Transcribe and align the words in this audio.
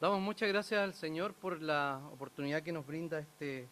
Damos 0.00 0.20
muchas 0.20 0.48
gracias 0.48 0.80
al 0.80 0.94
Señor 0.94 1.34
por 1.34 1.60
la 1.60 2.00
oportunidad 2.12 2.62
que 2.62 2.70
nos 2.70 2.86
brinda 2.86 3.18
este, 3.18 3.66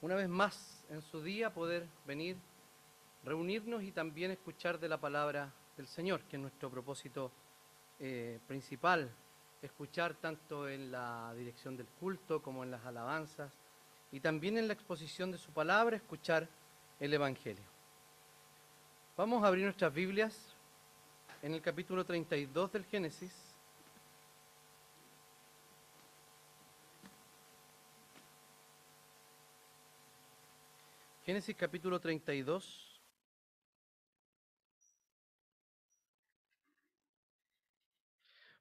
una 0.00 0.16
vez 0.16 0.28
más 0.28 0.84
en 0.90 1.00
su 1.02 1.22
día, 1.22 1.54
poder 1.54 1.86
venir, 2.04 2.36
reunirnos 3.22 3.84
y 3.84 3.92
también 3.92 4.32
escuchar 4.32 4.80
de 4.80 4.88
la 4.88 4.98
palabra 4.98 5.52
del 5.76 5.86
Señor, 5.86 6.22
que 6.22 6.34
es 6.34 6.42
nuestro 6.42 6.68
propósito 6.68 7.30
eh, 8.00 8.40
principal, 8.48 9.08
escuchar 9.62 10.16
tanto 10.16 10.68
en 10.68 10.90
la 10.90 11.32
dirección 11.36 11.76
del 11.76 11.86
culto 11.86 12.42
como 12.42 12.64
en 12.64 12.72
las 12.72 12.84
alabanzas 12.84 13.52
y 14.10 14.18
también 14.18 14.58
en 14.58 14.66
la 14.66 14.74
exposición 14.74 15.30
de 15.30 15.38
su 15.38 15.52
palabra, 15.52 15.94
escuchar 15.94 16.48
el 16.98 17.14
Evangelio. 17.14 17.62
Vamos 19.16 19.44
a 19.44 19.46
abrir 19.46 19.62
nuestras 19.62 19.94
Biblias 19.94 20.56
en 21.40 21.54
el 21.54 21.62
capítulo 21.62 22.04
32 22.04 22.72
del 22.72 22.84
Génesis. 22.86 23.45
Génesis 31.26 31.56
capítulo 31.56 31.98
32. 31.98 33.02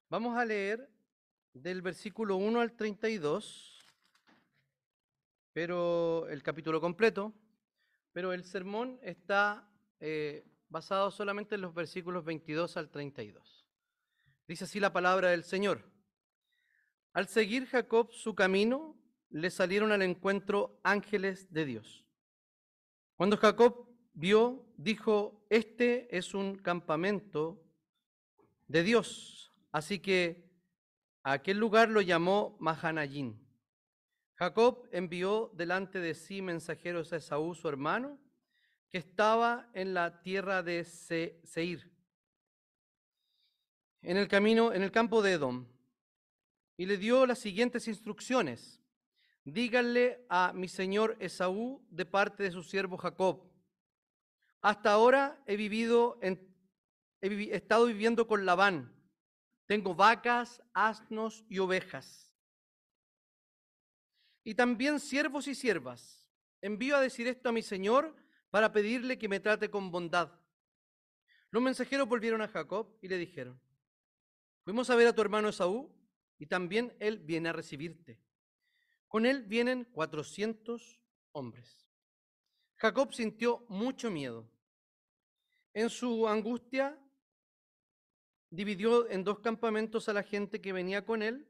Vamos 0.10 0.36
a 0.36 0.44
leer 0.44 0.90
del 1.54 1.84
versículo 1.84 2.38
1 2.38 2.60
al 2.60 2.76
32, 2.76 3.86
pero 5.54 6.28
el 6.28 6.42
capítulo 6.42 6.82
completo, 6.82 7.36
pero 8.12 8.34
el 8.34 8.44
sermón 8.44 8.98
está 9.04 9.70
eh, 10.00 10.44
basado 10.68 11.12
solamente 11.12 11.54
en 11.54 11.62
los 11.62 11.76
versículos 11.76 12.26
22 12.26 12.78
al 12.78 12.90
32. 12.90 13.68
Dice 14.48 14.64
así 14.64 14.80
la 14.80 14.92
palabra 14.92 15.30
del 15.30 15.44
Señor. 15.44 15.84
Al 17.14 17.28
seguir 17.28 17.68
Jacob 17.68 18.12
su 18.12 18.34
camino, 18.34 19.00
le 19.30 19.52
salieron 19.52 19.92
al 19.92 20.02
encuentro 20.02 20.80
ángeles 20.84 21.54
de 21.54 21.66
Dios. 21.66 22.05
Cuando 23.16 23.38
Jacob 23.38 23.88
vio, 24.14 24.66
dijo, 24.78 25.46
este 25.50 26.16
es 26.16 26.34
un 26.34 26.58
campamento 26.58 27.64
de 28.68 28.84
Dios. 28.84 29.54
Así 29.72 30.00
que 30.00 30.50
a 31.24 31.34
aquel 31.34 31.58
lugar 31.58 31.90
lo 31.90 32.02
llamó 32.02 32.58
Mahanayín. 32.60 33.42
Jacob 34.36 34.88
envió 34.92 35.50
delante 35.56 36.00
de 36.00 36.14
sí 36.14 36.42
mensajeros 36.42 37.14
a 37.14 37.18
Esaú, 37.18 37.56
su 37.56 37.70
hermano, 37.70 38.20
que 38.90 38.98
estaba 38.98 39.70
en 39.74 39.94
la 39.94 40.22
tierra 40.22 40.62
de 40.62 40.84
Seir, 40.84 41.92
en 44.02 44.18
el 44.18 44.28
camino, 44.28 44.74
en 44.74 44.84
el 44.84 44.92
campo 44.92 45.22
de 45.22 45.34
Edom, 45.34 45.66
y 46.78 46.86
le 46.86 46.98
dio 46.98 47.26
las 47.26 47.40
siguientes 47.40 47.88
instrucciones. 47.88 48.82
Díganle 49.46 50.26
a 50.28 50.54
mi 50.54 50.68
señor 50.68 51.16
Esaú 51.20 51.86
de 51.92 52.04
parte 52.04 52.42
de 52.42 52.52
su 52.52 52.64
siervo 52.64 52.98
Jacob. 52.98 53.44
Hasta 54.60 54.92
ahora 54.92 55.40
he 55.46 55.56
vivido 55.56 56.20
he 57.22 57.56
estado 57.56 57.86
viviendo 57.86 58.28
con 58.28 58.44
Labán. 58.44 58.92
Tengo 59.68 59.94
vacas, 59.94 60.64
asnos 60.74 61.46
y 61.48 61.60
ovejas. 61.60 62.34
Y 64.44 64.56
también 64.56 65.00
siervos 65.00 65.48
y 65.48 65.54
siervas. 65.54 66.28
Envío 66.62 66.96
a 66.96 67.02
decir 67.02 67.28
esto 67.28 67.50
a 67.50 67.52
mi 67.52 67.62
señor 67.62 68.16
para 68.50 68.72
pedirle 68.72 69.20
que 69.20 69.30
me 69.30 69.40
trate 69.40 69.70
con 69.70 69.92
bondad. 69.92 70.32
Los 71.52 71.62
mensajeros 71.62 72.08
volvieron 72.08 72.42
a 72.42 72.48
Jacob 72.48 72.98
y 73.00 73.08
le 73.08 73.18
dijeron, 73.18 73.62
fuimos 74.64 74.90
a 74.90 74.96
ver 74.96 75.08
a 75.08 75.14
tu 75.14 75.22
hermano 75.22 75.50
Esaú 75.50 75.96
y 76.40 76.48
también 76.48 76.96
él 77.00 77.20
viene 77.20 77.50
a 77.50 77.54
recibirte. 77.54 78.25
Con 79.08 79.26
él 79.26 79.44
vienen 79.44 79.86
cuatrocientos 79.86 81.00
hombres. 81.32 81.86
Jacob 82.76 83.14
sintió 83.14 83.66
mucho 83.70 84.12
miedo. 84.12 84.50
En 85.74 85.90
su 85.90 86.28
angustia 86.28 86.98
dividió 88.50 89.10
en 89.10 89.24
dos 89.24 89.40
campamentos 89.40 90.08
a 90.08 90.14
la 90.14 90.24
gente 90.24 90.62
que 90.62 90.74
venía 90.74 91.06
con 91.06 91.22
él, 91.22 91.48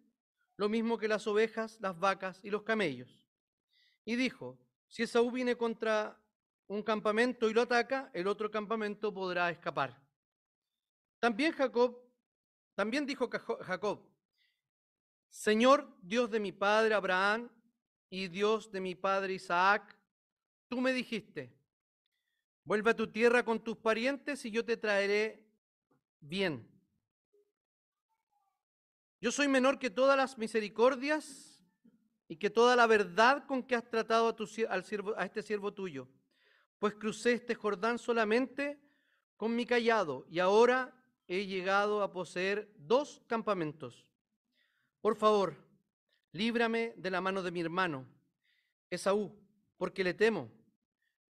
lo 0.57 0.69
mismo 0.69 0.97
que 0.97 1.07
las 1.07 1.27
ovejas, 1.27 1.79
las 1.81 1.99
vacas 1.99 2.39
y 2.43 2.49
los 2.49 2.63
camellos. 2.63 3.25
Y 4.05 4.15
dijo, 4.15 4.57
si 4.87 5.03
Esaú 5.03 5.31
viene 5.31 5.55
contra 5.55 6.19
un 6.67 6.81
campamento 6.81 7.49
y 7.49 7.53
lo 7.53 7.61
ataca, 7.61 8.09
el 8.13 8.27
otro 8.27 8.49
campamento 8.49 9.13
podrá 9.13 9.49
escapar. 9.49 10.01
También 11.19 11.51
Jacob, 11.51 12.01
también 12.75 13.05
dijo 13.05 13.29
Jacob, 13.29 14.14
Señor 15.35 15.93
Dios 16.01 16.31
de 16.31 16.39
mi 16.39 16.53
padre 16.53 16.95
Abraham 16.95 17.49
y 18.09 18.29
Dios 18.29 18.71
de 18.71 18.79
mi 18.79 18.95
padre 18.95 19.33
Isaac, 19.33 19.97
tú 20.69 20.79
me 20.79 20.93
dijiste, 20.93 21.53
vuelve 22.63 22.91
a 22.91 22.95
tu 22.95 23.11
tierra 23.11 23.43
con 23.43 23.61
tus 23.61 23.75
parientes 23.75 24.45
y 24.45 24.51
yo 24.51 24.63
te 24.63 24.77
traeré 24.77 25.45
bien. 26.21 26.65
Yo 29.19 29.29
soy 29.29 29.49
menor 29.49 29.77
que 29.77 29.89
todas 29.89 30.15
las 30.15 30.37
misericordias 30.37 31.61
y 32.29 32.37
que 32.37 32.49
toda 32.49 32.77
la 32.77 32.87
verdad 32.87 33.45
con 33.45 33.61
que 33.61 33.75
has 33.75 33.89
tratado 33.89 34.29
a, 34.29 34.35
tu, 34.35 34.47
al 34.69 34.85
siervo, 34.85 35.13
a 35.17 35.25
este 35.25 35.43
siervo 35.43 35.73
tuyo 35.73 36.07
pues 36.79 36.95
crucé 36.95 37.33
este 37.33 37.55
Jordán 37.55 37.99
solamente 37.99 38.79
con 39.35 39.53
mi 39.53 39.65
callado 39.65 40.25
y 40.29 40.39
ahora 40.39 40.93
he 41.27 41.45
llegado 41.45 42.01
a 42.01 42.11
poseer 42.11 42.71
dos 42.77 43.21
campamentos. 43.27 44.14
Por 45.05 45.15
favor, 45.15 45.55
líbrame 46.31 46.95
de 46.97 47.11
la 47.11 47.21
mano 47.21 47.43
de 47.43 47.51
mi 47.51 47.61
hermano, 47.61 48.07
Esaú, 48.89 49.39
porque 49.77 50.03
le 50.03 50.15
temo. 50.15 50.49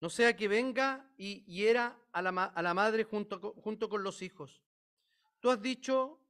No 0.00 0.08
sea 0.08 0.36
que 0.36 0.46
venga 0.46 1.10
y 1.18 1.42
hiera 1.52 1.98
a 2.12 2.22
la, 2.22 2.44
a 2.44 2.62
la 2.62 2.72
madre 2.72 3.02
junto, 3.02 3.40
junto 3.54 3.88
con 3.88 4.04
los 4.04 4.22
hijos. 4.22 4.62
Tú 5.40 5.50
has 5.50 5.60
dicho, 5.60 6.20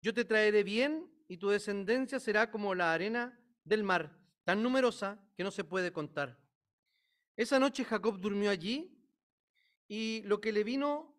yo 0.00 0.14
te 0.14 0.24
traeré 0.24 0.62
bien 0.62 1.10
y 1.26 1.38
tu 1.38 1.48
descendencia 1.48 2.20
será 2.20 2.52
como 2.52 2.72
la 2.72 2.92
arena 2.92 3.36
del 3.64 3.82
mar, 3.82 4.16
tan 4.44 4.62
numerosa 4.62 5.20
que 5.36 5.42
no 5.42 5.50
se 5.50 5.64
puede 5.64 5.92
contar. 5.92 6.38
Esa 7.34 7.58
noche 7.58 7.84
Jacob 7.84 8.20
durmió 8.20 8.48
allí 8.48 8.96
y 9.88 10.22
lo 10.22 10.40
que 10.40 10.52
le 10.52 10.62
vino 10.62 11.12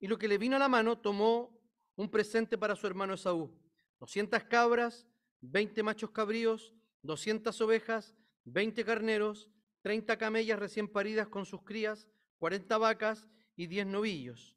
y 0.00 0.08
lo 0.08 0.18
que 0.18 0.26
le 0.26 0.38
vino 0.38 0.56
a 0.56 0.58
la 0.58 0.68
mano 0.68 0.98
tomó 0.98 1.56
un 1.94 2.10
presente 2.10 2.58
para 2.58 2.74
su 2.74 2.88
hermano 2.88 3.14
Esaú. 3.14 3.62
200 4.00 4.44
cabras, 4.44 5.06
20 5.40 5.82
machos 5.82 6.10
cabríos, 6.10 6.72
200 7.02 7.60
ovejas, 7.60 8.14
20 8.44 8.84
carneros, 8.84 9.50
30 9.82 10.16
camellas 10.16 10.58
recién 10.58 10.88
paridas 10.88 11.28
con 11.28 11.46
sus 11.46 11.62
crías, 11.62 12.08
40 12.38 12.78
vacas 12.78 13.28
y 13.56 13.66
10 13.66 13.86
novillos, 13.86 14.56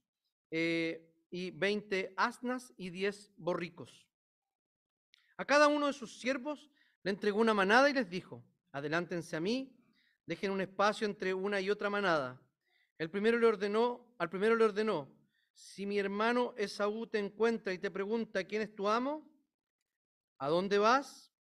eh, 0.51 1.07
y 1.29 1.51
20 1.51 2.13
asnas 2.17 2.73
y 2.77 2.89
10 2.89 3.33
borricos. 3.37 4.07
A 5.37 5.45
cada 5.45 5.67
uno 5.67 5.87
de 5.87 5.93
sus 5.93 6.19
siervos 6.19 6.69
le 7.03 7.11
entregó 7.11 7.39
una 7.39 7.53
manada 7.53 7.89
y 7.89 7.93
les 7.93 8.09
dijo, 8.09 8.43
adelántense 8.71 9.35
a 9.35 9.39
mí 9.39 9.73
dejen 10.27 10.51
un 10.51 10.61
espacio 10.61 11.07
entre 11.07 11.33
una 11.33 11.59
y 11.59 11.69
otra 11.69 11.89
manada. 11.89 12.39
El 12.97 13.09
primero 13.09 13.39
le 13.39 13.47
ordenó, 13.47 14.13
al 14.19 14.29
primero 14.29 14.55
le 14.55 14.65
ordenó, 14.65 15.09
si 15.57 15.87
mi 15.87 15.97
hermano 15.97 16.53
Esaú 16.55 17.07
te 17.07 17.17
encuentra 17.17 17.73
y 17.73 17.79
te 17.79 17.89
pregunta 17.89 18.43
quién 18.43 18.61
es 18.61 18.75
tu 18.75 18.87
amo, 18.87 19.27
¿a 20.37 20.49
dónde 20.49 20.77
vas? 20.77 21.33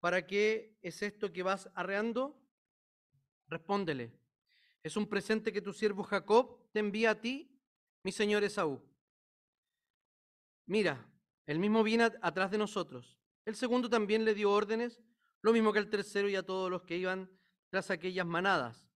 ¿Para 0.00 0.26
qué 0.26 0.76
es 0.82 1.02
esto 1.02 1.32
que 1.32 1.44
vas 1.44 1.70
arreando? 1.76 2.36
Respóndele, 3.46 4.12
es 4.82 4.96
un 4.96 5.08
presente 5.08 5.52
que 5.52 5.62
tu 5.62 5.72
siervo 5.72 6.02
Jacob 6.02 6.68
te 6.72 6.80
envía 6.80 7.12
a 7.12 7.20
ti, 7.20 7.56
mi 8.02 8.10
señor 8.10 8.42
Esaú. 8.42 8.82
Mira, 10.66 11.08
el 11.46 11.60
mismo 11.60 11.84
viene 11.84 12.10
atrás 12.20 12.50
de 12.50 12.58
nosotros. 12.58 13.20
El 13.44 13.54
segundo 13.54 13.88
también 13.88 14.24
le 14.24 14.34
dio 14.34 14.50
órdenes, 14.50 15.00
lo 15.42 15.52
mismo 15.52 15.72
que 15.72 15.78
el 15.78 15.88
tercero 15.88 16.28
y 16.28 16.34
a 16.34 16.42
todos 16.42 16.72
los 16.72 16.82
que 16.82 16.96
iban 16.96 17.30
tras 17.68 17.92
aquellas 17.92 18.26
manadas. 18.26 18.90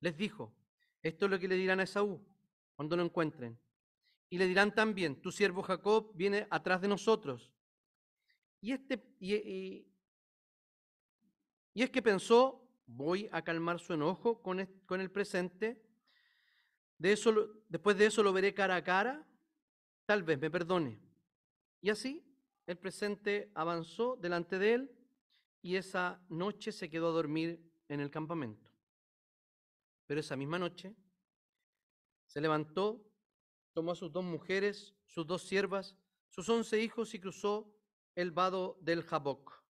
Les 0.00 0.16
dijo, 0.16 0.52
esto 1.02 1.26
es 1.26 1.30
lo 1.30 1.38
que 1.38 1.46
le 1.46 1.54
dirán 1.54 1.78
a 1.78 1.84
Esaú 1.84 2.26
cuando 2.80 2.96
lo 2.96 3.02
encuentren. 3.02 3.60
Y 4.30 4.38
le 4.38 4.46
dirán 4.46 4.74
también, 4.74 5.20
tu 5.20 5.30
siervo 5.30 5.60
Jacob 5.60 6.12
viene 6.14 6.46
atrás 6.48 6.80
de 6.80 6.88
nosotros. 6.88 7.52
Y, 8.62 8.72
este, 8.72 9.04
y, 9.20 9.86
es 11.74 11.90
que 11.90 12.00
pensó, 12.00 12.66
voy 12.86 13.28
a 13.32 13.42
calmar 13.42 13.80
su 13.80 13.92
enojo 13.92 14.40
con, 14.40 14.66
con 14.86 15.02
el 15.02 15.10
presente. 15.10 15.78
De 16.96 17.12
eso, 17.12 17.50
después 17.68 17.98
de 17.98 18.06
eso 18.06 18.22
lo 18.22 18.32
veré 18.32 18.54
cara 18.54 18.76
a 18.76 18.82
cara. 18.82 19.28
Tal 20.06 20.22
vez 20.22 20.40
me 20.40 20.50
perdone. 20.50 20.98
Y 21.82 21.90
así 21.90 22.24
el 22.66 22.78
presente 22.78 23.50
avanzó 23.54 24.16
delante 24.16 24.58
de 24.58 24.72
él 24.72 24.90
y 25.60 25.76
esa 25.76 26.18
noche 26.30 26.72
se 26.72 26.88
quedó 26.88 27.08
a 27.08 27.12
dormir 27.12 27.60
en 27.88 28.00
el 28.00 28.10
campamento. 28.10 28.70
Pero 30.06 30.20
esa 30.20 30.34
misma 30.34 30.58
noche 30.58 30.96
se 32.30 32.40
levantó, 32.40 33.04
tomó 33.72 33.90
a 33.90 33.96
sus 33.96 34.12
dos 34.12 34.22
mujeres, 34.22 34.94
sus 35.04 35.26
dos 35.26 35.42
siervas, 35.42 35.96
sus 36.28 36.48
once 36.48 36.80
hijos 36.80 37.12
y 37.12 37.18
cruzó 37.18 37.74
el 38.14 38.30
vado 38.30 38.78
del 38.82 39.02
Jaboc. 39.02 39.64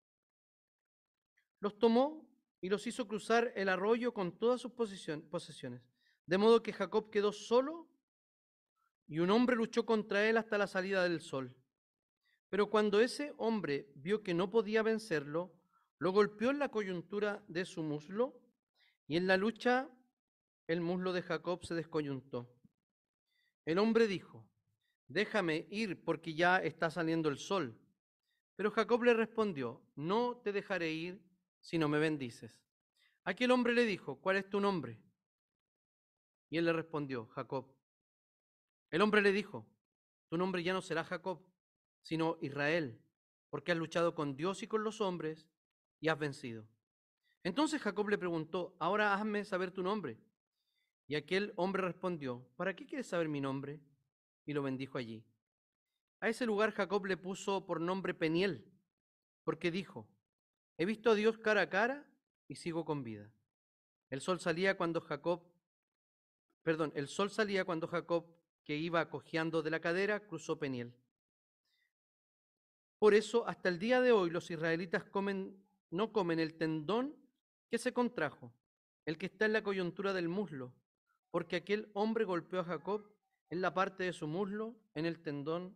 Los 1.61 1.79
tomó 1.79 2.29
y 2.61 2.69
los 2.69 2.85
hizo 2.89 3.07
cruzar 3.07 3.53
el 3.55 3.69
arroyo 3.69 4.13
con 4.13 4.37
todas 4.37 4.61
sus 4.61 4.73
posesiones, 4.73 5.83
de 6.27 6.39
modo 6.39 6.61
que 6.61 6.73
Jacob 6.73 7.11
quedó 7.11 7.31
solo 7.31 7.89
y 9.07 9.21
un 9.21 9.31
hombre 9.31 9.55
luchó 9.55 9.87
contra 9.87 10.29
él 10.29 10.37
hasta 10.37 10.59
la 10.59 10.67
salida 10.67 11.05
del 11.05 11.21
sol. 11.21 11.57
Pero 12.49 12.71
cuando 12.71 12.99
ese 12.99 13.35
hombre 13.37 13.93
vio 13.95 14.25
que 14.25 14.35
no 14.35 14.51
podía 14.51 14.83
vencerlo, 14.83 15.55
lo 15.99 16.11
golpeó 16.11 16.51
en 16.51 16.59
la 16.59 16.73
coyuntura 16.73 17.45
de 17.47 17.65
su 17.65 17.85
muslo 17.85 18.43
y 19.07 19.17
en 19.17 19.29
la 19.29 19.37
lucha 19.37 19.89
el 20.69 20.83
muslo 20.83 21.15
de 21.15 21.23
Jacob 21.23 21.65
se 21.65 21.75
descoyuntó. 21.75 22.55
El 23.65 23.79
hombre 23.79 24.07
dijo, 24.07 24.47
déjame 25.09 25.67
ir 25.71 26.05
porque 26.05 26.35
ya 26.35 26.59
está 26.59 26.91
saliendo 26.91 27.31
el 27.31 27.39
sol. 27.39 27.81
Pero 28.55 28.71
Jacob 28.71 29.03
le 29.03 29.15
respondió, 29.15 29.83
no 29.97 30.37
te 30.37 30.53
dejaré 30.53 30.93
ir 30.93 31.23
si 31.61 31.79
no 31.79 31.89
me 31.89 31.99
bendices. 31.99 32.61
Aquel 33.25 33.51
hombre 33.51 33.73
le 33.73 33.87
dijo, 33.87 34.21
¿cuál 34.21 34.37
es 34.37 34.49
tu 34.49 34.61
nombre? 34.61 35.01
Y 36.51 36.59
él 36.59 36.67
le 36.67 36.73
respondió, 36.73 37.27
Jacob. 37.29 37.75
El 38.91 39.01
hombre 39.01 39.23
le 39.23 39.33
dijo, 39.33 39.67
tu 40.29 40.37
nombre 40.37 40.63
ya 40.63 40.75
no 40.75 40.83
será 40.83 41.03
Jacob, 41.03 41.43
sino 42.03 42.37
Israel, 42.43 43.01
porque 43.49 43.73
has 43.73 43.79
luchado 43.79 44.15
con 44.15 44.37
Dios 44.37 44.63
y 44.63 44.67
con 44.67 44.85
los 44.85 45.01
hombres 45.01 45.49
y 46.01 46.09
has 46.09 46.19
vencido. 46.19 46.69
Entonces 47.43 47.81
Jacob 47.81 48.09
le 48.09 48.19
preguntó, 48.19 48.77
ahora 48.79 49.15
hazme 49.15 49.47
saber 49.47 49.71
tu 49.71 49.83
nombre. 49.83 50.19
Y 51.09 51.17
aquel 51.17 51.55
hombre 51.57 51.83
respondió, 51.83 52.47
¿para 52.55 52.77
qué 52.77 52.87
quieres 52.87 53.07
saber 53.07 53.29
mi 53.29 53.41
nombre? 53.41 53.81
Y 54.45 54.53
lo 54.53 54.63
bendijo 54.63 54.99
allí. 54.99 55.25
A 56.21 56.29
ese 56.29 56.45
lugar 56.45 56.73
Jacob 56.73 57.07
le 57.07 57.17
puso 57.17 57.65
por 57.65 57.81
nombre 57.81 58.13
Peniel, 58.13 58.71
porque 59.43 59.71
dijo, 59.71 60.07
he 60.77 60.85
visto 60.85 61.11
a 61.11 61.15
Dios 61.15 61.39
cara 61.39 61.63
a 61.63 61.71
cara 61.71 62.07
y 62.47 62.57
sigo 62.57 62.85
con 62.85 63.05
vida. 63.05 63.33
El 64.11 64.21
sol 64.21 64.39
salía 64.39 64.77
cuando 64.77 65.01
Jacob, 65.01 65.43
perdón, 66.63 66.93
el 66.95 67.09
sol 67.09 67.31
salía 67.31 67.65
cuando 67.65 67.89
Jacob, 67.89 68.27
que 68.65 68.77
iba 68.77 69.09
cojeando 69.09 69.63
de 69.63 69.71
la 69.71 69.81
cadera, 69.81 70.27
cruzó 70.27 70.59
Peniel. 70.59 70.93
Por 72.99 73.15
eso, 73.15 73.49
hasta 73.49 73.71
el 73.71 73.79
día 73.79 74.03
de 74.03 74.13
hoy, 74.13 74.29
los 74.29 74.51
israelitas 74.51 75.05
comen, 75.05 75.57
no 75.91 76.13
comen 76.13 76.39
el 76.39 76.59
tendón 76.59 77.17
que 77.71 77.79
se 77.79 77.95
contrajo, 77.95 78.53
el 79.07 79.17
que 79.17 79.27
está 79.27 79.47
en 79.47 79.55
la 79.55 79.63
coyuntura 79.63 80.13
del 80.13 80.29
muslo, 80.29 80.75
porque 81.39 81.55
aquel 81.55 81.89
hombre 81.95 82.25
golpeó 82.25 82.59
a 82.59 82.65
Jacob 82.65 83.09
en 83.49 83.61
la 83.61 83.73
parte 83.73 84.03
de 84.03 84.13
su 84.13 84.27
muslo, 84.27 84.75
en 84.97 85.07
el 85.07 85.21
tendón 85.21 85.73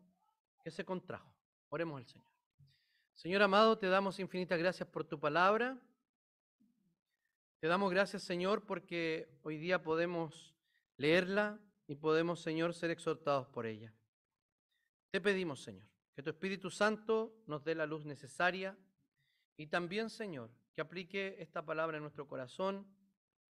que 0.65 0.73
se 0.73 0.85
contrajo. 0.85 1.33
Oremos 1.69 1.99
al 1.99 2.05
Señor. 2.05 2.27
Señor 3.15 3.43
amado, 3.43 3.79
te 3.79 3.87
damos 3.87 4.19
infinitas 4.19 4.59
gracias 4.59 4.89
por 4.89 5.05
tu 5.05 5.21
palabra. 5.21 5.79
Te 7.61 7.69
damos 7.69 7.93
gracias, 7.93 8.25
Señor, 8.25 8.67
porque 8.67 9.39
hoy 9.45 9.57
día 9.57 9.85
podemos 9.85 10.53
leerla 10.97 11.61
y 11.87 11.95
podemos, 11.95 12.41
Señor, 12.41 12.75
ser 12.75 12.91
exhortados 12.91 13.47
por 13.47 13.65
ella. 13.65 13.95
Te 15.13 15.21
pedimos, 15.21 15.63
Señor, 15.63 15.87
que 16.17 16.25
tu 16.25 16.31
Espíritu 16.31 16.71
Santo 16.71 17.41
nos 17.47 17.63
dé 17.63 17.77
la 17.77 17.87
luz 17.87 18.05
necesaria 18.05 18.77
y 19.57 19.69
también, 19.69 20.11
Señor, 20.11 20.51
que 20.75 20.81
aplique 20.81 21.37
esta 21.39 21.65
palabra 21.65 21.99
en 21.99 22.03
nuestro 22.03 22.27
corazón 22.27 22.85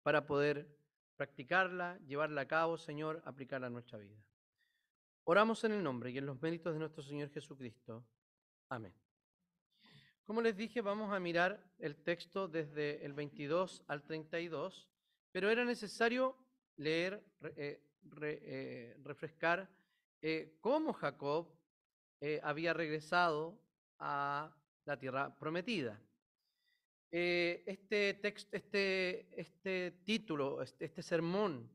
para 0.02 0.26
poder 0.26 0.81
practicarla, 1.16 1.98
llevarla 2.06 2.42
a 2.42 2.48
cabo, 2.48 2.76
Señor, 2.76 3.22
aplicarla 3.24 3.68
a 3.68 3.70
nuestra 3.70 3.98
vida. 3.98 4.16
Oramos 5.24 5.62
en 5.64 5.72
el 5.72 5.82
nombre 5.82 6.10
y 6.10 6.18
en 6.18 6.26
los 6.26 6.40
méritos 6.42 6.72
de 6.72 6.80
nuestro 6.80 7.02
Señor 7.02 7.30
Jesucristo. 7.30 8.04
Amén. 8.68 8.94
Como 10.24 10.40
les 10.40 10.56
dije, 10.56 10.80
vamos 10.80 11.12
a 11.12 11.20
mirar 11.20 11.62
el 11.78 11.96
texto 11.96 12.48
desde 12.48 13.04
el 13.04 13.12
22 13.12 13.84
al 13.86 14.02
32, 14.02 14.88
pero 15.30 15.50
era 15.50 15.64
necesario 15.64 16.36
leer, 16.76 17.22
eh, 17.56 17.82
eh, 18.22 18.96
refrescar 19.02 19.68
eh, 20.20 20.56
cómo 20.60 20.92
Jacob 20.92 21.48
había 22.42 22.72
regresado 22.72 23.58
a 23.98 24.54
la 24.84 24.96
tierra 24.96 25.36
prometida. 25.38 26.00
Eh, 27.14 27.62
este, 27.66 28.14
texto, 28.14 28.56
este, 28.56 29.28
este 29.38 29.90
título, 30.02 30.62
este, 30.62 30.86
este 30.86 31.02
sermón, 31.02 31.70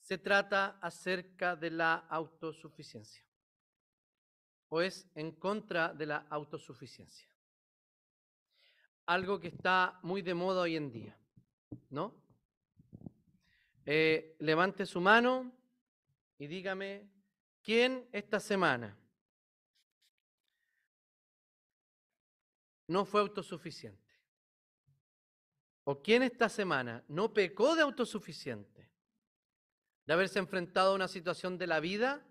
se 0.00 0.18
trata 0.18 0.78
acerca 0.82 1.54
de 1.54 1.70
la 1.70 1.94
autosuficiencia 2.08 3.24
o 4.68 4.80
es 4.80 5.08
en 5.14 5.32
contra 5.32 5.94
de 5.94 6.06
la 6.06 6.26
autosuficiencia. 6.30 7.28
Algo 9.06 9.38
que 9.38 9.48
está 9.48 10.00
muy 10.02 10.20
de 10.22 10.34
moda 10.34 10.62
hoy 10.62 10.74
en 10.74 10.90
día, 10.90 11.16
¿no? 11.90 12.14
Eh, 13.84 14.36
levante 14.40 14.84
su 14.84 15.00
mano 15.00 15.52
y 16.38 16.48
dígame, 16.48 17.08
¿quién 17.62 18.08
esta 18.10 18.40
semana 18.40 18.98
no 22.88 23.04
fue 23.04 23.20
autosuficiente? 23.20 24.05
¿O 25.88 26.02
quién 26.02 26.24
esta 26.24 26.48
semana 26.48 27.04
no 27.06 27.32
pecó 27.32 27.76
de 27.76 27.82
autosuficiente? 27.82 28.90
¿De 30.04 30.12
haberse 30.12 30.40
enfrentado 30.40 30.90
a 30.90 30.94
una 30.96 31.06
situación 31.06 31.58
de 31.58 31.68
la 31.68 31.78
vida? 31.78 32.26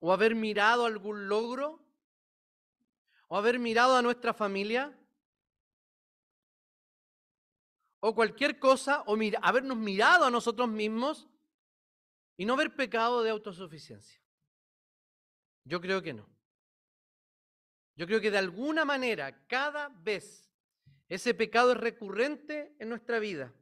¿O 0.00 0.10
haber 0.10 0.34
mirado 0.34 0.86
algún 0.86 1.28
logro? 1.28 1.84
¿O 3.28 3.36
haber 3.36 3.58
mirado 3.58 3.94
a 3.94 4.00
nuestra 4.00 4.32
familia? 4.32 4.98
¿O 8.00 8.14
cualquier 8.14 8.58
cosa? 8.58 9.02
¿O 9.02 9.18
habernos 9.42 9.76
mirado 9.76 10.24
a 10.24 10.30
nosotros 10.30 10.66
mismos 10.66 11.28
y 12.38 12.46
no 12.46 12.54
haber 12.54 12.74
pecado 12.74 13.22
de 13.22 13.28
autosuficiencia? 13.28 14.18
Yo 15.64 15.78
creo 15.78 16.00
que 16.00 16.14
no. 16.14 16.26
Yo 17.96 18.06
creo 18.06 18.22
que 18.22 18.30
de 18.30 18.38
alguna 18.38 18.86
manera, 18.86 19.46
cada 19.46 19.90
vez 19.90 20.51
ese 21.14 21.34
pecado 21.34 21.72
es 21.72 21.76
recurrente 21.76 22.74
en 22.78 22.88
nuestra 22.88 23.18
vida. 23.18 23.52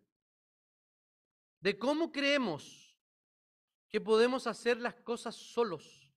De 1.58 1.76
cómo 1.76 2.12
creemos 2.12 2.96
que 3.88 4.00
podemos 4.00 4.46
hacer 4.46 4.76
las 4.76 4.94
cosas 4.94 5.34
solos. 5.34 6.08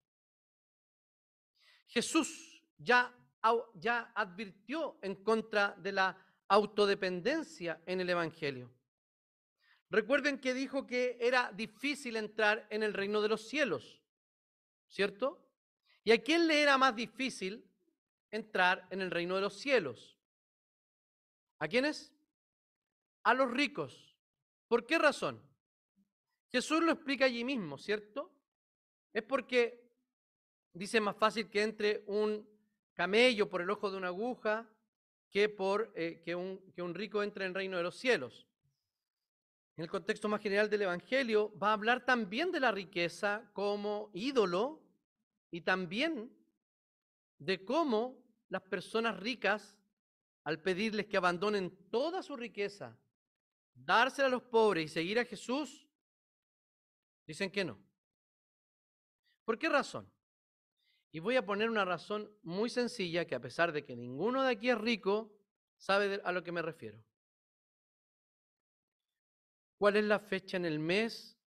Jesús 1.88 2.62
ya, 2.78 3.12
ya 3.74 4.12
advirtió 4.14 4.96
en 5.02 5.16
contra 5.24 5.74
de 5.76 5.90
la 5.90 6.16
autodependencia 6.46 7.82
en 7.84 8.00
el 8.00 8.10
Evangelio. 8.10 8.72
Recuerden 9.90 10.38
que 10.38 10.54
dijo 10.54 10.86
que 10.86 11.18
era 11.20 11.50
difícil 11.50 12.14
entrar 12.14 12.64
en 12.70 12.84
el 12.84 12.94
reino 12.94 13.20
de 13.20 13.30
los 13.30 13.48
cielos, 13.48 14.00
¿cierto? 14.86 15.44
¿Y 16.04 16.12
a 16.12 16.22
quién 16.22 16.46
le 16.46 16.62
era 16.62 16.78
más 16.78 16.94
difícil 16.94 17.68
entrar 18.30 18.86
en 18.90 19.00
el 19.00 19.10
reino 19.10 19.34
de 19.34 19.40
los 19.40 19.54
cielos? 19.54 20.13
¿A 21.58 21.68
quiénes? 21.68 22.12
A 23.22 23.34
los 23.34 23.50
ricos. 23.50 24.16
¿Por 24.68 24.86
qué 24.86 24.98
razón? 24.98 25.40
Jesús 26.50 26.82
lo 26.82 26.92
explica 26.92 27.24
allí 27.24 27.44
mismo, 27.44 27.78
¿cierto? 27.78 28.32
Es 29.12 29.22
porque 29.22 29.84
dice 30.72 31.00
más 31.00 31.16
fácil 31.16 31.48
que 31.48 31.62
entre 31.62 32.04
un 32.06 32.48
camello 32.94 33.48
por 33.48 33.60
el 33.60 33.70
ojo 33.70 33.90
de 33.90 33.96
una 33.96 34.08
aguja 34.08 34.68
que, 35.30 35.48
por, 35.48 35.92
eh, 35.96 36.22
que, 36.24 36.34
un, 36.34 36.60
que 36.72 36.82
un 36.82 36.94
rico 36.94 37.22
entre 37.22 37.44
en 37.44 37.50
el 37.50 37.54
reino 37.54 37.76
de 37.76 37.82
los 37.82 37.96
cielos. 37.96 38.46
En 39.76 39.82
el 39.82 39.90
contexto 39.90 40.28
más 40.28 40.40
general 40.40 40.70
del 40.70 40.82
Evangelio 40.82 41.52
va 41.58 41.70
a 41.70 41.72
hablar 41.72 42.04
también 42.04 42.52
de 42.52 42.60
la 42.60 42.70
riqueza 42.70 43.50
como 43.52 44.10
ídolo 44.14 44.80
y 45.50 45.62
también 45.62 46.32
de 47.38 47.64
cómo 47.64 48.22
las 48.48 48.62
personas 48.62 49.18
ricas 49.18 49.76
al 50.44 50.60
pedirles 50.60 51.06
que 51.06 51.16
abandonen 51.16 51.88
toda 51.90 52.22
su 52.22 52.36
riqueza, 52.36 52.98
dársela 53.74 54.28
a 54.28 54.30
los 54.30 54.42
pobres 54.42 54.84
y 54.84 54.88
seguir 54.88 55.18
a 55.18 55.24
Jesús, 55.24 55.88
dicen 57.26 57.50
que 57.50 57.64
no. 57.64 57.78
¿Por 59.44 59.58
qué 59.58 59.68
razón? 59.68 60.10
Y 61.12 61.20
voy 61.20 61.36
a 61.36 61.46
poner 61.46 61.70
una 61.70 61.84
razón 61.84 62.30
muy 62.42 62.68
sencilla 62.68 63.26
que 63.26 63.34
a 63.34 63.40
pesar 63.40 63.72
de 63.72 63.84
que 63.84 63.96
ninguno 63.96 64.42
de 64.42 64.50
aquí 64.50 64.68
es 64.68 64.78
rico, 64.78 65.32
sabe 65.78 66.20
a 66.24 66.32
lo 66.32 66.42
que 66.42 66.52
me 66.52 66.62
refiero. 66.62 67.02
¿Cuál 69.78 69.96
es 69.96 70.04
la 70.04 70.18
fecha 70.18 70.56
en 70.56 70.64
el 70.64 70.78
mes 70.78 71.38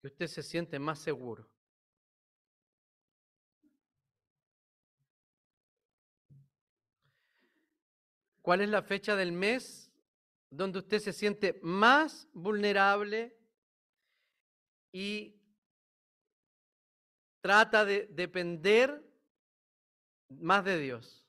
que 0.00 0.08
usted 0.08 0.26
se 0.26 0.42
siente 0.42 0.78
más 0.78 0.98
seguro? 1.00 1.48
¿Cuál 8.48 8.62
es 8.62 8.70
la 8.70 8.80
fecha 8.80 9.14
del 9.14 9.30
mes 9.30 9.92
donde 10.48 10.78
usted 10.78 11.00
se 11.00 11.12
siente 11.12 11.60
más 11.62 12.26
vulnerable 12.32 13.36
y 14.90 15.38
trata 17.42 17.84
de 17.84 18.06
depender 18.06 19.06
más 20.30 20.64
de 20.64 20.78
Dios? 20.78 21.28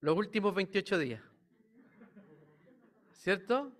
Los 0.00 0.16
últimos 0.16 0.54
28 0.54 0.98
días. 0.98 1.22
¿Cierto? 3.12 3.76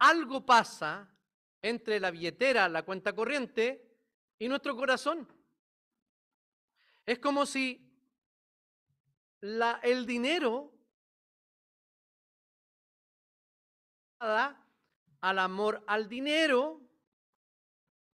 Algo 0.00 0.44
pasa 0.44 1.10
entre 1.62 1.98
la 1.98 2.10
billetera, 2.10 2.68
la 2.68 2.82
cuenta 2.82 3.14
corriente 3.14 3.90
y 4.38 4.48
nuestro 4.48 4.76
corazón. 4.76 5.33
Es 7.06 7.18
como 7.18 7.44
si 7.46 7.80
el 9.40 10.06
dinero 10.06 10.72
al 14.18 15.38
amor 15.38 15.84
al 15.86 16.08
dinero 16.08 16.80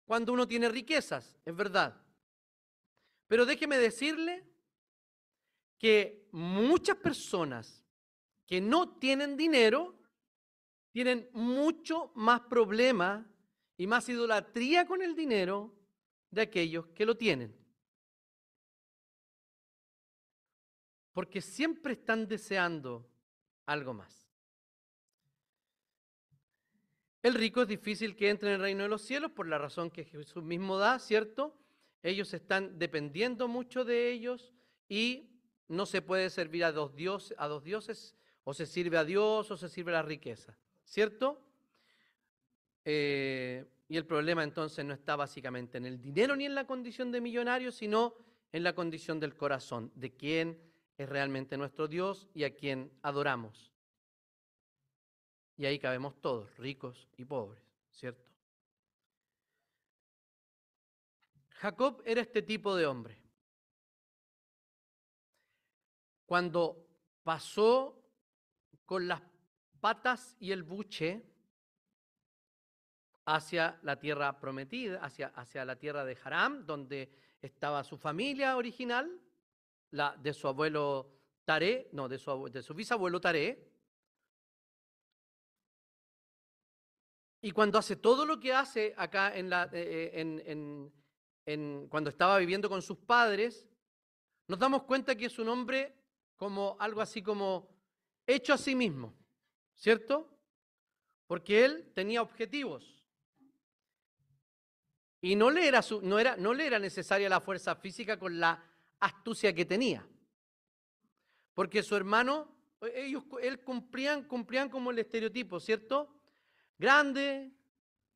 cuando 0.05 0.35
uno 0.35 0.47
tiene 0.47 0.69
riquezas, 0.69 1.39
es 1.45 1.57
verdad. 1.57 1.99
Pero 3.27 3.47
déjeme 3.47 3.79
decirle 3.79 4.47
que 5.79 6.29
muchas 6.33 6.97
personas 6.97 7.83
que 8.47 8.61
no 8.61 8.99
tienen 8.99 9.37
dinero 9.37 9.99
tienen 10.93 11.29
mucho 11.33 12.13
más 12.15 12.41
problema 12.43 13.27
y 13.79 13.87
más 13.87 14.09
idolatría 14.09 14.87
con 14.87 15.01
el 15.01 15.15
dinero 15.15 15.75
de 16.31 16.43
aquellos 16.43 16.87
que 16.89 17.07
lo 17.07 17.17
tienen. 17.17 17.64
Porque 21.15 21.41
siempre 21.41 21.95
están 21.95 22.29
deseando 22.29 23.09
algo 23.65 23.95
más. 23.95 24.29
El 27.23 27.33
rico 27.33 27.63
es 27.63 27.69
difícil 27.69 28.15
que 28.15 28.29
entre 28.29 28.51
en 28.51 28.57
el 28.57 28.61
reino 28.61 28.83
de 28.83 28.91
los 28.91 29.01
cielos 29.01 29.31
por 29.31 29.49
la 29.49 29.57
razón 29.57 29.91
que 29.91 30.05
Jesús 30.05 30.45
mismo 30.45 30.77
da, 30.77 30.99
¿cierto? 30.99 31.57
Ellos 32.03 32.35
están 32.35 32.79
dependiendo 32.79 33.49
mucho 33.49 33.83
de 33.83 34.11
ellos 34.11 34.53
y 34.91 35.31
no 35.69 35.87
se 35.87 36.03
puede 36.03 36.29
servir 36.29 36.65
a 36.65 36.73
dos, 36.73 36.95
dioses, 36.95 37.35
a 37.39 37.49
dos 37.49 37.65
dioses, 37.65 38.15
o 38.45 38.53
se 38.53 38.67
sirve 38.67 38.99
a 38.99 39.05
Dios 39.05 39.51
o 39.51 39.57
se 39.57 39.71
sirve 39.71 39.93
a 39.93 39.95
la 39.95 40.03
riqueza, 40.03 40.55
¿cierto? 40.85 41.41
Eh, 42.85 43.65
y 43.89 43.97
el 43.97 44.05
problema 44.05 44.45
entonces 44.45 44.85
no 44.85 44.93
está 44.93 45.17
básicamente 45.17 45.79
en 45.79 45.87
el 45.87 46.01
dinero 46.01 46.37
ni 46.37 46.45
en 46.45 46.55
la 46.55 46.67
condición 46.67 47.11
de 47.11 47.23
millonario, 47.23 47.73
sino 47.73 48.15
en 48.53 48.63
la 48.63 48.75
condición 48.75 49.19
del 49.19 49.35
corazón, 49.35 49.91
de 49.95 50.13
quién 50.13 50.61
es 50.97 51.09
realmente 51.09 51.57
nuestro 51.57 51.89
Dios 51.89 52.29
y 52.35 52.45
a 52.45 52.55
quien 52.55 52.93
adoramos. 53.03 53.73
Y 55.57 55.67
ahí 55.67 55.79
cabemos 55.79 56.21
todos, 56.21 56.57
ricos 56.57 57.09
y 57.17 57.25
pobres, 57.25 57.63
¿cierto? 57.91 58.31
Jacob 61.51 62.03
era 62.05 62.21
este 62.21 62.43
tipo 62.43 62.75
de 62.77 62.87
hombre. 62.87 63.21
Cuando 66.27 66.87
pasó 67.23 68.03
con 68.85 69.07
las 69.07 69.23
patas 69.81 70.37
y 70.41 70.53
el 70.53 70.63
buche 70.63 71.23
hacia 73.27 73.79
la 73.83 73.99
tierra 73.99 74.39
prometida, 74.41 74.99
hacia, 75.03 75.29
hacia 75.29 75.65
la 75.65 75.77
tierra 75.77 76.05
de 76.05 76.19
Haram, 76.23 76.67
donde 76.67 77.11
estaba 77.41 77.85
su 77.85 77.97
familia 77.97 78.57
original, 78.57 79.21
la 79.95 80.17
de 80.17 80.33
su 80.35 80.47
abuelo 80.49 81.11
Taré, 81.45 81.89
no, 81.93 82.09
de 82.09 82.19
su, 82.19 82.49
de 82.51 82.63
su 82.63 82.75
bisabuelo 82.75 83.21
Taré, 83.21 83.75
Y 87.45 87.51
cuando 87.51 87.79
hace 87.79 87.97
todo 87.97 88.25
lo 88.25 88.41
que 88.41 88.55
hace 88.55 88.95
acá 88.97 89.37
en 89.37 89.51
la, 89.51 89.65
eh, 89.71 90.11
eh, 90.15 90.91
en, 91.45 91.89
cuando 91.91 92.09
estaba 92.09 92.39
viviendo 92.39 92.71
con 92.71 92.81
sus 92.81 92.97
padres, 92.97 93.69
nos 94.49 94.59
damos 94.59 94.85
cuenta 94.85 95.15
que 95.15 95.27
es 95.27 95.39
un 95.39 95.51
hombre 95.51 95.95
como 96.37 96.75
algo 96.81 97.03
así 97.03 97.21
como 97.21 97.69
hecho 98.27 98.55
a 98.55 98.57
sí 98.57 98.75
mismo, 98.75 99.15
¿cierto? 99.75 100.35
Porque 101.27 101.67
él 101.67 101.93
tenía 101.95 102.23
objetivos. 102.23 103.05
Y 105.21 105.37
no 105.37 105.51
le 105.51 105.69
era, 105.69 105.83
no 106.01 106.19
era, 106.19 106.39
no 106.39 106.55
le 106.55 106.67
era 106.67 106.79
necesaria 106.79 107.29
la 107.29 107.43
fuerza 107.43 107.77
física 107.77 108.19
con 108.19 108.41
la 108.41 108.74
astucia 109.05 109.55
que 109.55 109.65
tenía. 109.65 110.07
Porque 111.53 111.83
su 111.83 111.95
hermano, 111.95 112.49
ellos, 112.95 113.25
él 113.43 113.63
cumplían, 113.63 114.25
cumplían 114.25 114.69
como 114.69 114.91
el 114.91 114.99
estereotipo, 114.99 115.61
¿cierto? 115.61 116.15
Grande, 116.79 117.53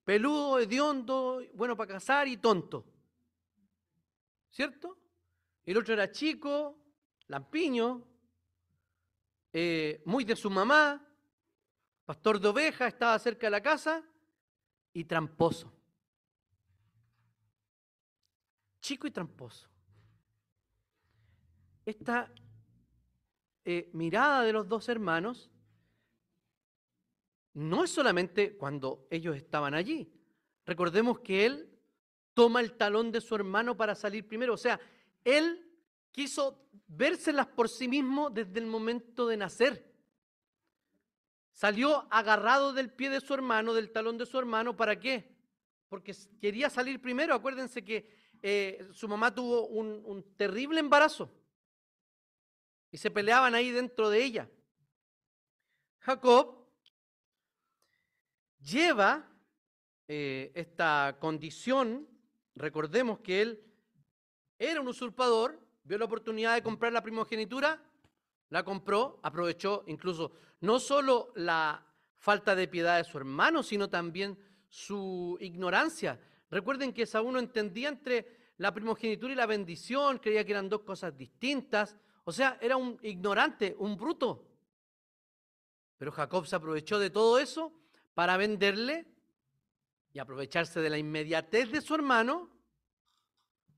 peludo, 0.05 0.59
hediondo, 0.59 1.43
bueno 1.55 1.77
para 1.77 1.95
casar 1.95 2.27
y 2.27 2.39
tonto. 2.39 2.85
¿Cierto? 4.51 4.99
El 5.65 5.77
otro 5.77 5.93
era 5.93 6.11
chico, 6.11 6.79
lampiño, 7.27 8.05
eh, 9.53 10.03
muy 10.07 10.25
de 10.25 10.35
su 10.35 10.51
mamá, 10.51 11.07
pastor 12.07 12.41
de 12.41 12.49
ovejas, 12.49 12.89
estaba 12.95 13.19
cerca 13.19 13.47
de 13.47 13.51
la 13.51 13.63
casa 13.63 14.03
y 14.95 15.05
tramposo. 15.05 15.73
Chico 18.81 19.07
y 19.07 19.11
tramposo. 19.11 19.69
Esta 21.89 22.31
eh, 23.65 23.89
mirada 23.95 24.43
de 24.43 24.53
los 24.53 24.69
dos 24.69 24.91
hermanos 24.91 25.51
no 27.55 27.83
es 27.83 27.89
solamente 27.89 28.59
cuando 28.59 29.07
ellos 29.11 29.35
estaban 29.35 29.73
allí. 29.73 30.13
Recordemos 30.67 31.21
que 31.21 31.47
él 31.47 31.81
toma 32.35 32.61
el 32.61 32.77
talón 32.77 33.11
de 33.11 33.23
su 33.23 33.35
hermano 33.35 33.75
para 33.75 33.95
salir 33.95 34.29
primero. 34.29 34.53
O 34.53 34.59
sea, 34.59 34.79
él 35.25 35.67
quiso 36.13 36.63
vérselas 36.89 37.47
por 37.47 37.71
sí 37.71 37.89
mismo 37.89 38.29
desde 38.29 38.59
el 38.61 38.67
momento 38.67 39.27
de 39.27 39.39
nacer. 39.39 39.91
Salió 41.55 42.07
agarrado 42.11 42.75
del 42.75 42.93
pie 42.93 43.09
de 43.09 43.23
su 43.23 43.33
hermano, 43.33 43.73
del 43.73 43.93
talón 43.93 44.19
de 44.19 44.27
su 44.27 44.39
hermano, 44.39 44.77
¿para 44.77 45.01
qué? 45.01 45.35
Porque 45.89 46.15
quería 46.39 46.69
salir 46.69 47.01
primero. 47.01 47.33
Acuérdense 47.35 47.83
que 47.83 48.15
eh, 48.43 48.87
su 48.93 49.09
mamá 49.09 49.35
tuvo 49.35 49.69
un, 49.69 50.03
un 50.05 50.37
terrible 50.37 50.81
embarazo 50.81 51.33
y 52.91 52.99
se 52.99 53.11
peleaban 53.11 53.55
ahí 53.55 53.71
dentro 53.71 54.11
de 54.11 54.25
ella. 54.25 54.49
Jacob 56.01 56.67
lleva 58.61 59.29
eh, 60.07 60.53
esta 60.55 61.17
condición, 61.21 62.09
recordemos 62.55 63.21
que 63.21 63.43
él 63.43 63.65
era 64.59 64.81
un 64.81 64.89
usurpador, 64.89 65.61
vio 65.85 65.99
la 65.99 66.07
oportunidad 66.07 66.55
de 66.55 66.63
comprar 66.63 66.93
la 66.93 67.03
primogenitura, 67.03 67.83
la 68.51 68.65
compró, 68.65 69.21
aprovechó 69.23 69.85
incluso 69.87 70.33
no 70.61 70.81
solo 70.81 71.33
la 71.37 71.87
falta 72.17 72.55
de 72.55 72.69
piedad 72.69 72.97
de 72.97 73.05
su 73.05 73.19
hermano, 73.19 73.63
sino 73.63 73.89
también 73.89 74.39
su 74.69 75.37
ignorancia. 75.41 76.19
Recuerden 76.51 76.93
que 76.93 77.07
Saúl 77.07 77.35
no 77.35 77.39
entendía 77.39 77.89
entre 77.89 78.53
la 78.57 78.73
primogenitura 78.73 79.33
y 79.33 79.37
la 79.37 79.47
bendición, 79.47 80.19
creía 80.19 80.45
que 80.45 80.53
eran 80.53 80.69
dos 80.69 80.81
cosas 80.81 81.17
distintas, 81.17 81.97
o 82.29 82.33
sea, 82.33 82.59
era 82.61 82.77
un 82.77 82.99
ignorante, 83.01 83.75
un 83.79 83.97
bruto. 83.97 84.47
Pero 85.97 86.13
Jacob 86.13 86.47
se 86.47 86.57
aprovechó 86.57 86.99
de 86.99 87.09
todo 87.09 87.39
eso 87.39 87.73
para 88.13 88.37
venderle 88.37 89.07
y 90.13 90.19
aprovecharse 90.19 90.79
de 90.81 90.91
la 90.91 90.99
inmediatez 90.99 91.71
de 91.71 91.81
su 91.81 91.95
hermano, 91.95 92.51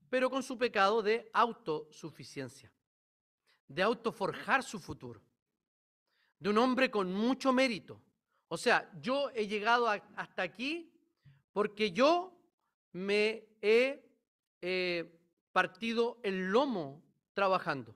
pero 0.09 0.29
con 0.29 0.43
su 0.43 0.57
pecado 0.57 1.01
de 1.01 1.29
autosuficiencia, 1.31 2.73
de 3.69 3.83
autoforjar 3.83 4.63
su 4.63 4.81
futuro, 4.81 5.23
de 6.37 6.49
un 6.49 6.57
hombre 6.57 6.91
con 6.91 7.13
mucho 7.13 7.53
mérito. 7.53 8.01
O 8.49 8.57
sea, 8.57 8.91
yo 8.99 9.29
he 9.29 9.47
llegado 9.47 9.87
hasta 9.87 10.41
aquí 10.41 10.91
porque 11.53 11.93
yo 11.93 12.37
me 12.91 13.47
he 13.61 14.05
eh, 14.59 15.21
partido 15.53 16.19
el 16.21 16.51
lomo 16.51 17.01
trabajando. 17.33 17.95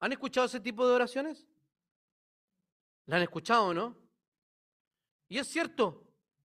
¿Han 0.00 0.12
escuchado 0.12 0.46
ese 0.46 0.60
tipo 0.60 0.86
de 0.86 0.94
oraciones? 0.94 1.46
¿La 3.06 3.16
han 3.16 3.22
escuchado, 3.22 3.72
no? 3.72 3.96
Y 5.28 5.38
es 5.38 5.46
cierto, 5.46 6.06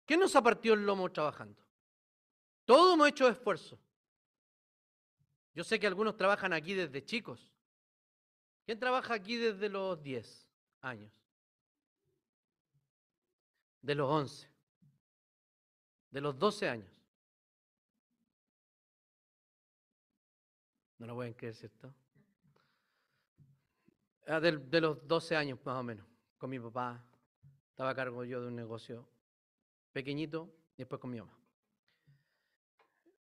¿quién 0.05 0.21
nos 0.21 0.35
ha 0.37 0.43
partido 0.43 0.75
el 0.75 0.85
lomo 0.85 1.11
trabajando? 1.11 1.61
Todos 2.65 2.95
hemos 2.95 3.09
hecho 3.09 3.29
esfuerzo. 3.29 3.79
Yo 5.55 5.65
sé 5.65 5.81
que 5.81 5.87
algunos 5.87 6.17
trabajan 6.17 6.53
aquí 6.53 6.75
desde 6.75 7.05
chicos. 7.05 7.53
¿Quién 8.65 8.79
trabaja 8.79 9.15
aquí 9.15 9.37
desde 9.37 9.69
los 9.69 10.01
10 10.03 10.49
años? 10.83 11.13
De 13.83 13.95
los 13.95 14.09
11. 14.09 14.49
De 16.11 16.21
los 16.21 16.39
12 16.39 16.69
años. 16.69 16.93
No 20.99 21.07
lo 21.07 21.15
pueden 21.15 21.35
creer, 21.35 21.55
¿cierto? 21.55 21.93
Ah, 24.33 24.39
de, 24.39 24.59
de 24.59 24.81
los 24.81 25.05
12 25.09 25.35
años 25.35 25.59
más 25.65 25.77
o 25.77 25.83
menos, 25.83 26.07
con 26.39 26.51
mi 26.51 26.61
papá, 26.61 27.05
estaba 27.69 27.91
a 27.91 27.95
cargo 27.97 28.23
yo 28.23 28.41
de 28.41 28.47
un 28.47 28.55
negocio 28.55 29.09
pequeñito 29.93 30.55
y 30.77 30.83
después 30.83 31.01
con 31.01 31.11
mi 31.11 31.19
mamá. 31.19 31.37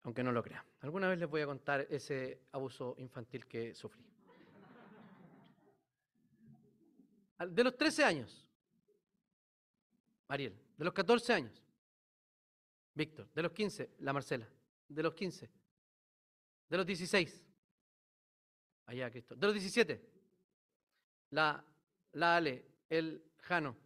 aunque 0.02 0.24
no 0.24 0.32
lo 0.32 0.42
crean. 0.42 0.64
Alguna 0.80 1.08
vez 1.08 1.20
les 1.20 1.28
voy 1.28 1.42
a 1.42 1.46
contar 1.46 1.86
ese 1.90 2.42
abuso 2.50 2.96
infantil 2.98 3.46
que 3.46 3.72
sufrí. 3.72 4.04
De 7.50 7.62
los 7.62 7.76
13 7.76 8.04
años, 8.04 8.44
Mariel. 10.26 10.60
De 10.76 10.84
los 10.84 10.92
14 10.92 11.32
años, 11.34 11.62
Víctor. 12.94 13.28
De 13.32 13.42
los 13.42 13.52
15, 13.52 13.90
la 14.00 14.12
Marcela. 14.12 14.48
De 14.88 15.02
los 15.04 15.14
15. 15.14 15.48
De 16.68 16.76
los 16.76 16.84
16, 16.84 17.44
allá 18.86 19.08
Cristo. 19.08 19.36
De 19.36 19.46
los 19.46 19.54
17, 19.54 20.15
la, 21.36 21.62
la 22.12 22.36
Ale, 22.36 22.64
el 22.88 23.22
Jano. 23.42 23.76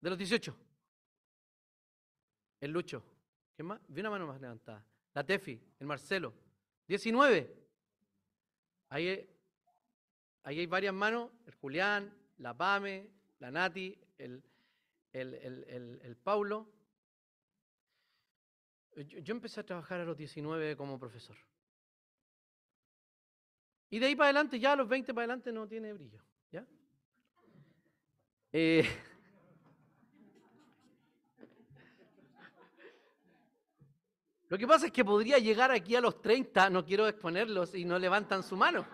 De 0.00 0.10
los 0.10 0.16
18, 0.16 0.56
el 2.60 2.70
Lucho. 2.70 3.02
¿Qué 3.56 3.64
más? 3.64 3.80
Vi 3.88 4.00
una 4.00 4.10
mano 4.10 4.28
más 4.28 4.40
levantada. 4.40 4.84
La 5.12 5.26
Tefi, 5.26 5.60
el 5.80 5.86
Marcelo. 5.88 6.32
19. 6.86 7.56
Ahí, 8.90 9.28
ahí 10.44 10.60
hay 10.60 10.66
varias 10.66 10.94
manos. 10.94 11.32
El 11.46 11.54
Julián, 11.56 12.14
la 12.38 12.56
Pame, 12.56 13.10
la 13.40 13.50
Nati, 13.50 13.98
el, 14.16 14.40
el, 15.12 15.34
el, 15.34 16.00
el 16.00 16.16
Paulo. 16.16 16.70
Yo, 18.94 19.18
yo 19.18 19.34
empecé 19.34 19.60
a 19.60 19.66
trabajar 19.66 20.00
a 20.00 20.04
los 20.04 20.16
19 20.16 20.76
como 20.76 20.96
profesor. 20.96 21.36
Y 23.90 23.98
de 23.98 24.06
ahí 24.06 24.14
para 24.14 24.28
adelante, 24.28 24.60
ya 24.60 24.72
a 24.72 24.76
los 24.76 24.88
20 24.88 25.12
para 25.12 25.24
adelante 25.24 25.52
no 25.52 25.66
tiene 25.66 25.92
brillo. 25.92 26.22
¿ya? 26.52 26.64
Eh, 28.52 28.88
lo 34.48 34.56
que 34.56 34.68
pasa 34.68 34.86
es 34.86 34.92
que 34.92 35.04
podría 35.04 35.38
llegar 35.38 35.72
aquí 35.72 35.96
a 35.96 36.00
los 36.00 36.22
30, 36.22 36.70
no 36.70 36.84
quiero 36.84 37.08
exponerlos, 37.08 37.74
y 37.74 37.84
no 37.84 37.98
levantan 37.98 38.44
su 38.44 38.56
mano. 38.56 38.86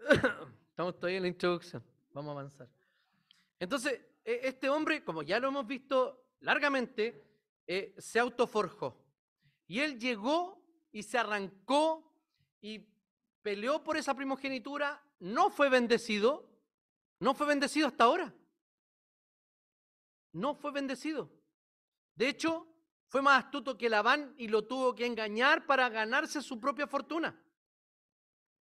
Estamos 0.70 0.98
todavía 0.98 1.18
en 1.18 1.22
la 1.22 1.28
introducción, 1.28 1.84
vamos 2.12 2.30
a 2.30 2.32
avanzar. 2.32 2.68
Entonces, 3.60 4.00
e, 4.24 4.40
este 4.42 4.68
hombre, 4.68 5.04
como 5.04 5.22
ya 5.22 5.38
lo 5.38 5.46
hemos 5.48 5.68
visto 5.68 6.32
largamente, 6.40 7.22
eh, 7.64 7.94
se 7.96 8.18
autoforjó. 8.18 9.09
Y 9.70 9.78
él 9.78 10.00
llegó 10.00 10.60
y 10.90 11.04
se 11.04 11.16
arrancó 11.16 12.12
y 12.60 12.88
peleó 13.40 13.84
por 13.84 13.96
esa 13.96 14.14
primogenitura, 14.16 15.00
no 15.20 15.48
fue 15.48 15.68
bendecido, 15.68 16.50
no 17.20 17.34
fue 17.34 17.46
bendecido 17.46 17.86
hasta 17.86 18.02
ahora. 18.02 18.34
No 20.32 20.56
fue 20.56 20.72
bendecido. 20.72 21.30
De 22.16 22.28
hecho, 22.28 22.66
fue 23.06 23.22
más 23.22 23.44
astuto 23.44 23.78
que 23.78 23.88
Labán 23.88 24.34
y 24.38 24.48
lo 24.48 24.66
tuvo 24.66 24.92
que 24.92 25.06
engañar 25.06 25.66
para 25.66 25.88
ganarse 25.88 26.42
su 26.42 26.58
propia 26.58 26.88
fortuna. 26.88 27.40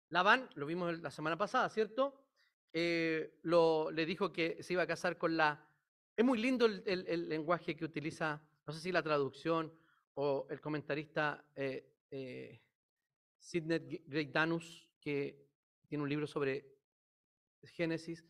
Labán, 0.07 0.49
lo 0.53 0.65
vimos 0.65 0.97
la 0.99 1.11
semana 1.11 1.37
pasada, 1.37 1.67
¿cierto? 1.67 2.17
Eh, 2.71 3.41
le 3.43 4.05
dijo 4.05 4.31
que 4.31 4.63
se 4.63 4.71
iba 4.71 4.83
a 4.83 4.87
casar 4.87 5.17
con 5.17 5.35
la... 5.35 5.67
Es 6.15 6.23
muy 6.23 6.39
lindo 6.39 6.65
el, 6.65 6.81
el 6.85 7.27
lenguaje 7.27 7.75
que 7.75 7.83
utiliza, 7.83 8.41
no 8.65 8.71
sé 8.71 8.79
si 8.79 8.93
la 8.93 9.03
traducción 9.03 9.82
o 10.15 10.47
el 10.49 10.61
comentarista 10.61 11.45
eh, 11.55 11.93
eh, 12.11 12.61
Sidney 13.39 14.01
Danus, 14.31 14.89
que 14.99 15.47
tiene 15.87 16.03
un 16.03 16.09
libro 16.09 16.27
sobre 16.27 16.65
Génesis, 17.63 18.25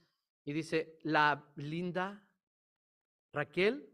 y 0.46 0.54
dice, 0.54 1.00
la 1.04 1.52
linda 1.56 2.28
Raquel 3.32 3.90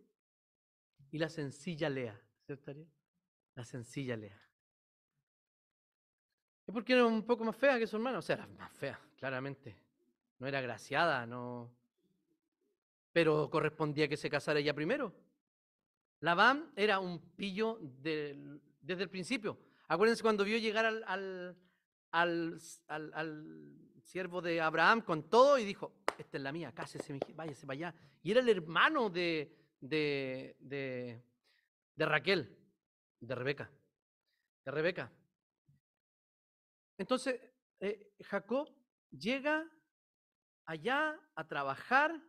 y 1.11 1.17
la 1.17 1.29
sencilla 1.29 1.89
Lea, 1.89 2.19
¿cierto? 2.45 2.73
La 3.55 3.63
sencilla 3.63 4.15
Lea. 4.15 4.41
¿Y 6.67 6.71
por 6.71 6.83
qué 6.83 6.93
era 6.93 7.05
un 7.05 7.25
poco 7.25 7.43
más 7.43 7.55
fea 7.55 7.79
que 7.79 7.87
su 7.87 7.95
hermana? 7.95 8.19
O 8.19 8.21
sea, 8.21 8.35
era 8.35 8.47
más 8.47 8.71
fea, 8.71 8.99
claramente. 9.17 9.75
No 10.37 10.47
era 10.47 10.61
graciada, 10.61 11.25
no. 11.25 11.71
Pero 13.11 13.49
correspondía 13.49 14.07
que 14.07 14.17
se 14.17 14.29
casara 14.29 14.59
ella 14.59 14.73
primero. 14.73 15.13
Labán 16.21 16.71
era 16.75 16.99
un 16.99 17.19
pillo 17.35 17.79
desde 17.81 19.03
el 19.03 19.09
principio. 19.09 19.57
Acuérdense 19.87 20.21
cuando 20.21 20.43
vio 20.43 20.57
llegar 20.57 20.85
al, 20.85 21.55
siervo 24.03 24.41
de 24.41 24.59
Abraham 24.59 25.01
con 25.01 25.29
todo 25.29 25.57
y 25.57 25.65
dijo, 25.65 26.03
esta 26.17 26.37
es 26.37 26.43
la 26.43 26.51
mía, 26.51 26.73
cásese, 26.73 27.19
váyase 27.35 27.65
para 27.65 27.75
allá. 27.75 27.95
Y 28.21 28.31
era 28.31 28.41
el 28.41 28.49
hermano 28.49 29.09
de, 29.09 29.55
Raquel, 31.97 32.57
de 33.19 33.35
Rebeca, 33.35 33.71
de 34.65 34.71
Rebeca. 34.71 35.11
Entonces, 36.97 37.39
eh, 37.79 38.13
Jacob 38.21 38.69
llega 39.09 39.65
allá 40.65 41.17
a 41.33 41.47
trabajar 41.47 42.21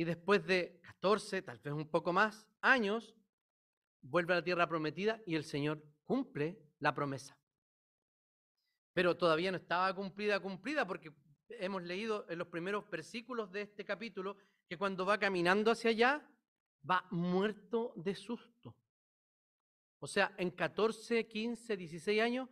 y 0.00 0.04
después 0.04 0.46
de 0.46 0.80
14, 0.80 1.42
tal 1.42 1.58
vez 1.58 1.74
un 1.74 1.86
poco 1.86 2.10
más, 2.10 2.48
años, 2.62 3.14
vuelve 4.00 4.32
a 4.32 4.36
la 4.36 4.42
tierra 4.42 4.66
prometida 4.66 5.20
y 5.26 5.34
el 5.34 5.44
Señor 5.44 5.84
cumple 6.06 6.58
la 6.78 6.94
promesa. 6.94 7.36
Pero 8.94 9.18
todavía 9.18 9.50
no 9.50 9.58
estaba 9.58 9.94
cumplida, 9.94 10.40
cumplida, 10.40 10.86
porque 10.86 11.12
hemos 11.50 11.82
leído 11.82 12.24
en 12.30 12.38
los 12.38 12.48
primeros 12.48 12.88
versículos 12.88 13.52
de 13.52 13.60
este 13.60 13.84
capítulo 13.84 14.38
que 14.66 14.78
cuando 14.78 15.04
va 15.04 15.18
caminando 15.18 15.70
hacia 15.70 15.90
allá, 15.90 16.26
va 16.90 17.06
muerto 17.10 17.92
de 17.94 18.14
susto. 18.14 18.74
O 19.98 20.06
sea, 20.06 20.34
en 20.38 20.50
14, 20.50 21.28
15, 21.28 21.76
16 21.76 22.22
años 22.22 22.48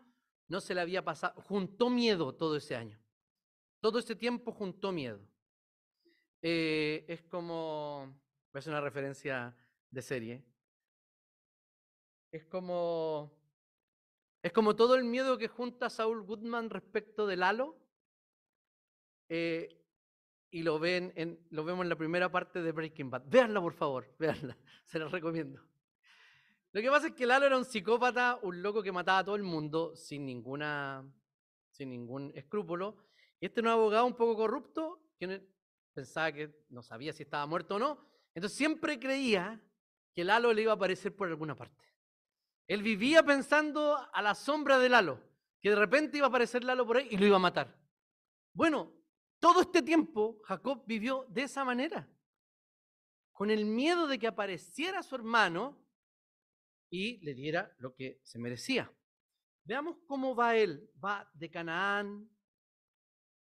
no 0.48 0.60
se 0.60 0.74
le 0.74 0.82
había 0.82 1.02
pasado, 1.02 1.40
juntó 1.40 1.88
miedo 1.88 2.34
todo 2.34 2.56
ese 2.56 2.76
año. 2.76 3.00
Todo 3.80 4.00
ese 4.00 4.14
tiempo 4.14 4.52
juntó 4.52 4.92
miedo. 4.92 5.26
Eh, 6.42 7.04
es 7.08 7.22
como, 7.22 8.06
voy 8.52 8.58
a 8.58 8.58
hacer 8.58 8.72
una 8.72 8.80
referencia 8.80 9.56
de 9.90 10.02
serie. 10.02 10.44
Es 12.30 12.44
como, 12.44 13.32
es 14.42 14.52
como 14.52 14.76
todo 14.76 14.94
el 14.94 15.04
miedo 15.04 15.38
que 15.38 15.48
junta 15.48 15.90
Saul 15.90 16.22
Goodman 16.22 16.70
respecto 16.70 17.26
del 17.26 17.42
halo. 17.42 17.76
Eh, 19.28 19.74
y 20.50 20.62
lo, 20.62 20.78
ven 20.78 21.12
en, 21.16 21.38
lo 21.50 21.64
vemos 21.64 21.82
en 21.82 21.90
la 21.90 21.96
primera 21.96 22.30
parte 22.30 22.62
de 22.62 22.72
Breaking 22.72 23.10
Bad. 23.10 23.24
Véanla, 23.26 23.60
por 23.60 23.74
favor, 23.74 24.14
véanla, 24.18 24.56
se 24.84 24.98
la 24.98 25.08
recomiendo. 25.08 25.60
Lo 26.72 26.80
que 26.80 26.90
pasa 26.90 27.08
es 27.08 27.14
que 27.14 27.26
Lalo 27.26 27.46
era 27.46 27.56
un 27.56 27.64
psicópata, 27.64 28.38
un 28.42 28.62
loco 28.62 28.82
que 28.82 28.92
mataba 28.92 29.18
a 29.18 29.24
todo 29.24 29.36
el 29.36 29.42
mundo 29.42 29.96
sin 29.96 30.24
ninguna, 30.24 31.04
sin 31.70 31.90
ningún 31.90 32.30
escrúpulo. 32.34 32.96
Y 33.40 33.46
este 33.46 33.62
no 33.62 33.70
abogado 33.70 34.04
un 34.06 34.14
poco 34.14 34.36
corrupto, 34.36 35.02
que 35.18 35.48
pensaba 35.94 36.32
que 36.32 36.64
no 36.68 36.82
sabía 36.82 37.12
si 37.12 37.22
estaba 37.22 37.46
muerto 37.46 37.76
o 37.76 37.78
no. 37.78 38.08
Entonces 38.34 38.56
siempre 38.56 38.98
creía 38.98 39.60
que 40.14 40.24
Lalo 40.24 40.52
le 40.52 40.62
iba 40.62 40.72
a 40.72 40.76
aparecer 40.76 41.14
por 41.14 41.28
alguna 41.28 41.56
parte. 41.56 41.86
Él 42.66 42.82
vivía 42.82 43.22
pensando 43.22 43.96
a 44.12 44.22
la 44.22 44.34
sombra 44.34 44.78
de 44.78 44.88
Lalo, 44.88 45.20
que 45.60 45.70
de 45.70 45.76
repente 45.76 46.18
iba 46.18 46.26
a 46.26 46.28
aparecer 46.28 46.64
Lalo 46.64 46.86
por 46.86 46.98
ahí 46.98 47.08
y 47.10 47.16
lo 47.16 47.26
iba 47.26 47.36
a 47.36 47.40
matar. 47.40 47.74
Bueno, 48.52 48.92
todo 49.40 49.62
este 49.62 49.82
tiempo 49.82 50.40
Jacob 50.44 50.84
vivió 50.86 51.24
de 51.28 51.42
esa 51.44 51.64
manera, 51.64 52.08
con 53.32 53.50
el 53.50 53.64
miedo 53.64 54.06
de 54.06 54.18
que 54.18 54.26
apareciera 54.26 55.02
su 55.02 55.14
hermano 55.14 55.78
y 56.90 57.18
le 57.24 57.34
diera 57.34 57.72
lo 57.78 57.94
que 57.94 58.20
se 58.22 58.38
merecía. 58.38 58.92
Veamos 59.64 59.98
cómo 60.06 60.34
va 60.34 60.56
él. 60.56 60.90
Va 61.02 61.30
de 61.34 61.50
Canaán, 61.50 62.28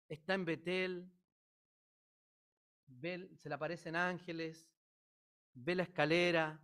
está 0.09 0.33
en 0.33 0.45
Betel, 0.45 1.11
se 3.01 3.49
le 3.49 3.55
aparecen 3.55 3.95
ángeles, 3.95 4.69
ve 5.53 5.75
la 5.75 5.83
escalera, 5.83 6.59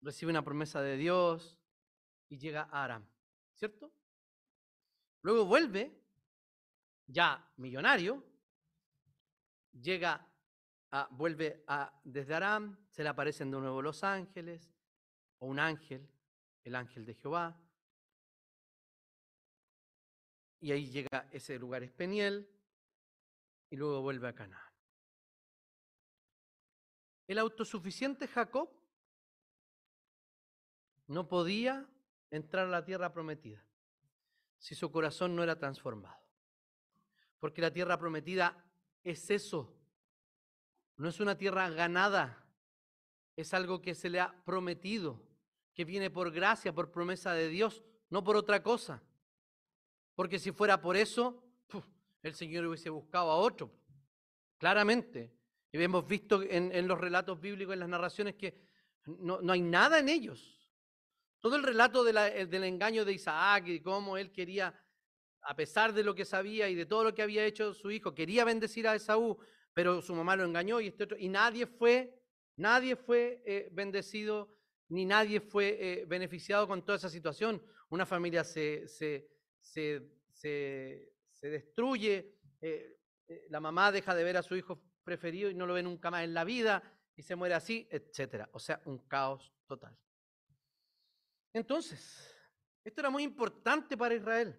recibe 0.00 0.30
una 0.30 0.44
promesa 0.44 0.80
de 0.82 0.96
Dios 0.96 1.58
y 2.28 2.38
llega 2.38 2.68
a 2.70 2.84
Aram, 2.84 3.06
¿cierto? 3.54 3.92
Luego 5.22 5.44
vuelve, 5.44 6.02
ya 7.06 7.52
millonario, 7.56 8.24
llega 9.72 10.28
vuelve 11.10 11.64
a, 11.66 11.98
desde 12.04 12.34
Aram, 12.34 12.76
se 12.90 13.02
le 13.02 13.08
aparecen 13.08 13.50
de 13.50 13.58
nuevo 13.58 13.80
los 13.80 14.04
ángeles, 14.04 14.70
o 15.38 15.46
un 15.46 15.58
ángel, 15.58 16.08
el 16.64 16.74
ángel 16.74 17.04
de 17.04 17.14
Jehová, 17.14 17.58
y 20.60 20.70
ahí 20.70 20.86
llega 20.88 21.28
ese 21.32 21.58
lugar 21.58 21.82
es 21.82 21.90
Peniel, 21.90 22.48
y 23.72 23.76
luego 23.76 24.02
vuelve 24.02 24.28
a 24.28 24.34
Canaán. 24.34 24.70
El 27.26 27.38
autosuficiente 27.38 28.28
Jacob 28.28 28.68
no 31.06 31.26
podía 31.26 31.88
entrar 32.30 32.66
a 32.66 32.70
la 32.70 32.84
tierra 32.84 33.14
prometida 33.14 33.64
si 34.58 34.74
su 34.74 34.92
corazón 34.92 35.34
no 35.34 35.42
era 35.42 35.58
transformado. 35.58 36.20
Porque 37.38 37.62
la 37.62 37.72
tierra 37.72 37.98
prometida 37.98 38.62
es 39.02 39.30
eso. 39.30 39.74
no 40.96 41.08
es 41.08 41.18
una 41.18 41.38
tierra 41.38 41.70
ganada, 41.70 42.46
es 43.36 43.54
algo 43.54 43.80
que 43.80 43.94
se 43.94 44.10
le 44.10 44.20
ha 44.20 44.44
prometido, 44.44 45.18
que 45.72 45.86
viene 45.86 46.10
por 46.10 46.30
gracia, 46.30 46.74
por 46.74 46.92
promesa 46.92 47.32
de 47.32 47.48
Dios, 47.48 47.82
no 48.10 48.22
por 48.22 48.36
otra 48.36 48.62
cosa. 48.62 49.02
Porque 50.14 50.38
si 50.38 50.52
fuera 50.52 50.82
por 50.82 50.94
eso, 50.98 51.41
el 52.22 52.34
Señor 52.34 52.66
hubiese 52.66 52.90
buscado 52.90 53.30
a 53.30 53.36
otro, 53.36 53.72
claramente. 54.58 55.34
Y 55.72 55.82
hemos 55.82 56.06
visto 56.06 56.42
en, 56.42 56.86
los 56.86 57.00
relatos 57.00 57.40
bíblicos, 57.40 57.72
en 57.72 57.80
las 57.80 57.88
narraciones, 57.88 58.34
que 58.34 58.60
no, 59.06 59.40
hay 59.50 59.62
nada 59.62 59.98
en 59.98 60.08
ellos. 60.08 60.68
Todo 61.40 61.56
el 61.56 61.62
relato 61.62 62.04
del 62.04 62.64
engaño 62.64 63.04
de 63.04 63.14
Isaac 63.14 63.68
y 63.68 63.80
cómo 63.80 64.16
él 64.16 64.30
quería, 64.30 64.78
a 65.40 65.56
pesar 65.56 65.92
de 65.92 66.04
lo 66.04 66.14
que 66.14 66.24
sabía 66.24 66.68
y 66.68 66.74
de 66.74 66.86
todo 66.86 67.04
lo 67.04 67.14
que 67.14 67.22
había 67.22 67.44
hecho 67.44 67.74
su 67.74 67.90
hijo, 67.90 68.14
quería 68.14 68.44
bendecir 68.44 68.86
a 68.86 68.94
Esaú, 68.94 69.38
pero 69.72 70.02
su 70.02 70.14
mamá 70.14 70.36
lo 70.36 70.44
engañó 70.44 70.80
y 70.80 70.88
este 70.88 71.04
otro, 71.04 71.16
y 71.18 71.28
nadie 71.28 71.66
fue, 71.66 72.22
nadie 72.56 72.94
fue 72.94 73.42
eh, 73.46 73.68
bendecido 73.72 74.54
ni 74.92 75.06
nadie 75.06 75.40
fue 75.40 75.78
eh, 75.80 76.04
beneficiado 76.06 76.68
con 76.68 76.84
toda 76.84 76.96
esa 76.96 77.08
situación. 77.08 77.62
Una 77.88 78.04
familia 78.04 78.44
se, 78.44 78.86
se, 78.86 79.26
destruye, 81.48 82.38
eh, 82.60 82.98
la 83.48 83.60
mamá 83.60 83.92
deja 83.92 84.14
de 84.14 84.24
ver 84.24 84.36
a 84.36 84.42
su 84.42 84.56
hijo 84.56 84.82
preferido 85.04 85.50
y 85.50 85.54
no 85.54 85.66
lo 85.66 85.74
ve 85.74 85.82
nunca 85.82 86.10
más 86.10 86.24
en 86.24 86.34
la 86.34 86.44
vida 86.44 86.82
y 87.16 87.22
se 87.22 87.36
muere 87.36 87.54
así, 87.54 87.88
etc. 87.90 88.48
O 88.52 88.58
sea, 88.58 88.80
un 88.84 88.98
caos 88.98 89.52
total. 89.66 89.96
Entonces, 91.52 92.34
esto 92.84 93.00
era 93.00 93.10
muy 93.10 93.22
importante 93.22 93.96
para 93.96 94.14
Israel, 94.14 94.56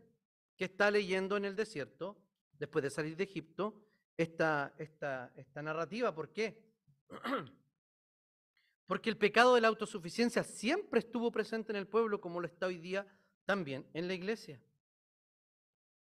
que 0.55 0.65
está 0.65 0.91
leyendo 0.91 1.37
en 1.37 1.45
el 1.45 1.55
desierto, 1.55 2.17
después 2.59 2.83
de 2.83 2.89
salir 2.89 3.15
de 3.15 3.23
Egipto, 3.23 3.83
esta, 4.15 4.73
esta, 4.77 5.31
esta 5.35 5.61
narrativa. 5.61 6.13
¿Por 6.13 6.31
qué? 6.31 6.63
Porque 8.85 9.09
el 9.09 9.17
pecado 9.17 9.55
de 9.55 9.61
la 9.61 9.69
autosuficiencia 9.69 10.43
siempre 10.43 10.99
estuvo 10.99 11.31
presente 11.31 11.71
en 11.71 11.77
el 11.77 11.87
pueblo 11.87 12.21
como 12.21 12.39
lo 12.39 12.47
está 12.47 12.67
hoy 12.67 12.77
día 12.77 13.07
también 13.45 13.87
en 13.93 14.07
la 14.07 14.13
iglesia. 14.13 14.61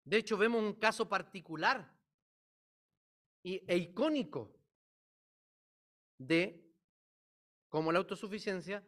De 0.04 0.16
hecho, 0.16 0.36
vemos 0.36 0.62
un 0.62 0.74
caso 0.74 1.08
particular 1.08 1.90
e 3.44 3.76
icónico 3.76 4.54
de 6.18 6.62
cómo 7.68 7.90
la 7.90 7.98
autosuficiencia 7.98 8.84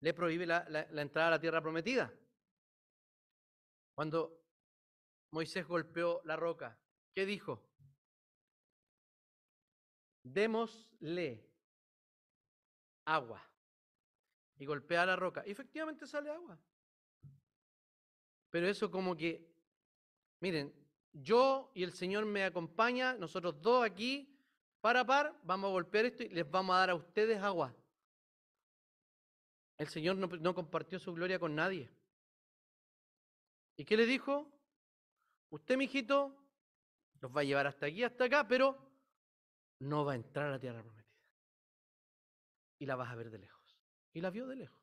le 0.00 0.14
prohíbe 0.14 0.46
la, 0.46 0.64
entrada 1.02 1.28
a 1.28 1.32
la 1.32 1.40
tierra 1.40 1.60
prometida. 1.60 2.12
Cuando 3.94 4.42
Moisés 5.30 5.66
golpeó 5.66 6.22
la 6.24 6.36
roca, 6.36 6.78
¿qué 7.14 7.26
dijo? 7.26 7.62
Démosle 10.22 11.46
agua. 13.04 13.46
Y 14.56 14.66
golpea 14.66 15.06
la 15.06 15.16
roca. 15.16 15.42
Y 15.46 15.50
efectivamente 15.50 16.06
sale 16.06 16.30
agua. 16.30 16.58
Pero 18.50 18.68
eso 18.68 18.90
como 18.90 19.16
que, 19.16 19.49
miren, 20.40 20.72
yo 21.12 21.70
y 21.74 21.82
el 21.82 21.92
Señor 21.92 22.24
me 22.26 22.44
acompaña, 22.44 23.14
nosotros 23.14 23.60
dos 23.60 23.84
aquí, 23.84 24.28
para 24.80 25.04
par, 25.04 25.38
vamos 25.44 25.68
a 25.68 25.72
golpear 25.72 26.06
esto 26.06 26.22
y 26.22 26.28
les 26.28 26.50
vamos 26.50 26.74
a 26.74 26.80
dar 26.80 26.90
a 26.90 26.94
ustedes 26.94 27.40
agua. 27.42 27.74
El 29.76 29.88
Señor 29.88 30.16
no, 30.16 30.26
no 30.26 30.54
compartió 30.54 30.98
su 30.98 31.12
gloria 31.12 31.38
con 31.38 31.54
nadie. 31.54 31.90
¿Y 33.76 33.84
qué 33.84 33.96
le 33.96 34.06
dijo? 34.06 34.50
Usted, 35.50 35.76
mijito, 35.76 36.36
los 37.20 37.34
va 37.34 37.40
a 37.40 37.44
llevar 37.44 37.66
hasta 37.66 37.86
aquí, 37.86 38.02
hasta 38.02 38.24
acá, 38.24 38.46
pero 38.46 38.78
no 39.78 40.04
va 40.04 40.12
a 40.12 40.16
entrar 40.16 40.46
a 40.46 40.50
la 40.50 40.58
tierra 40.58 40.82
prometida 40.82 41.00
y 42.80 42.86
la 42.86 42.96
vas 42.96 43.10
a 43.10 43.14
ver 43.14 43.30
de 43.30 43.38
lejos. 43.38 43.78
Y 44.12 44.20
la 44.20 44.30
vio 44.30 44.46
de 44.48 44.56
lejos. 44.56 44.79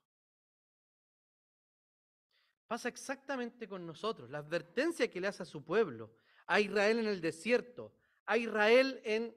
Pasa 2.67 2.89
exactamente 2.89 3.67
con 3.67 3.85
nosotros. 3.85 4.29
La 4.29 4.39
advertencia 4.39 5.09
que 5.09 5.21
le 5.21 5.27
hace 5.27 5.43
a 5.43 5.45
su 5.45 5.63
pueblo, 5.63 6.11
a 6.47 6.59
Israel 6.59 6.99
en 6.99 7.07
el 7.07 7.21
desierto, 7.21 7.93
a 8.25 8.37
Israel 8.37 9.01
en, 9.05 9.33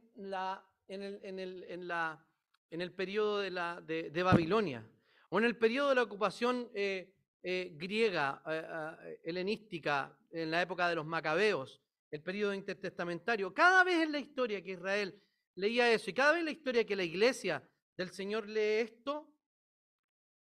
el, 2.70 2.92
periodo 2.92 3.38
de, 3.40 4.22
Babilonia, 4.22 4.84
o 5.28 5.38
en 5.38 5.44
el 5.44 5.56
periodo 5.56 5.90
de 5.90 5.94
la 5.94 6.02
ocupación 6.02 6.68
eh, 6.74 7.14
eh, 7.42 7.72
griega, 7.76 8.42
eh, 8.46 9.20
helenística, 9.24 10.16
en 10.32 10.50
la 10.50 10.62
época 10.62 10.88
de 10.88 10.96
los 10.96 11.06
macabeos, 11.06 11.80
el 12.10 12.22
periodo 12.22 12.54
intertestamentario. 12.54 13.54
Cada 13.54 13.84
vez 13.84 14.02
en 14.02 14.12
la 14.12 14.18
historia 14.18 14.62
que 14.62 14.72
Israel 14.72 15.20
leía 15.54 15.92
eso, 15.92 16.10
y 16.10 16.14
cada 16.14 16.32
vez 16.32 16.40
en 16.40 16.46
la 16.46 16.52
historia 16.52 16.84
que 16.84 16.96
la 16.96 17.04
iglesia 17.04 17.62
el 17.96 18.10
Señor 18.10 18.48
lee 18.48 18.80
esto, 18.80 19.30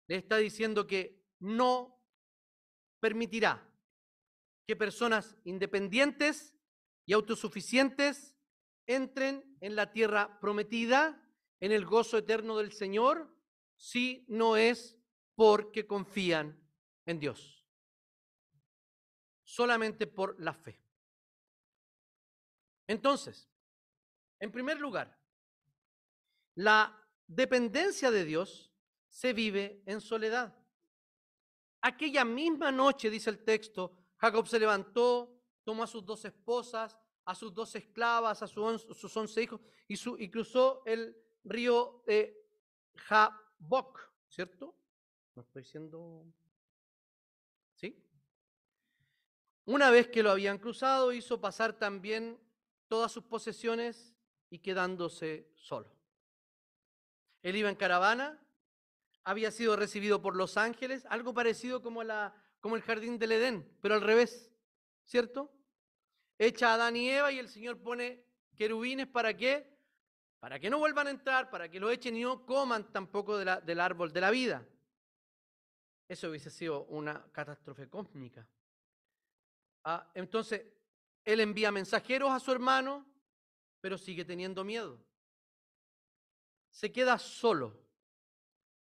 le 0.08 0.16
está 0.16 0.38
diciendo 0.38 0.86
que 0.86 1.22
no 1.38 1.93
permitirá 3.04 3.62
que 4.66 4.76
personas 4.76 5.36
independientes 5.44 6.56
y 7.04 7.12
autosuficientes 7.12 8.34
entren 8.86 9.58
en 9.60 9.76
la 9.76 9.92
tierra 9.92 10.40
prometida, 10.40 11.22
en 11.60 11.70
el 11.70 11.84
gozo 11.84 12.16
eterno 12.16 12.56
del 12.56 12.72
Señor, 12.72 13.30
si 13.76 14.24
no 14.26 14.56
es 14.56 14.96
porque 15.34 15.86
confían 15.86 16.58
en 17.04 17.20
Dios. 17.20 17.68
Solamente 19.42 20.06
por 20.06 20.40
la 20.40 20.54
fe. 20.54 20.82
Entonces, 22.86 23.50
en 24.40 24.50
primer 24.50 24.80
lugar, 24.80 25.20
la 26.54 27.06
dependencia 27.26 28.10
de 28.10 28.24
Dios 28.24 28.72
se 29.10 29.34
vive 29.34 29.82
en 29.84 30.00
soledad. 30.00 30.63
Aquella 31.86 32.24
misma 32.24 32.72
noche, 32.72 33.10
dice 33.10 33.28
el 33.28 33.44
texto, 33.44 33.92
Jacob 34.16 34.48
se 34.48 34.58
levantó, 34.58 35.38
tomó 35.64 35.82
a 35.82 35.86
sus 35.86 36.02
dos 36.02 36.24
esposas, 36.24 36.96
a 37.26 37.34
sus 37.34 37.52
dos 37.52 37.74
esclavas, 37.74 38.42
a 38.42 38.46
sus 38.46 39.16
once 39.18 39.42
hijos 39.42 39.60
y, 39.86 40.30
cruzó 40.30 40.82
el 40.86 41.14
río 41.44 42.02
de 42.06 42.42
Jabok, 42.94 44.00
¿cierto? 44.30 44.74
No 45.34 45.42
estoy 45.42 45.62
diciendo... 45.62 46.24
¿Sí? 47.74 48.02
Una 49.66 49.90
vez 49.90 50.08
que 50.08 50.22
lo 50.22 50.30
habían 50.30 50.56
cruzado, 50.56 51.12
hizo 51.12 51.38
pasar 51.38 51.74
también 51.74 52.40
todas 52.88 53.12
sus 53.12 53.24
posesiones 53.24 54.16
y 54.48 54.60
quedándose 54.60 55.52
solo. 55.54 55.94
Él 57.42 57.56
iba 57.56 57.68
en 57.68 57.76
caravana, 57.76 58.42
había 59.24 59.50
sido 59.50 59.76
recibido 59.76 60.22
por 60.22 60.36
los 60.36 60.56
ángeles, 60.56 61.06
algo 61.08 61.34
parecido 61.34 61.82
como, 61.82 62.02
el 62.02 62.82
jardín 62.82 63.18
del 63.18 63.32
Edén, 63.32 63.76
pero 63.80 63.94
al 63.94 64.02
revés, 64.02 64.52
¿cierto? 65.04 65.52
Echa 66.38 66.70
a 66.70 66.74
Adán 66.74 66.96
y 66.96 67.10
Eva 67.10 67.32
y 67.32 67.38
el 67.38 67.48
Señor 67.48 67.80
pone 67.80 68.24
querubines 68.54 69.06
para 69.06 69.36
qué? 69.36 69.76
Para 70.38 70.60
que 70.60 70.70
no 70.70 70.78
vuelvan 70.78 71.06
a 71.06 71.10
entrar, 71.10 71.50
para 71.50 71.70
que 71.70 71.80
lo 71.80 71.90
echen 71.90 72.16
y 72.16 72.22
no 72.22 72.44
coman 72.44 72.92
tampoco 72.92 73.38
del 73.38 73.80
árbol 73.80 74.12
de 74.12 74.20
la 74.20 74.30
vida. 74.30 74.66
Eso 76.06 76.28
hubiese 76.28 76.50
sido 76.50 76.84
una 76.84 77.26
catástrofe 77.32 77.88
cósmica. 77.88 78.46
Ah, 79.84 80.10
entonces, 80.14 80.62
él 81.24 81.40
envía 81.40 81.72
mensajeros 81.72 82.30
a 82.30 82.40
su 82.40 82.52
hermano, 82.52 83.06
pero 83.80 83.96
sigue 83.96 84.24
teniendo 84.24 84.64
miedo 84.64 85.02
se 86.74 86.90
queda 86.90 87.18
solo 87.18 87.83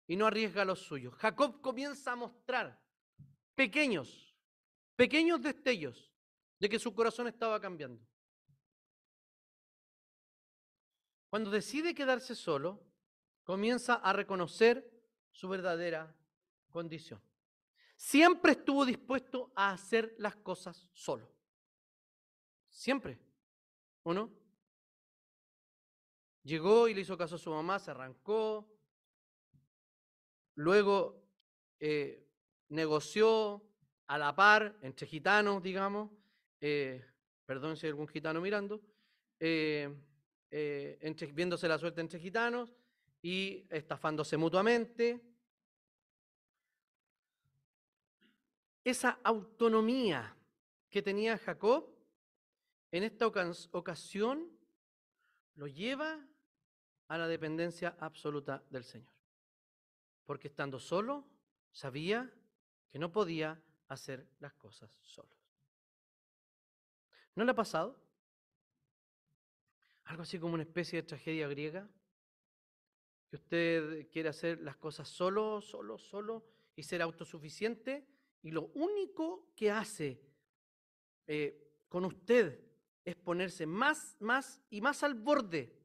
y 0.06 0.16
no 0.16 0.26
arriesga 0.26 0.64
los 0.64 0.80
suyos. 0.80 1.14
Jacob 1.14 1.60
comienza 1.60 2.12
a 2.12 2.16
mostrar 2.16 2.80
pequeños, 3.54 4.36
pequeños 4.96 5.40
destellos 5.42 6.12
de 6.58 6.68
que 6.68 6.78
su 6.78 6.94
corazón 6.94 7.28
estaba 7.28 7.60
cambiando. 7.60 8.06
Cuando 11.28 11.50
decide 11.50 11.94
quedarse 11.94 12.34
solo, 12.34 12.84
comienza 13.42 13.94
a 13.94 14.12
reconocer 14.12 14.88
su 15.30 15.48
verdadera 15.48 16.14
condición. 16.68 17.22
Siempre 17.96 18.52
estuvo 18.52 18.84
dispuesto 18.84 19.52
a 19.54 19.70
hacer 19.70 20.14
las 20.18 20.36
cosas 20.36 20.88
solo. 20.92 21.32
Siempre. 22.68 23.18
¿O 24.02 24.12
no? 24.12 24.30
Llegó 26.42 26.88
y 26.88 26.94
le 26.94 27.02
hizo 27.02 27.16
caso 27.16 27.36
a 27.36 27.38
su 27.38 27.50
mamá, 27.50 27.78
se 27.78 27.92
arrancó. 27.92 28.71
Luego 30.54 31.22
eh, 31.80 32.26
negoció 32.68 33.62
a 34.06 34.18
la 34.18 34.34
par 34.34 34.76
entre 34.82 35.06
gitanos, 35.06 35.62
digamos. 35.62 36.10
Eh, 36.60 37.04
perdón 37.46 37.76
si 37.76 37.86
hay 37.86 37.90
algún 37.90 38.08
gitano 38.08 38.40
mirando. 38.40 38.80
Eh, 39.40 39.88
viéndose 41.32 41.66
la 41.66 41.78
suerte 41.78 42.00
entre 42.00 42.20
gitanos 42.20 42.74
y 43.22 43.66
estafándose 43.70 44.36
mutuamente. 44.36 45.20
Esa 48.84 49.20
autonomía 49.22 50.36
que 50.90 51.02
tenía 51.02 51.38
Jacob 51.38 51.88
en 52.90 53.04
esta 53.04 53.26
ocasión 53.26 54.50
lo 55.54 55.66
lleva 55.66 56.20
a 57.08 57.18
la 57.18 57.26
dependencia 57.26 57.96
absoluta 57.98 58.62
del 58.70 58.84
Señor. 58.84 59.11
Porque 60.24 60.48
estando 60.48 60.78
solo, 60.78 61.26
sabía 61.70 62.32
que 62.90 62.98
no 62.98 63.10
podía 63.10 63.62
hacer 63.88 64.28
las 64.38 64.52
cosas 64.54 64.98
solo. 65.02 65.36
¿No 67.34 67.44
le 67.44 67.50
ha 67.52 67.54
pasado? 67.54 67.98
Algo 70.04 70.22
así 70.22 70.38
como 70.38 70.54
una 70.54 70.62
especie 70.62 71.00
de 71.00 71.08
tragedia 71.08 71.48
griega. 71.48 71.88
Que 73.28 73.36
usted 73.36 74.10
quiere 74.10 74.28
hacer 74.28 74.60
las 74.60 74.76
cosas 74.76 75.08
solo, 75.08 75.62
solo, 75.62 75.96
solo 75.98 76.44
y 76.76 76.82
ser 76.82 77.00
autosuficiente. 77.00 78.06
Y 78.42 78.50
lo 78.50 78.66
único 78.74 79.52
que 79.56 79.70
hace 79.70 80.20
eh, 81.26 81.84
con 81.88 82.04
usted 82.04 82.60
es 83.04 83.16
ponerse 83.16 83.66
más, 83.66 84.16
más 84.20 84.60
y 84.70 84.80
más 84.80 85.02
al 85.02 85.14
borde 85.14 85.78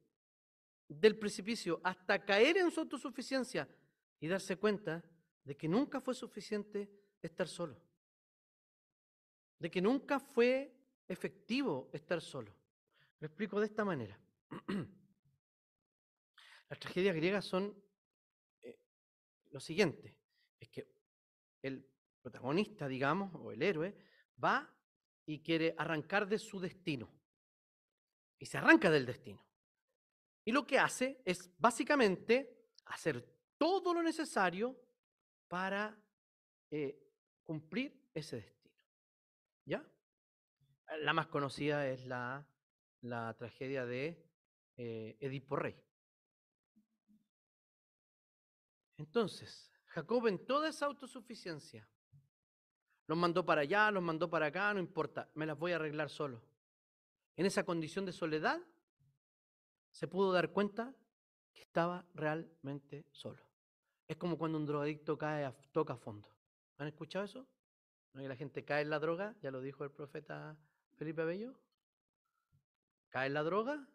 del 0.87 1.17
precipicio 1.17 1.81
hasta 1.83 2.23
caer 2.23 2.57
en 2.57 2.71
su 2.71 2.81
autosuficiencia 2.81 3.67
y 4.19 4.27
darse 4.27 4.57
cuenta 4.57 5.03
de 5.43 5.55
que 5.55 5.67
nunca 5.67 6.01
fue 6.01 6.13
suficiente 6.13 6.89
estar 7.21 7.47
solo. 7.47 7.79
De 9.59 9.71
que 9.71 9.81
nunca 9.81 10.19
fue 10.19 10.75
efectivo 11.07 11.89
estar 11.93 12.21
solo. 12.21 12.53
Lo 13.19 13.27
explico 13.27 13.59
de 13.59 13.65
esta 13.65 13.85
manera. 13.85 14.19
Las 16.69 16.79
tragedias 16.79 17.15
griegas 17.15 17.45
son 17.45 17.73
eh, 18.61 18.77
lo 19.51 19.59
siguiente, 19.59 20.15
es 20.59 20.69
que 20.69 20.87
el 21.61 21.87
protagonista, 22.21 22.87
digamos, 22.87 23.33
o 23.35 23.51
el 23.51 23.61
héroe, 23.61 23.95
va 24.43 24.73
y 25.25 25.41
quiere 25.41 25.73
arrancar 25.77 26.27
de 26.27 26.37
su 26.37 26.59
destino. 26.59 27.09
Y 28.39 28.45
se 28.45 28.57
arranca 28.57 28.91
del 28.91 29.05
destino. 29.05 29.45
Y 30.43 30.51
lo 30.51 30.67
que 30.67 30.77
hace 30.77 31.21
es 31.25 31.49
básicamente 31.57 32.69
hacer 32.85 33.36
todo 33.57 33.93
lo 33.93 34.03
necesario 34.03 34.75
para 35.47 35.97
eh, 36.71 36.99
cumplir 37.43 38.09
ese 38.13 38.37
destino. 38.37 38.75
¿Ya? 39.65 39.85
La 40.99 41.13
más 41.13 41.27
conocida 41.27 41.87
es 41.87 42.05
la, 42.05 42.47
la 43.01 43.35
tragedia 43.37 43.85
de 43.85 44.25
eh, 44.77 45.17
Edipo 45.19 45.55
Rey. 45.55 45.75
Entonces, 48.97 49.71
Jacob 49.85 50.27
en 50.27 50.45
toda 50.45 50.69
esa 50.69 50.85
autosuficiencia, 50.85 51.87
los 53.07 53.17
mandó 53.17 53.45
para 53.45 53.61
allá, 53.61 53.89
los 53.91 54.03
mandó 54.03 54.29
para 54.29 54.47
acá, 54.47 54.73
no 54.73 54.79
importa, 54.79 55.29
me 55.35 55.45
las 55.45 55.57
voy 55.57 55.71
a 55.71 55.75
arreglar 55.75 56.09
solo. 56.09 56.43
En 57.35 57.45
esa 57.45 57.63
condición 57.63 58.05
de 58.05 58.11
soledad, 58.11 58.59
se 59.91 60.07
pudo 60.07 60.31
dar 60.31 60.51
cuenta 60.51 60.93
que 61.53 61.61
estaba 61.61 62.05
realmente 62.13 63.05
solo. 63.11 63.46
Es 64.07 64.17
como 64.17 64.37
cuando 64.37 64.57
un 64.57 64.65
drogadicto 64.65 65.17
cae 65.17 65.51
toca 65.71 65.93
a 65.93 65.97
fondo. 65.97 66.29
¿Han 66.77 66.87
escuchado 66.87 67.25
eso? 67.25 67.47
La 68.13 68.35
gente 68.35 68.63
cae 68.63 68.81
en 68.81 68.89
la 68.89 68.99
droga, 68.99 69.35
ya 69.41 69.51
lo 69.51 69.61
dijo 69.61 69.83
el 69.83 69.91
profeta 69.91 70.57
Felipe 70.95 71.23
Bello. 71.23 71.53
Cae 73.09 73.27
en 73.27 73.33
la 73.33 73.43
droga 73.43 73.87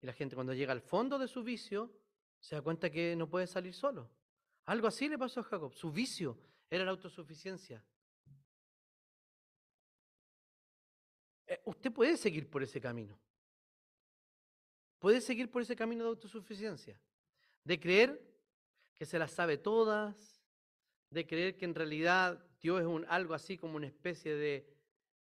y 0.00 0.06
la 0.06 0.12
gente 0.12 0.34
cuando 0.34 0.52
llega 0.52 0.72
al 0.72 0.82
fondo 0.82 1.18
de 1.18 1.28
su 1.28 1.42
vicio 1.42 1.90
se 2.38 2.56
da 2.56 2.62
cuenta 2.62 2.90
que 2.90 3.16
no 3.16 3.28
puede 3.28 3.46
salir 3.46 3.72
solo. 3.72 4.10
Algo 4.66 4.88
así 4.88 5.08
le 5.08 5.16
pasó 5.16 5.40
a 5.40 5.44
Jacob. 5.44 5.72
Su 5.72 5.90
vicio 5.90 6.38
era 6.68 6.84
la 6.84 6.90
autosuficiencia. 6.90 7.82
Eh, 11.46 11.60
usted 11.64 11.92
puede 11.92 12.16
seguir 12.16 12.50
por 12.50 12.62
ese 12.62 12.80
camino. 12.80 13.18
Puedes 14.98 15.24
seguir 15.24 15.50
por 15.50 15.62
ese 15.62 15.74
camino 15.74 16.04
de 16.04 16.10
autosuficiencia, 16.10 17.00
de 17.64 17.80
creer 17.80 18.31
que 18.94 19.06
se 19.06 19.18
las 19.18 19.32
sabe 19.32 19.58
todas, 19.58 20.42
de 21.10 21.26
creer 21.26 21.56
que 21.56 21.64
en 21.64 21.74
realidad 21.74 22.44
Dios 22.60 22.80
es 22.80 22.86
un, 22.86 23.04
algo 23.08 23.34
así 23.34 23.58
como 23.58 23.76
una 23.76 23.86
especie 23.86 24.34
de, 24.34 24.72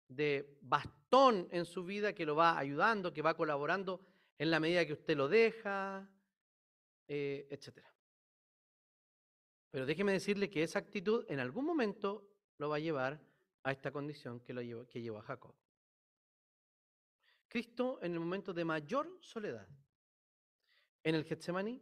de 0.08 0.58
bastón 0.62 1.48
en 1.52 1.66
su 1.66 1.84
vida 1.84 2.14
que 2.14 2.26
lo 2.26 2.36
va 2.36 2.58
ayudando, 2.58 3.14
que 3.14 3.22
va 3.22 3.36
colaborando 3.36 4.02
en 4.38 4.52
la 4.52 4.60
medida 4.60 4.86
que 4.86 4.94
usted 4.94 5.16
lo 5.16 5.28
deja, 5.28 6.10
eh, 7.08 7.48
etc. 7.50 7.80
Pero 9.72 9.86
déjeme 9.86 10.12
decirle 10.12 10.50
que 10.50 10.64
esa 10.64 10.80
actitud 10.80 11.26
en 11.30 11.40
algún 11.40 11.66
momento 11.66 12.28
lo 12.58 12.70
va 12.70 12.78
a 12.78 12.80
llevar 12.80 13.22
a 13.64 13.72
esta 13.72 13.92
condición 13.92 14.40
que, 14.40 14.54
lo 14.54 14.62
llevó, 14.62 14.88
que 14.88 15.02
llevó 15.02 15.20
a 15.20 15.24
Jacob. 15.24 15.56
Cristo 17.48 18.00
en 18.02 18.14
el 18.14 18.20
momento 18.20 18.54
de 18.54 18.66
mayor 18.66 19.18
soledad, 19.22 19.68
en 21.04 21.16
el 21.16 21.24
Getsemaní, 21.24 21.82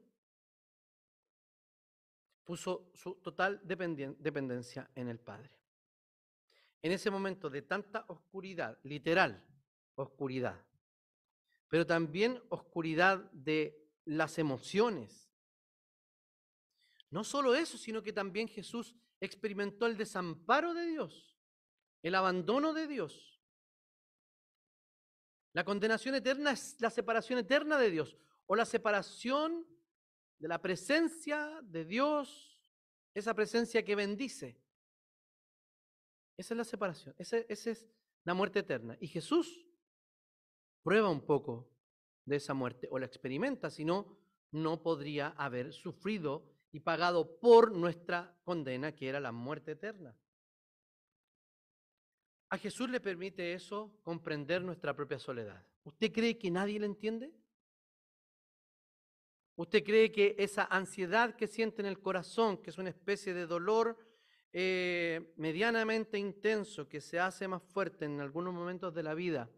puso 2.45 2.91
su 2.93 3.15
total 3.15 3.59
dependencia 3.63 4.89
en 4.95 5.09
el 5.09 5.19
Padre. 5.19 5.51
En 6.81 6.91
ese 6.91 7.09
momento 7.09 7.49
de 7.49 7.63
tanta 7.63 8.05
oscuridad, 8.07 8.77
literal, 8.83 9.43
oscuridad, 9.95 10.63
pero 11.67 11.85
también 11.85 12.41
oscuridad 12.49 13.19
de 13.31 13.89
las 14.05 14.37
emociones. 14.37 15.31
No 17.09 17.23
solo 17.23 17.55
eso, 17.55 17.77
sino 17.77 18.03
que 18.03 18.13
también 18.13 18.47
Jesús 18.47 18.95
experimentó 19.19 19.87
el 19.87 19.97
desamparo 19.97 20.73
de 20.73 20.85
Dios, 20.85 21.35
el 22.03 22.13
abandono 22.13 22.73
de 22.73 22.87
Dios. 22.87 23.41
La 25.53 25.63
condenación 25.63 26.13
eterna 26.13 26.51
es 26.51 26.75
la 26.79 26.89
separación 26.91 27.39
eterna 27.39 27.79
de 27.79 27.89
Dios 27.89 28.15
o 28.45 28.55
la 28.55 28.65
separación 28.65 29.65
de 30.39 30.47
la 30.47 30.61
presencia 30.61 31.59
de 31.63 31.85
Dios, 31.85 32.59
esa 33.13 33.33
presencia 33.33 33.83
que 33.83 33.95
bendice. 33.95 34.59
Esa 36.37 36.53
es 36.53 36.57
la 36.57 36.63
separación, 36.63 37.15
esa, 37.17 37.37
es 37.37 37.87
la 38.25 38.33
muerte 38.33 38.59
eterna. 38.59 38.97
Y 38.99 39.07
Jesús 39.07 39.65
prueba 40.83 41.09
un 41.09 41.25
poco 41.25 41.69
de 42.25 42.35
esa 42.37 42.53
muerte 42.53 42.87
o 42.91 42.99
la 42.99 43.05
experimenta, 43.05 43.69
si 43.69 43.85
no, 43.85 44.17
no 44.51 44.81
podría 44.81 45.29
haber 45.29 45.73
sufrido 45.73 46.51
y 46.71 46.81
pagado 46.81 47.39
por 47.39 47.71
nuestra 47.71 48.37
condena, 48.43 48.93
que 48.93 49.07
era 49.07 49.19
la 49.19 49.31
muerte 49.31 49.71
eterna. 49.71 50.17
A 52.49 52.57
Jesús 52.57 52.89
le 52.89 52.99
permite 52.99 53.53
eso 53.53 53.97
comprender 54.03 54.61
nuestra 54.61 54.93
propia 54.95 55.19
soledad. 55.19 55.65
¿Usted 55.83 56.11
cree 56.11 56.37
que 56.37 56.51
nadie 56.51 56.79
le 56.79 56.85
entiende? 56.85 57.33
¿Usted 59.57 59.83
cree 59.83 60.11
que 60.11 60.35
esa 60.37 60.65
ansiedad 60.65 61.35
que 61.35 61.47
siente 61.47 61.81
en 61.81 61.85
el 61.85 61.99
corazón, 61.99 62.57
que 62.61 62.71
es 62.71 62.77
una 62.77 62.89
especie 62.89 63.33
de 63.33 63.47
dolor 63.47 63.97
eh, 64.51 65.33
medianamente 65.37 66.17
intenso, 66.17 66.89
que 66.89 66.99
se 66.99 67.19
hace 67.19 67.47
más 67.47 67.63
fuerte 67.63 68.05
en 68.05 68.19
algunos 68.19 68.53
momentos 68.53 68.93
de 68.93 69.03
la 69.03 69.13
vida 69.13 69.49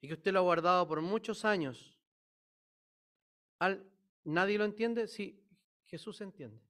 y 0.00 0.08
que 0.08 0.14
usted 0.14 0.32
lo 0.32 0.40
ha 0.40 0.42
guardado 0.42 0.86
por 0.86 1.00
muchos 1.00 1.44
años, 1.46 1.98
¿nadie 4.24 4.58
lo 4.58 4.64
entiende? 4.64 5.06
Sí, 5.08 5.42
Jesús 5.84 6.20
entiende. 6.20 6.60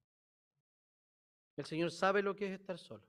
El 1.56 1.64
Señor 1.64 1.90
sabe 1.90 2.22
lo 2.22 2.36
que 2.36 2.46
es 2.46 2.52
estar 2.52 2.78
solo. 2.78 3.06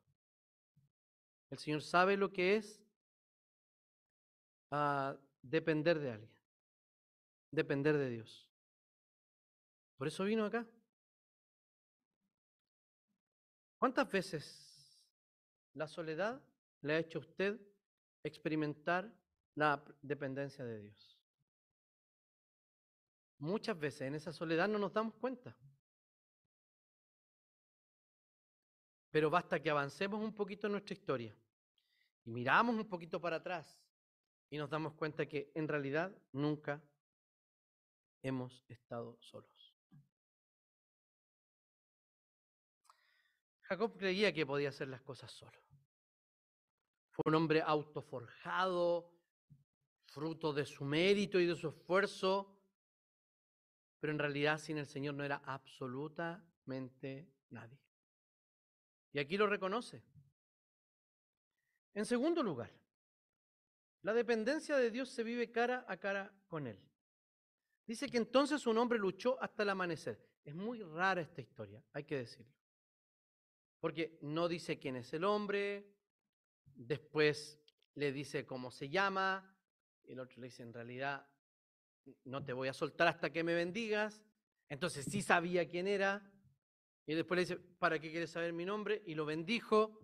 El 1.49 1.59
Señor 1.59 1.81
sabe 1.81 2.17
lo 2.17 2.31
que 2.31 2.55
es 2.55 2.81
ah, 4.71 5.15
depender 5.41 5.99
de 5.99 6.11
alguien, 6.11 6.31
depender 7.51 7.97
de 7.97 8.09
Dios. 8.09 8.52
Por 10.03 10.09
eso 10.09 10.25
vino 10.25 10.43
acá. 10.43 10.67
¿Cuántas 13.79 14.11
veces 14.11 15.01
la 15.75 15.87
soledad 15.87 16.43
le 16.81 16.95
ha 16.95 16.99
hecho 16.99 17.19
a 17.19 17.21
usted 17.21 17.57
experimentar 18.21 19.09
la 19.55 19.81
dependencia 20.01 20.65
de 20.65 20.81
Dios? 20.81 21.17
Muchas 23.37 23.79
veces 23.79 24.01
en 24.01 24.15
esa 24.15 24.33
soledad 24.33 24.67
no 24.67 24.77
nos 24.77 24.91
damos 24.91 25.13
cuenta. 25.13 25.55
Pero 29.09 29.29
basta 29.29 29.61
que 29.61 29.69
avancemos 29.69 30.21
un 30.21 30.35
poquito 30.35 30.67
en 30.67 30.73
nuestra 30.73 30.95
historia 30.95 31.33
y 32.25 32.29
miramos 32.29 32.75
un 32.75 32.89
poquito 32.89 33.21
para 33.21 33.37
atrás 33.37 33.81
y 34.49 34.57
nos 34.57 34.69
damos 34.69 34.95
cuenta 34.95 35.25
que 35.25 35.49
en 35.55 35.65
realidad 35.65 36.13
nunca 36.33 36.83
hemos 38.21 38.65
estado 38.67 39.17
solos. 39.21 39.62
Jacob 43.73 43.97
creía 43.97 44.31
que 44.31 44.45
podía 44.45 44.69
hacer 44.69 44.87
las 44.87 45.01
cosas 45.01 45.31
solo. 45.31 45.59
Fue 47.09 47.23
un 47.25 47.33
hombre 47.33 47.59
autoforjado, 47.59 49.11
fruto 50.05 50.53
de 50.53 50.63
su 50.63 50.85
mérito 50.85 51.39
y 51.39 51.47
de 51.47 51.55
su 51.55 51.69
esfuerzo, 51.69 52.55
pero 53.99 54.13
en 54.13 54.19
realidad 54.19 54.59
sin 54.59 54.77
el 54.77 54.85
Señor 54.85 55.15
no 55.15 55.23
era 55.23 55.41
absolutamente 55.43 57.27
nadie. 57.49 57.79
Y 59.11 59.17
aquí 59.17 59.37
lo 59.37 59.47
reconoce. 59.47 60.03
En 61.95 62.05
segundo 62.05 62.43
lugar, 62.43 62.71
la 64.03 64.13
dependencia 64.13 64.77
de 64.77 64.91
Dios 64.91 65.09
se 65.09 65.23
vive 65.23 65.51
cara 65.51 65.83
a 65.87 65.97
cara 65.97 66.31
con 66.47 66.67
Él. 66.67 66.79
Dice 67.87 68.07
que 68.07 68.17
entonces 68.17 68.67
un 68.67 68.77
hombre 68.77 68.99
luchó 68.99 69.41
hasta 69.41 69.63
el 69.63 69.69
amanecer. 69.69 70.23
Es 70.43 70.53
muy 70.53 70.83
rara 70.83 71.21
esta 71.21 71.41
historia, 71.41 71.83
hay 71.91 72.03
que 72.03 72.17
decirlo. 72.17 72.62
Porque 73.83 74.17
no 74.21 74.47
dice 74.47 74.79
quién 74.79 74.95
es 74.95 75.11
el 75.11 75.25
hombre, 75.25 75.85
después 76.73 77.59
le 77.95 78.13
dice 78.13 78.45
cómo 78.45 78.71
se 78.71 78.87
llama, 78.87 79.53
y 80.05 80.13
el 80.13 80.21
otro 80.21 80.39
le 80.39 80.47
dice, 80.47 80.63
en 80.63 80.71
realidad, 80.71 81.27
no 82.23 82.45
te 82.45 82.53
voy 82.53 82.69
a 82.69 82.73
soltar 82.73 83.09
hasta 83.09 83.33
que 83.33 83.43
me 83.43 83.53
bendigas. 83.53 84.23
Entonces 84.69 85.03
sí 85.03 85.21
sabía 85.21 85.67
quién 85.67 85.89
era, 85.89 86.31
y 87.05 87.13
después 87.13 87.35
le 87.35 87.41
dice, 87.41 87.57
¿para 87.57 87.99
qué 87.99 88.09
quieres 88.09 88.31
saber 88.31 88.53
mi 88.53 88.63
nombre? 88.63 89.03
Y 89.05 89.15
lo 89.15 89.25
bendijo. 89.25 89.99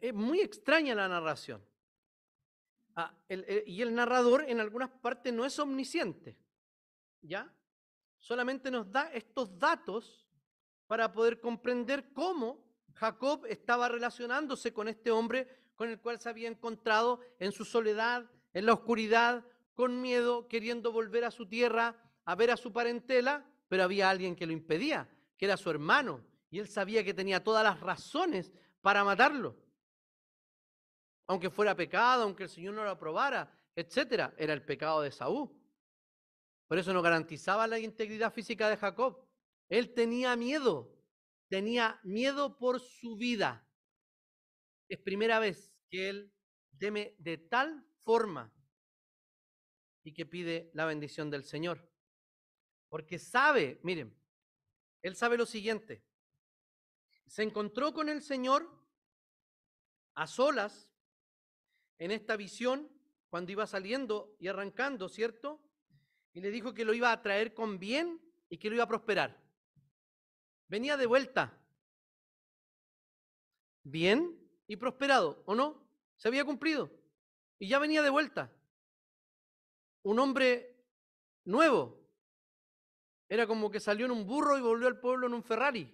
Es 0.00 0.12
muy 0.12 0.40
extraña 0.40 0.96
la 0.96 1.06
narración. 1.06 1.64
Ah, 2.96 3.16
y 3.28 3.82
el 3.82 3.94
narrador 3.94 4.46
en 4.48 4.58
algunas 4.58 4.90
partes 4.90 5.32
no 5.32 5.44
es 5.44 5.56
omnisciente. 5.60 6.36
¿Ya? 7.22 7.54
Solamente 8.18 8.68
nos 8.68 8.90
da 8.90 9.12
estos 9.12 9.56
datos 9.56 10.28
para 10.88 11.12
poder 11.12 11.38
comprender 11.38 12.12
cómo 12.12 12.63
Jacob 12.94 13.46
estaba 13.46 13.88
relacionándose 13.88 14.72
con 14.72 14.88
este 14.88 15.10
hombre 15.10 15.48
con 15.74 15.88
el 15.88 16.00
cual 16.00 16.20
se 16.20 16.28
había 16.28 16.48
encontrado 16.48 17.20
en 17.38 17.52
su 17.52 17.64
soledad, 17.64 18.30
en 18.52 18.66
la 18.66 18.74
oscuridad, 18.74 19.44
con 19.74 20.00
miedo, 20.00 20.46
queriendo 20.48 20.92
volver 20.92 21.24
a 21.24 21.30
su 21.30 21.46
tierra, 21.46 21.96
a 22.24 22.34
ver 22.34 22.50
a 22.50 22.56
su 22.56 22.72
parentela, 22.72 23.44
pero 23.68 23.82
había 23.82 24.08
alguien 24.08 24.36
que 24.36 24.46
lo 24.46 24.52
impedía, 24.52 25.08
que 25.36 25.46
era 25.46 25.56
su 25.56 25.70
hermano, 25.70 26.24
y 26.50 26.60
él 26.60 26.68
sabía 26.68 27.02
que 27.02 27.12
tenía 27.12 27.42
todas 27.42 27.64
las 27.64 27.80
razones 27.80 28.52
para 28.80 29.02
matarlo. 29.02 29.56
Aunque 31.26 31.50
fuera 31.50 31.74
pecado, 31.74 32.22
aunque 32.22 32.44
el 32.44 32.48
Señor 32.48 32.74
no 32.74 32.84
lo 32.84 32.90
aprobara, 32.90 33.50
etcétera, 33.74 34.32
era 34.36 34.52
el 34.52 34.62
pecado 34.62 35.02
de 35.02 35.10
Saúl. 35.10 35.50
Por 36.68 36.78
eso 36.78 36.92
no 36.92 37.02
garantizaba 37.02 37.66
la 37.66 37.78
integridad 37.78 38.32
física 38.32 38.68
de 38.68 38.76
Jacob. 38.76 39.26
Él 39.68 39.92
tenía 39.92 40.36
miedo, 40.36 40.93
tenía 41.54 42.00
miedo 42.02 42.58
por 42.58 42.80
su 42.80 43.14
vida. 43.14 43.64
Es 44.88 44.98
primera 44.98 45.38
vez 45.38 45.72
que 45.88 46.08
él 46.08 46.34
teme 46.80 47.14
de 47.20 47.38
tal 47.38 47.86
forma 48.02 48.52
y 50.02 50.12
que 50.12 50.26
pide 50.26 50.72
la 50.74 50.84
bendición 50.84 51.30
del 51.30 51.44
Señor. 51.44 51.88
Porque 52.88 53.20
sabe, 53.20 53.78
miren, 53.84 54.20
él 55.00 55.14
sabe 55.14 55.38
lo 55.38 55.46
siguiente. 55.46 56.04
Se 57.28 57.44
encontró 57.44 57.94
con 57.94 58.08
el 58.08 58.20
Señor 58.20 58.68
a 60.14 60.26
solas 60.26 60.90
en 61.98 62.10
esta 62.10 62.36
visión 62.36 62.90
cuando 63.28 63.52
iba 63.52 63.68
saliendo 63.68 64.34
y 64.40 64.48
arrancando, 64.48 65.08
¿cierto? 65.08 65.62
Y 66.32 66.40
le 66.40 66.50
dijo 66.50 66.74
que 66.74 66.84
lo 66.84 66.94
iba 66.94 67.12
a 67.12 67.22
traer 67.22 67.54
con 67.54 67.78
bien 67.78 68.20
y 68.48 68.58
que 68.58 68.70
lo 68.70 68.74
iba 68.74 68.82
a 68.82 68.88
prosperar. 68.88 69.43
Venía 70.68 70.96
de 70.96 71.06
vuelta. 71.06 71.58
Bien 73.82 74.38
y 74.66 74.76
prosperado, 74.76 75.42
¿o 75.46 75.54
no? 75.54 75.86
Se 76.16 76.28
había 76.28 76.44
cumplido. 76.44 76.90
Y 77.58 77.68
ya 77.68 77.78
venía 77.78 78.02
de 78.02 78.10
vuelta. 78.10 78.52
Un 80.02 80.18
hombre 80.18 80.74
nuevo. 81.44 82.00
Era 83.28 83.46
como 83.46 83.70
que 83.70 83.80
salió 83.80 84.06
en 84.06 84.12
un 84.12 84.26
burro 84.26 84.56
y 84.56 84.60
volvió 84.60 84.86
al 84.86 85.00
pueblo 85.00 85.26
en 85.26 85.34
un 85.34 85.42
Ferrari. 85.42 85.90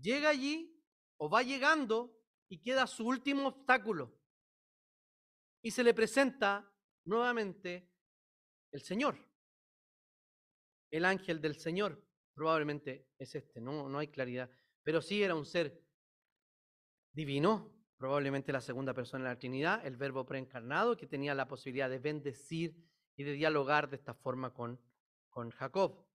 Llega 0.00 0.28
allí 0.28 0.82
o 1.16 1.28
va 1.28 1.42
llegando 1.42 2.16
y 2.48 2.58
queda 2.58 2.86
su 2.86 3.06
último 3.06 3.48
obstáculo. 3.48 4.14
Y 5.62 5.70
se 5.70 5.82
le 5.82 5.94
presenta 5.94 6.70
nuevamente 7.04 7.90
el 8.72 8.82
Señor. 8.82 9.18
El 10.90 11.04
ángel 11.04 11.40
del 11.40 11.58
Señor. 11.58 12.05
Probablemente 12.36 13.08
es 13.18 13.34
este, 13.34 13.60
no, 13.60 13.88
no 13.88 13.98
hay 13.98 14.08
claridad. 14.08 14.48
Pero 14.84 15.02
sí 15.02 15.22
era 15.22 15.34
un 15.34 15.44
ser 15.44 15.82
divino, 17.10 17.72
probablemente 17.96 18.52
la 18.52 18.60
segunda 18.60 18.92
persona 18.92 19.24
de 19.24 19.30
la 19.30 19.38
Trinidad, 19.38 19.84
el 19.84 19.96
verbo 19.96 20.24
preencarnado, 20.26 20.96
que 20.96 21.08
tenía 21.08 21.34
la 21.34 21.48
posibilidad 21.48 21.90
de 21.90 21.98
bendecir 21.98 22.76
y 23.16 23.24
de 23.24 23.32
dialogar 23.32 23.88
de 23.88 23.96
esta 23.96 24.14
forma 24.14 24.52
con, 24.52 24.78
con 25.30 25.50
Jacob. 25.50 26.06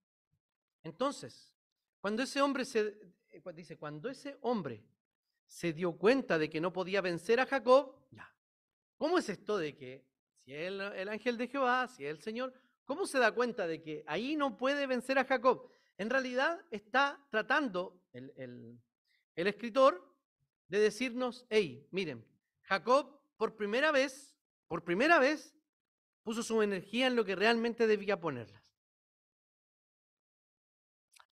Entonces, 0.83 1.53
cuando 1.99 2.23
ese 2.23 2.41
hombre 2.41 2.65
se 2.65 2.97
eh, 3.31 3.41
dice, 3.53 3.77
cuando 3.77 4.07
ese 4.07 4.37
hombre 4.41 4.85
se 5.51 5.73
dio 5.73 5.97
cuenta 5.97 6.37
de 6.37 6.49
que 6.49 6.61
no 6.61 6.71
podía 6.71 7.01
vencer 7.01 7.39
a 7.39 7.45
Jacob. 7.45 7.97
¿Cómo 8.97 9.17
es 9.17 9.27
esto 9.29 9.57
de 9.57 9.75
que 9.75 10.05
si 10.45 10.53
es 10.53 10.67
el, 10.67 11.09
ángel 11.09 11.35
de 11.35 11.47
Jehová, 11.47 11.87
si 11.87 12.05
es 12.05 12.11
el 12.11 12.19
Señor, 12.19 12.53
cómo 12.85 13.07
se 13.07 13.17
da 13.17 13.31
cuenta 13.31 13.65
de 13.65 13.81
que 13.81 14.03
ahí 14.05 14.35
no 14.35 14.55
puede 14.55 14.85
vencer 14.85 15.17
a 15.17 15.25
Jacob? 15.25 15.67
En 16.01 16.09
realidad 16.09 16.59
está 16.71 17.23
tratando 17.29 18.01
el, 18.11 18.33
el 19.35 19.47
escritor 19.47 20.11
de 20.67 20.79
decirnos, 20.79 21.45
hey, 21.47 21.87
miren, 21.91 22.27
Jacob 22.63 23.21
por 23.37 23.55
primera 23.55 23.91
vez, 23.91 24.35
por 24.67 24.83
primera 24.83 25.19
vez, 25.19 25.55
puso 26.23 26.41
su 26.41 26.59
energía 26.63 27.05
en 27.05 27.15
lo 27.15 27.23
que 27.23 27.35
realmente 27.35 27.85
debía 27.85 28.19
ponerlas. 28.19 28.63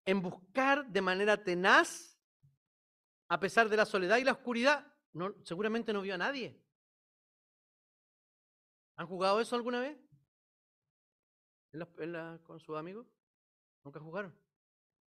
En 0.06 0.22
buscar 0.22 0.86
de 0.86 1.02
manera 1.02 1.44
tenaz, 1.44 2.22
a 3.28 3.40
pesar 3.40 3.70
de 3.70 3.78
la 3.78 3.88
soledad 3.88 4.18
y 4.18 4.24
la 4.24 4.34
oscuridad, 4.34 4.86
seguramente 5.46 5.94
no 5.94 6.04
vio 6.04 6.14
a 6.14 6.20
nadie. 6.20 6.64
¿Han 8.98 9.08
jugado 9.08 9.42
eso 9.42 9.56
alguna 9.56 9.80
vez? 9.80 9.98
¿con 12.44 12.60
sus 12.60 12.78
amigos? 12.78 13.08
¿Nunca 13.84 14.00
jugaron? 14.00 14.49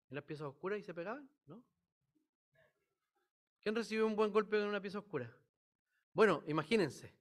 ¿En 0.10 0.16
las 0.16 0.24
piezas 0.24 0.48
oscuras 0.48 0.80
y 0.80 0.84
se 0.84 0.94
pegaban? 0.94 1.30
¿No? 1.46 1.64
¿Quién 3.62 3.76
recibió 3.76 4.08
un 4.08 4.16
buen 4.16 4.32
golpe 4.32 4.60
en 4.60 4.68
una 4.68 4.82
pieza 4.82 5.00
oscura? 5.00 5.32
Bueno, 6.14 6.44
imagínense. 6.48 7.14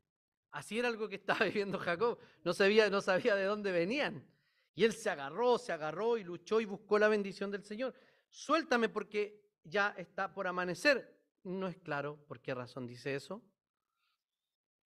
Así 0.50 0.78
era 0.78 0.88
algo 0.88 1.08
que 1.08 1.16
estaba 1.16 1.44
viviendo 1.44 1.78
Jacob. 1.78 2.18
No 2.44 2.52
sabía, 2.52 2.88
no 2.88 3.00
sabía 3.00 3.34
de 3.34 3.44
dónde 3.44 3.72
venían. 3.72 4.26
Y 4.74 4.84
él 4.84 4.92
se 4.92 5.10
agarró, 5.10 5.58
se 5.58 5.72
agarró 5.72 6.16
y 6.16 6.24
luchó 6.24 6.60
y 6.60 6.64
buscó 6.64 6.98
la 6.98 7.08
bendición 7.08 7.50
del 7.50 7.64
Señor. 7.64 7.94
Suéltame 8.30 8.88
porque 8.88 9.44
ya 9.64 9.94
está 9.96 10.32
por 10.32 10.46
amanecer. 10.46 11.18
No 11.42 11.66
es 11.66 11.76
claro 11.78 12.24
por 12.26 12.40
qué 12.40 12.54
razón 12.54 12.86
dice 12.86 13.14
eso. 13.14 13.42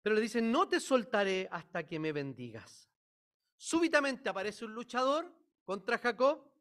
Pero 0.02 0.16
le 0.16 0.20
dice, 0.20 0.42
no 0.42 0.68
te 0.68 0.80
soltaré 0.80 1.48
hasta 1.50 1.86
que 1.86 1.98
me 1.98 2.12
bendigas. 2.12 2.88
Súbitamente 3.56 4.28
aparece 4.28 4.64
un 4.64 4.74
luchador 4.74 5.32
contra 5.64 5.98
Jacob. 5.98 6.51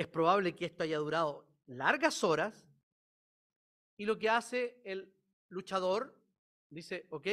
Es 0.00 0.08
probable 0.08 0.56
que 0.56 0.64
esto 0.64 0.82
haya 0.82 0.96
durado 0.96 1.46
largas 1.66 2.24
horas 2.24 2.66
y 3.98 4.06
lo 4.06 4.18
que 4.18 4.30
hace 4.30 4.80
el 4.82 5.14
luchador, 5.50 6.18
dice, 6.70 7.06
ok, 7.10 7.26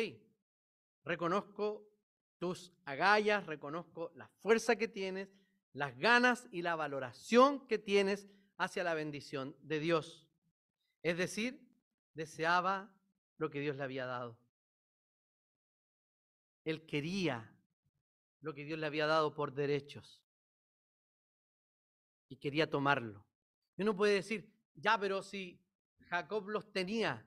reconozco 1.05 1.89
tus 2.37 2.73
agallas, 2.83 3.45
reconozco 3.45 4.11
la 4.15 4.27
fuerza 4.41 4.75
que 4.75 4.89
tienes, 4.89 5.29
las 5.71 5.97
ganas 5.97 6.49
y 6.51 6.61
la 6.61 6.75
valoración 6.75 7.65
que 7.67 7.77
tienes 7.77 8.27
hacia 8.57 8.83
la 8.83 8.95
bendición 8.95 9.55
de 9.61 9.79
Dios. 9.79 10.27
Es 11.03 11.17
decir, 11.17 11.65
deseaba 12.15 12.93
lo 13.37 13.49
que 13.49 13.61
Dios 13.61 13.77
le 13.77 13.83
había 13.83 14.05
dado. 14.05 14.37
Él 16.65 16.85
quería 16.85 17.49
lo 18.41 18.53
que 18.53 18.65
Dios 18.65 18.77
le 18.77 18.87
había 18.87 19.07
dado 19.07 19.33
por 19.33 19.53
derechos 19.53 20.26
y 22.29 22.37
quería 22.37 22.69
tomarlo. 22.69 23.25
Uno 23.77 23.95
puede 23.95 24.15
decir, 24.15 24.51
ya, 24.75 24.99
pero 24.99 25.21
si 25.21 25.61
Jacob 26.09 26.49
los 26.49 26.71
tenía. 26.71 27.25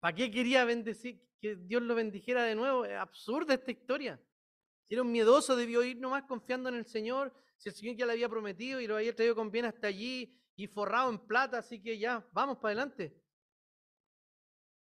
¿Para 0.00 0.14
qué 0.14 0.30
quería 0.30 0.64
bendecir, 0.64 1.22
que 1.40 1.56
Dios 1.56 1.82
lo 1.82 1.94
bendijera 1.94 2.44
de 2.44 2.54
nuevo? 2.54 2.84
Es 2.84 2.96
absurda 2.96 3.54
esta 3.54 3.70
historia. 3.70 4.20
Si 4.82 4.94
era 4.94 5.02
un 5.02 5.12
miedoso, 5.12 5.56
debió 5.56 5.82
ir 5.82 5.98
nomás 5.98 6.24
confiando 6.24 6.68
en 6.68 6.76
el 6.76 6.86
Señor. 6.86 7.32
Si 7.56 7.68
el 7.68 7.74
Señor 7.74 7.96
ya 7.96 8.06
le 8.06 8.12
había 8.12 8.28
prometido 8.28 8.80
y 8.80 8.86
lo 8.86 8.96
había 8.96 9.14
traído 9.14 9.34
con 9.34 9.50
bien 9.50 9.64
hasta 9.64 9.86
allí 9.86 10.38
y 10.56 10.66
forrado 10.66 11.10
en 11.10 11.18
plata, 11.26 11.58
así 11.58 11.80
que 11.80 11.98
ya, 11.98 12.26
vamos 12.32 12.58
para 12.58 12.68
adelante. 12.72 13.16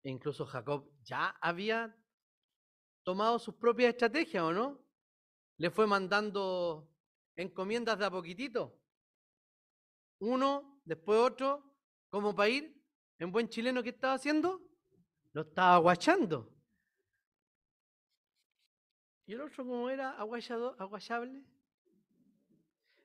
E 0.03 0.09
incluso 0.09 0.45
Jacob 0.45 0.89
ya 1.03 1.30
había 1.41 1.95
tomado 3.03 3.39
sus 3.39 3.55
propias 3.55 3.89
estrategias, 3.89 4.43
¿o 4.43 4.53
no? 4.53 4.82
Le 5.57 5.70
fue 5.70 5.86
mandando 5.86 6.89
encomiendas 7.36 7.99
de 7.99 8.05
a 8.05 8.11
poquitito. 8.11 8.78
Uno, 10.20 10.82
después 10.86 11.20
otro, 11.20 11.63
como 12.09 12.36
para 12.36 12.49
ir 12.49 12.82
en 13.17 13.32
buen 13.32 13.49
chileno, 13.49 13.84
¿qué 13.84 13.89
estaba 13.89 14.13
haciendo? 14.13 14.61
Lo 15.34 15.41
estaba 15.41 15.76
aguachando. 15.76 16.53
¿Y 19.26 19.34
el 19.34 19.41
otro 19.41 19.65
cómo 19.65 19.89
era 19.89 20.11
aguachado, 20.11 20.76
aguachable? 20.80 21.43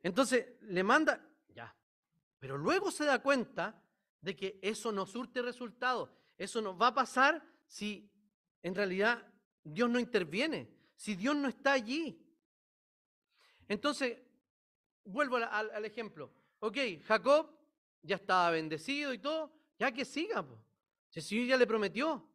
Entonces 0.02 0.60
le 0.62 0.82
manda, 0.82 1.26
ya, 1.48 1.74
pero 2.38 2.56
luego 2.56 2.90
se 2.90 3.04
da 3.04 3.22
cuenta 3.22 3.82
de 4.20 4.34
que 4.34 4.58
eso 4.62 4.90
no 4.90 5.06
surte 5.06 5.42
resultado. 5.42 6.16
Eso 6.36 6.60
no 6.60 6.76
va 6.76 6.88
a 6.88 6.94
pasar 6.94 7.46
si 7.66 8.10
en 8.62 8.74
realidad 8.74 9.30
Dios 9.62 9.88
no 9.88 9.98
interviene, 9.98 10.74
si 10.96 11.14
Dios 11.14 11.36
no 11.36 11.48
está 11.48 11.72
allí. 11.72 12.20
Entonces, 13.68 14.18
vuelvo 15.04 15.36
al 15.36 15.84
ejemplo. 15.84 16.32
Ok, 16.64 16.78
Jacob 17.04 17.50
ya 18.00 18.16
estaba 18.16 18.48
bendecido 18.48 19.12
y 19.12 19.18
todo, 19.18 19.52
ya 19.78 19.92
que 19.92 20.02
siga, 20.02 20.42
po. 20.42 20.58
Si 21.10 21.20
el 21.20 21.24
Señor 21.26 21.46
ya 21.48 21.56
le 21.58 21.66
prometió. 21.66 22.26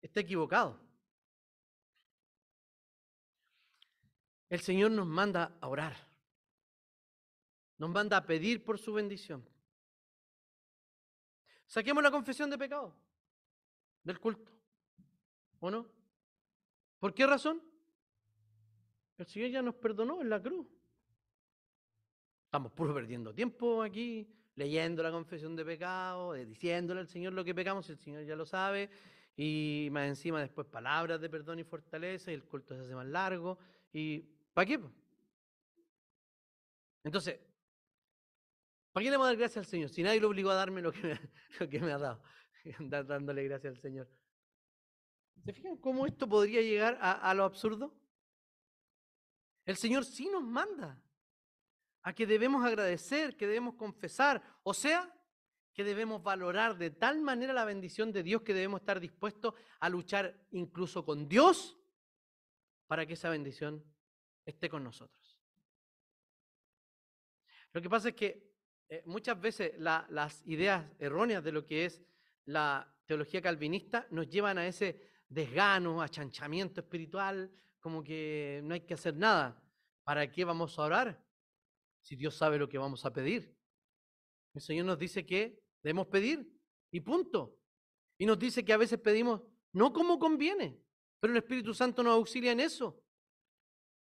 Está 0.00 0.20
equivocado. 0.20 0.80
El 4.48 4.60
Señor 4.60 4.92
nos 4.92 5.06
manda 5.06 5.54
a 5.60 5.68
orar. 5.68 5.94
Nos 7.76 7.90
manda 7.90 8.16
a 8.16 8.26
pedir 8.26 8.64
por 8.64 8.78
su 8.78 8.94
bendición. 8.94 9.46
Saquemos 11.66 12.02
la 12.02 12.10
confesión 12.10 12.48
de 12.48 12.56
pecado 12.56 12.96
del 14.02 14.18
culto. 14.18 14.50
¿O 15.60 15.70
no? 15.70 15.86
¿Por 16.98 17.12
qué 17.12 17.26
razón? 17.26 17.62
El 19.18 19.26
Señor 19.26 19.50
ya 19.50 19.60
nos 19.60 19.74
perdonó 19.74 20.22
en 20.22 20.30
la 20.30 20.42
cruz. 20.42 20.66
Estamos 22.52 22.72
puro 22.72 22.92
perdiendo 22.92 23.32
tiempo 23.32 23.82
aquí, 23.82 24.28
leyendo 24.56 25.02
la 25.02 25.10
confesión 25.10 25.56
de 25.56 25.64
pecado, 25.64 26.34
eh, 26.34 26.44
diciéndole 26.44 27.00
al 27.00 27.08
Señor 27.08 27.32
lo 27.32 27.42
que 27.42 27.54
pecamos, 27.54 27.88
el 27.88 27.96
Señor 27.96 28.24
ya 28.24 28.36
lo 28.36 28.44
sabe, 28.44 28.90
y 29.34 29.88
más 29.90 30.06
encima 30.06 30.38
después 30.38 30.66
palabras 30.66 31.18
de 31.18 31.30
perdón 31.30 31.60
y 31.60 31.64
fortaleza, 31.64 32.30
y 32.30 32.34
el 32.34 32.44
culto 32.44 32.74
se 32.74 32.82
hace 32.82 32.94
más 32.94 33.06
largo, 33.06 33.56
y 33.90 34.18
¿para 34.52 34.66
qué? 34.66 34.78
Entonces, 37.04 37.40
¿para 38.92 39.02
qué 39.02 39.10
le 39.10 39.16
vamos 39.16 39.28
a 39.28 39.30
dar 39.30 39.38
gracias 39.38 39.64
al 39.64 39.70
Señor? 39.70 39.88
Si 39.88 40.02
nadie 40.02 40.20
lo 40.20 40.28
obligó 40.28 40.50
a 40.50 40.54
darme 40.54 40.82
lo 40.82 40.92
que 40.92 41.18
me, 41.70 41.80
lo 41.88 41.94
ha 41.94 41.98
dado, 41.98 42.22
andar 42.78 43.06
dándole 43.06 43.44
gracias 43.44 43.76
al 43.76 43.80
Señor. 43.80 44.10
¿Se 45.42 45.54
fijan 45.54 45.78
cómo 45.78 46.04
esto 46.04 46.28
podría 46.28 46.60
llegar 46.60 46.98
a 47.00 47.32
lo 47.32 47.44
absurdo? 47.44 47.94
El 49.64 49.78
Señor 49.78 50.04
sí 50.04 50.28
nos 50.28 50.42
manda 50.42 51.02
a 52.02 52.12
que 52.12 52.26
debemos 52.26 52.64
agradecer, 52.64 53.36
que 53.36 53.46
debemos 53.46 53.74
confesar, 53.74 54.42
o 54.62 54.74
sea, 54.74 55.12
que 55.72 55.84
debemos 55.84 56.22
valorar 56.22 56.76
de 56.76 56.90
tal 56.90 57.20
manera 57.22 57.52
la 57.52 57.64
bendición 57.64 58.12
de 58.12 58.22
Dios 58.22 58.42
que 58.42 58.52
debemos 58.54 58.80
estar 58.80 59.00
dispuestos 59.00 59.54
a 59.80 59.88
luchar 59.88 60.38
incluso 60.50 61.04
con 61.04 61.28
Dios 61.28 61.78
para 62.86 63.06
que 63.06 63.14
esa 63.14 63.30
bendición 63.30 63.82
esté 64.44 64.68
con 64.68 64.84
nosotros. 64.84 65.40
Lo 67.72 67.80
que 67.80 67.88
pasa 67.88 68.10
es 68.10 68.14
que 68.14 68.52
eh, 68.88 69.02
muchas 69.06 69.40
veces 69.40 69.72
la- 69.78 70.06
las 70.10 70.46
ideas 70.46 70.84
erróneas 70.98 71.42
de 71.42 71.52
lo 71.52 71.64
que 71.64 71.86
es 71.86 72.02
la 72.44 72.92
teología 73.06 73.40
calvinista 73.40 74.06
nos 74.10 74.28
llevan 74.28 74.58
a 74.58 74.66
ese 74.66 75.00
desgano, 75.28 76.02
achanchamiento 76.02 76.82
espiritual, 76.82 77.50
como 77.80 78.04
que 78.04 78.60
no 78.64 78.74
hay 78.74 78.82
que 78.82 78.92
hacer 78.94 79.16
nada. 79.16 79.58
¿Para 80.04 80.30
qué 80.30 80.44
vamos 80.44 80.78
a 80.78 80.82
orar? 80.82 81.24
Si 82.02 82.16
Dios 82.16 82.36
sabe 82.36 82.58
lo 82.58 82.68
que 82.68 82.78
vamos 82.78 83.04
a 83.04 83.12
pedir. 83.12 83.56
El 84.54 84.60
Señor 84.60 84.86
nos 84.86 84.98
dice 84.98 85.24
que 85.24 85.58
debemos 85.82 86.08
pedir 86.08 86.46
y 86.90 87.00
punto. 87.00 87.58
Y 88.18 88.26
nos 88.26 88.38
dice 88.38 88.64
que 88.64 88.72
a 88.72 88.76
veces 88.76 89.00
pedimos 89.00 89.40
no 89.72 89.92
como 89.92 90.18
conviene, 90.18 90.78
pero 91.18 91.32
el 91.32 91.38
Espíritu 91.38 91.72
Santo 91.72 92.02
nos 92.02 92.14
auxilia 92.14 92.52
en 92.52 92.60
eso. 92.60 93.02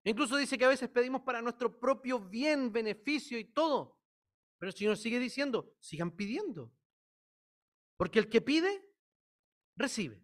Incluso 0.05 0.37
dice 0.37 0.59
que 0.59 0.67
a 0.67 0.69
veces 0.69 0.91
pedimos 0.91 1.23
para 1.23 1.41
nuestro 1.41 1.81
propio 1.81 2.21
bien, 2.21 2.71
beneficio 2.71 3.39
y 3.39 3.45
todo. 3.45 3.99
Pero 4.59 4.71
el 4.71 4.77
Señor 4.77 4.97
sigue 4.99 5.19
diciendo, 5.19 5.75
sigan 5.81 6.11
pidiendo. 6.11 6.71
Porque 7.97 8.19
el 8.19 8.29
que 8.29 8.43
pide, 8.43 8.87
recibe. 9.77 10.23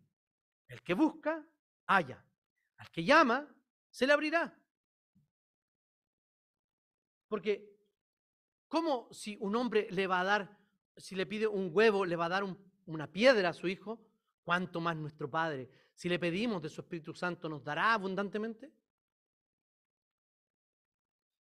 El 0.69 0.83
que 0.83 0.95
busca, 0.95 1.49
halla. 1.87 2.25
Al 2.77 2.91
que 2.91 3.05
llama, 3.05 3.49
se 3.91 4.07
le 4.07 4.13
abrirá. 4.13 4.57
Porque, 7.31 7.79
¿cómo 8.67 9.09
si 9.13 9.37
un 9.41 9.55
hombre 9.55 9.87
le 9.93 10.09
va 10.09 10.19
a 10.21 10.25
dar, 10.25 10.59
si 10.97 11.15
le 11.15 11.27
pide 11.27 11.47
un 11.47 11.71
huevo, 11.73 12.05
le 12.05 12.17
va 12.17 12.27
a 12.27 12.29
dar 12.29 12.43
un- 12.43 12.59
una 12.87 13.07
piedra 13.07 13.51
a 13.51 13.53
su 13.53 13.69
hijo? 13.69 14.05
¿Cuánto 14.43 14.81
más 14.81 14.97
nuestro 14.97 15.31
Padre? 15.31 15.71
Si 15.95 16.09
le 16.09 16.19
pedimos 16.19 16.61
de 16.61 16.69
su 16.69 16.81
Espíritu 16.81 17.15
Santo, 17.15 17.49
¿nos 17.49 17.63
dará 17.63 17.95
abundantemente? 17.95 18.73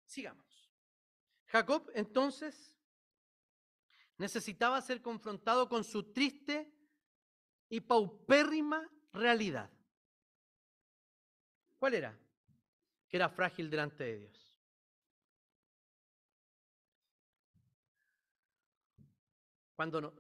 Sigamos. 0.06 0.70
Jacob 1.46 1.90
entonces 1.94 2.78
necesitaba 4.16 4.80
ser 4.80 5.02
confrontado 5.02 5.68
con 5.68 5.82
su 5.82 6.12
triste 6.12 6.72
y 7.68 7.80
paupérrima 7.80 8.88
realidad. 9.12 9.72
¿Cuál 11.78 11.94
era? 11.94 12.16
Que 13.08 13.16
era 13.16 13.28
frágil 13.28 13.68
delante 13.68 14.04
de 14.04 14.18
Dios. 14.18 14.49
Cuando 19.80 19.96
no, 19.98 20.12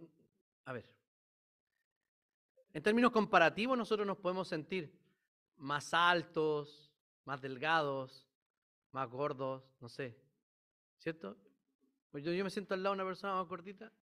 a 0.64 0.72
ver, 0.72 0.88
en 2.72 2.82
términos 2.82 3.12
comparativos 3.12 3.76
nosotros 3.76 4.06
nos 4.06 4.16
podemos 4.16 4.48
sentir 4.48 4.98
más 5.58 5.92
altos, 5.92 6.90
más 7.26 7.42
delgados, 7.42 8.26
más 8.90 9.06
gordos, 9.10 9.62
no 9.78 9.90
sé, 9.90 10.18
¿cierto? 10.96 11.36
Pues 12.10 12.24
yo, 12.24 12.32
yo 12.32 12.42
me 12.42 12.48
siento 12.48 12.72
al 12.72 12.82
lado 12.82 12.94
de 12.94 13.02
una 13.02 13.10
persona 13.10 13.34
más 13.34 13.46
gordita, 13.46 13.92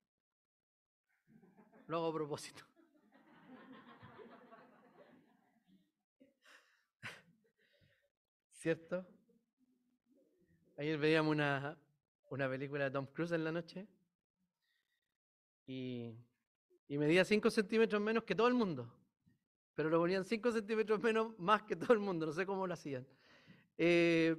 lo 1.89 1.97
hago 1.97 2.07
a 2.07 2.15
propósito. 2.15 2.63
¿Cierto? 8.53 9.05
Ayer 10.77 10.97
veíamos 10.99 11.33
una, 11.33 11.77
una 12.31 12.49
película 12.49 12.85
de 12.85 12.93
Tom 12.93 13.07
Cruise 13.07 13.33
en 13.33 13.43
la 13.43 13.51
noche 13.51 13.89
y, 15.69 16.15
y 16.89 16.99
medía 16.99 17.25
5 17.25 17.51
centímetros 17.51 18.01
menos 18.01 18.25
que 18.25 18.35
todo 18.35 18.49
el 18.49 18.55
mundo, 18.55 18.91
pero 19.75 19.91
lo 19.91 20.01
ponían 20.01 20.25
5 20.25 20.51
centímetros 20.51 21.01
menos 21.01 21.39
más 21.39 21.63
que 21.63 21.77
todo 21.77 21.93
el 21.93 22.01
mundo, 22.01 22.27
no 22.27 22.33
sé 22.33 22.47
cómo 22.47 22.67
lo 22.67 22.75
hacían. 22.75 23.07
Eh, 23.77 24.35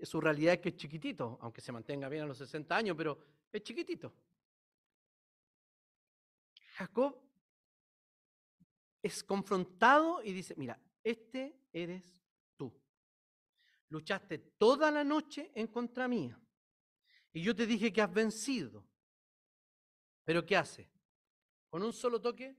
su 0.00 0.20
realidad 0.20 0.54
es 0.54 0.60
que 0.60 0.68
es 0.70 0.76
chiquitito, 0.76 1.38
aunque 1.40 1.60
se 1.60 1.72
mantenga 1.72 2.08
bien 2.08 2.24
a 2.24 2.26
los 2.26 2.36
60 2.36 2.76
años, 2.76 2.96
pero 2.96 3.18
es 3.52 3.62
chiquitito. 3.62 4.12
Jacob 6.74 7.16
es 9.00 9.22
confrontado 9.22 10.20
y 10.22 10.32
dice, 10.32 10.54
mira, 10.56 10.78
este 11.04 11.56
eres 11.72 12.20
tú. 12.56 12.72
Luchaste 13.90 14.38
toda 14.38 14.90
la 14.90 15.04
noche 15.04 15.52
en 15.54 15.68
contra 15.68 16.08
mía. 16.08 16.38
Y 17.32 17.42
yo 17.42 17.54
te 17.54 17.66
dije 17.66 17.92
que 17.92 18.02
has 18.02 18.12
vencido. 18.12 18.84
Pero 20.24 20.44
¿qué 20.44 20.56
hace? 20.56 20.90
Con 21.68 21.82
un 21.82 21.92
solo 21.92 22.20
toque 22.20 22.56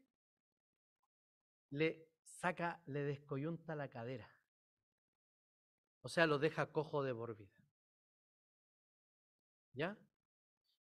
le 1.72 2.08
saca, 2.22 2.82
le 2.86 3.04
descoyunta 3.04 3.76
la 3.76 3.90
cadera. 3.90 4.30
O 6.02 6.10
sea, 6.10 6.28
lo 6.28 6.38
deja 6.38 6.72
cojo 6.72 7.04
de 7.04 7.14
por 7.14 7.36
vida. 7.36 7.52
¿Ya? 9.74 9.98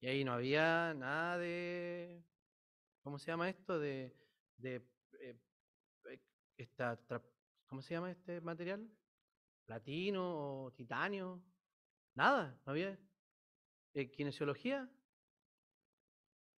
Y 0.00 0.06
ahí 0.06 0.24
no 0.24 0.32
había 0.32 0.94
nada 0.94 1.38
de, 1.38 2.24
¿cómo 3.02 3.18
se 3.18 3.26
llama 3.26 3.48
esto? 3.48 3.78
De, 3.78 4.16
de 4.56 4.76
eh, 5.20 5.38
eh, 6.56 6.68
¿cómo 7.66 7.82
se 7.82 7.94
llama 7.94 8.10
este 8.10 8.40
material? 8.40 8.88
Platino 9.64 10.66
o 10.66 10.72
titanio. 10.72 11.42
Nada, 12.14 12.58
no 12.64 12.72
había. 12.72 12.98
Eh, 13.94 14.10
kinesiología. 14.10 14.88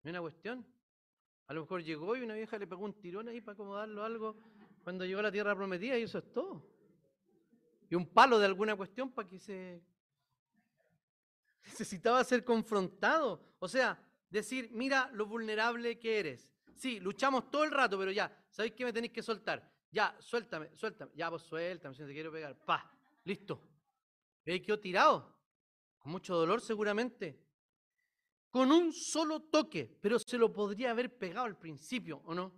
Ni 0.03 0.11
una 0.11 0.21
cuestión. 0.21 0.65
A 1.47 1.53
lo 1.53 1.61
mejor 1.61 1.83
llegó 1.83 2.15
y 2.15 2.21
una 2.21 2.35
vieja 2.35 2.57
le 2.57 2.67
pegó 2.67 2.85
un 2.85 2.93
tirón 3.01 3.27
ahí 3.27 3.41
para 3.41 3.53
acomodarlo 3.53 4.03
algo 4.03 4.37
cuando 4.83 5.05
llegó 5.05 5.19
a 5.19 5.23
la 5.23 5.31
tierra 5.31 5.55
prometida 5.55 5.97
y 5.97 6.03
eso 6.03 6.19
es 6.19 6.31
todo. 6.31 6.65
Y 7.89 7.95
un 7.95 8.05
palo 8.07 8.39
de 8.39 8.45
alguna 8.45 8.75
cuestión 8.75 9.11
para 9.11 9.27
que 9.27 9.39
se... 9.39 9.83
Necesitaba 11.63 12.23
ser 12.23 12.43
confrontado. 12.43 13.55
O 13.59 13.67
sea, 13.67 13.99
decir, 14.29 14.69
mira 14.71 15.09
lo 15.13 15.25
vulnerable 15.25 15.99
que 15.99 16.19
eres. 16.19 16.55
Sí, 16.75 16.99
luchamos 16.99 17.49
todo 17.51 17.63
el 17.63 17.71
rato, 17.71 17.97
pero 17.97 18.11
ya, 18.11 18.31
¿sabéis 18.49 18.73
qué 18.73 18.85
me 18.85 18.93
tenéis 18.93 19.11
que 19.11 19.23
soltar? 19.23 19.69
Ya, 19.91 20.15
suéltame, 20.19 20.69
suéltame. 20.75 21.11
Ya, 21.15 21.29
pues 21.29 21.43
suéltame, 21.43 21.95
si 21.95 22.01
no 22.01 22.07
te 22.07 22.13
quiero 22.13 22.31
pegar. 22.31 22.55
Pa, 22.63 22.91
listo. 23.23 23.61
Y 24.45 24.51
ahí 24.51 24.61
quedó 24.61 24.79
tirado. 24.79 25.35
Con 25.97 26.11
mucho 26.11 26.35
dolor 26.35 26.61
seguramente. 26.61 27.48
Con 28.49 28.71
un 28.71 28.91
solo 28.91 29.41
toque, 29.41 29.97
pero 30.01 30.17
se 30.17 30.37
lo 30.37 30.51
podría 30.51 30.91
haber 30.91 31.17
pegado 31.17 31.45
al 31.45 31.57
principio, 31.57 32.21
¿o 32.25 32.33
no? 32.33 32.51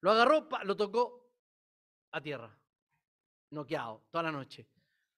Lo 0.00 0.10
agarró, 0.10 0.48
lo 0.64 0.76
tocó 0.76 1.30
a 2.10 2.20
tierra. 2.20 2.56
Noqueado, 3.50 4.06
toda 4.10 4.24
la 4.24 4.32
noche. 4.32 4.66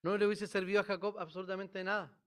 No 0.02 0.16
le 0.18 0.26
hubiese 0.26 0.46
servido 0.46 0.80
a 0.80 0.84
Jacob 0.84 1.18
absolutamente 1.18 1.78
de 1.78 1.84
nada. 1.84 2.18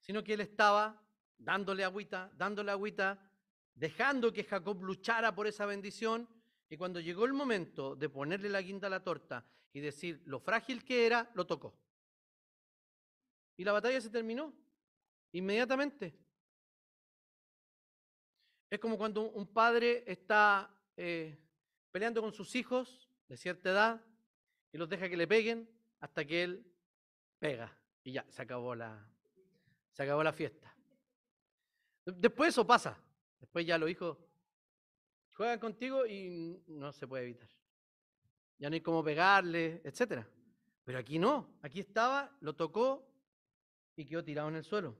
Sino 0.00 0.22
que 0.22 0.34
él 0.34 0.40
estaba 0.40 1.02
dándole 1.36 1.84
agüita, 1.84 2.30
dándole 2.36 2.70
agüita, 2.70 3.18
dejando 3.74 4.32
que 4.32 4.44
Jacob 4.44 4.82
luchara 4.82 5.34
por 5.34 5.46
esa 5.46 5.66
bendición. 5.66 6.28
Y 6.68 6.76
cuando 6.76 7.00
llegó 7.00 7.24
el 7.24 7.32
momento 7.32 7.96
de 7.96 8.08
ponerle 8.08 8.50
la 8.50 8.60
guinda 8.60 8.86
a 8.86 8.90
la 8.90 9.02
torta 9.02 9.44
y 9.72 9.80
decir 9.80 10.22
lo 10.26 10.38
frágil 10.38 10.84
que 10.84 11.06
era, 11.06 11.30
lo 11.34 11.46
tocó. 11.46 11.74
Y 13.56 13.64
la 13.64 13.72
batalla 13.72 14.00
se 14.00 14.10
terminó 14.10 14.52
inmediatamente. 15.32 16.14
Es 18.70 18.78
como 18.78 18.98
cuando 18.98 19.30
un 19.30 19.46
padre 19.46 20.04
está 20.06 20.70
eh, 20.96 21.38
peleando 21.90 22.20
con 22.20 22.32
sus 22.32 22.54
hijos 22.54 23.08
de 23.28 23.36
cierta 23.36 23.70
edad 23.70 24.04
y 24.72 24.78
los 24.78 24.88
deja 24.88 25.08
que 25.08 25.16
le 25.16 25.26
peguen 25.26 25.68
hasta 26.00 26.24
que 26.24 26.42
él 26.42 26.66
pega 27.38 27.76
y 28.04 28.12
ya, 28.12 28.24
se 28.28 28.42
acabó 28.42 28.74
la, 28.74 29.06
se 29.92 30.02
acabó 30.02 30.22
la 30.22 30.32
fiesta. 30.32 30.74
Después 32.04 32.50
eso 32.50 32.66
pasa. 32.66 32.98
Después 33.38 33.66
ya 33.66 33.78
los 33.78 33.90
hijos 33.90 34.18
juegan 35.34 35.58
contigo 35.58 36.06
y 36.06 36.62
no 36.66 36.92
se 36.92 37.06
puede 37.06 37.24
evitar. 37.24 37.48
Ya 38.58 38.68
no 38.68 38.74
hay 38.74 38.80
cómo 38.80 39.04
pegarle, 39.04 39.80
etc. 39.84 40.24
Pero 40.84 40.98
aquí 40.98 41.18
no. 41.18 41.58
Aquí 41.62 41.80
estaba, 41.80 42.36
lo 42.40 42.54
tocó 42.56 43.06
y 43.94 44.04
quedó 44.04 44.24
tirado 44.24 44.48
en 44.48 44.56
el 44.56 44.64
suelo. 44.64 44.96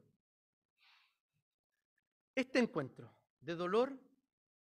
Este 2.39 2.61
encuentro 2.61 3.13
de 3.41 3.57
dolor 3.57 3.99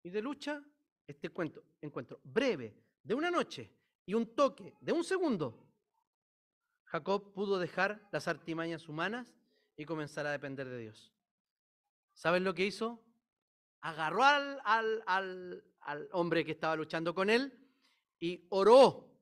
y 0.04 0.10
de 0.10 0.22
lucha, 0.22 0.62
este 1.08 1.28
encuentro, 1.28 2.20
breve 2.22 2.76
de 3.02 3.14
una 3.14 3.32
noche 3.32 3.72
y 4.06 4.14
un 4.14 4.36
toque 4.36 4.76
de 4.82 4.92
un 4.92 5.06
segundo, 5.06 5.58
Jacob 6.84 7.32
pudo 7.32 7.58
dejar 7.60 8.10
las 8.12 8.28
artimañas 8.28 8.90
humanas 8.90 9.34
y 9.78 9.86
comenzar 9.86 10.28
a 10.28 10.32
depender 10.32 10.68
de 10.68 10.80
Dios. 10.80 11.14
¿Saben 12.14 12.44
lo 12.44 12.54
que 12.54 12.66
hizo? 12.66 13.02
Agarró 13.80 14.26
al 14.26 15.64
hombre 16.12 16.44
que 16.44 16.52
estaba 16.52 16.76
luchando 16.76 17.16
con 17.16 17.30
él 17.30 17.58
y 18.20 18.48
oró 18.50 19.18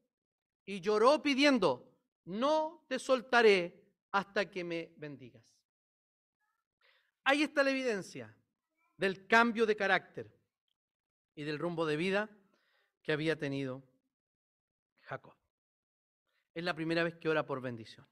y 0.65 0.81
lloró 0.81 1.21
pidiendo, 1.21 1.87
no 2.25 2.83
te 2.87 2.97
soltaré 2.97 3.85
hasta 4.11 4.49
que 4.49 4.63
me 4.63 4.91
bendigas. 4.97 5.55
Ahí 7.25 7.43
está 7.43 7.61
la 7.61 7.69
evidencia 7.69 8.35
del 8.99 9.25
cambio 9.27 9.65
de 9.65 9.77
carácter 9.77 10.29
y 11.33 11.43
del 11.43 11.57
rumbo 11.57 11.85
de 11.85 11.95
vida 11.95 12.29
que 13.01 13.13
había 13.13 13.39
tenido 13.39 13.81
Jacob. 14.99 15.33
Es 16.53 16.65
la 16.65 16.75
primera 16.75 17.03
vez 17.03 17.15
que 17.15 17.29
ora 17.29 17.45
por 17.45 17.61
bendición. 17.61 18.05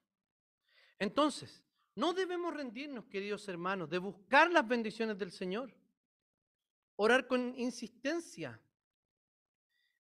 Entonces, 0.97 1.61
no 1.95 2.13
debemos 2.13 2.53
rendirnos, 2.53 3.05
queridos 3.07 3.45
hermanos, 3.49 3.89
de 3.89 3.97
buscar 3.97 4.49
las 4.49 4.65
bendiciones 4.65 5.17
del 5.17 5.31
Señor. 5.31 5.75
Orar 6.95 7.27
con 7.27 7.53
insistencia. 7.59 8.57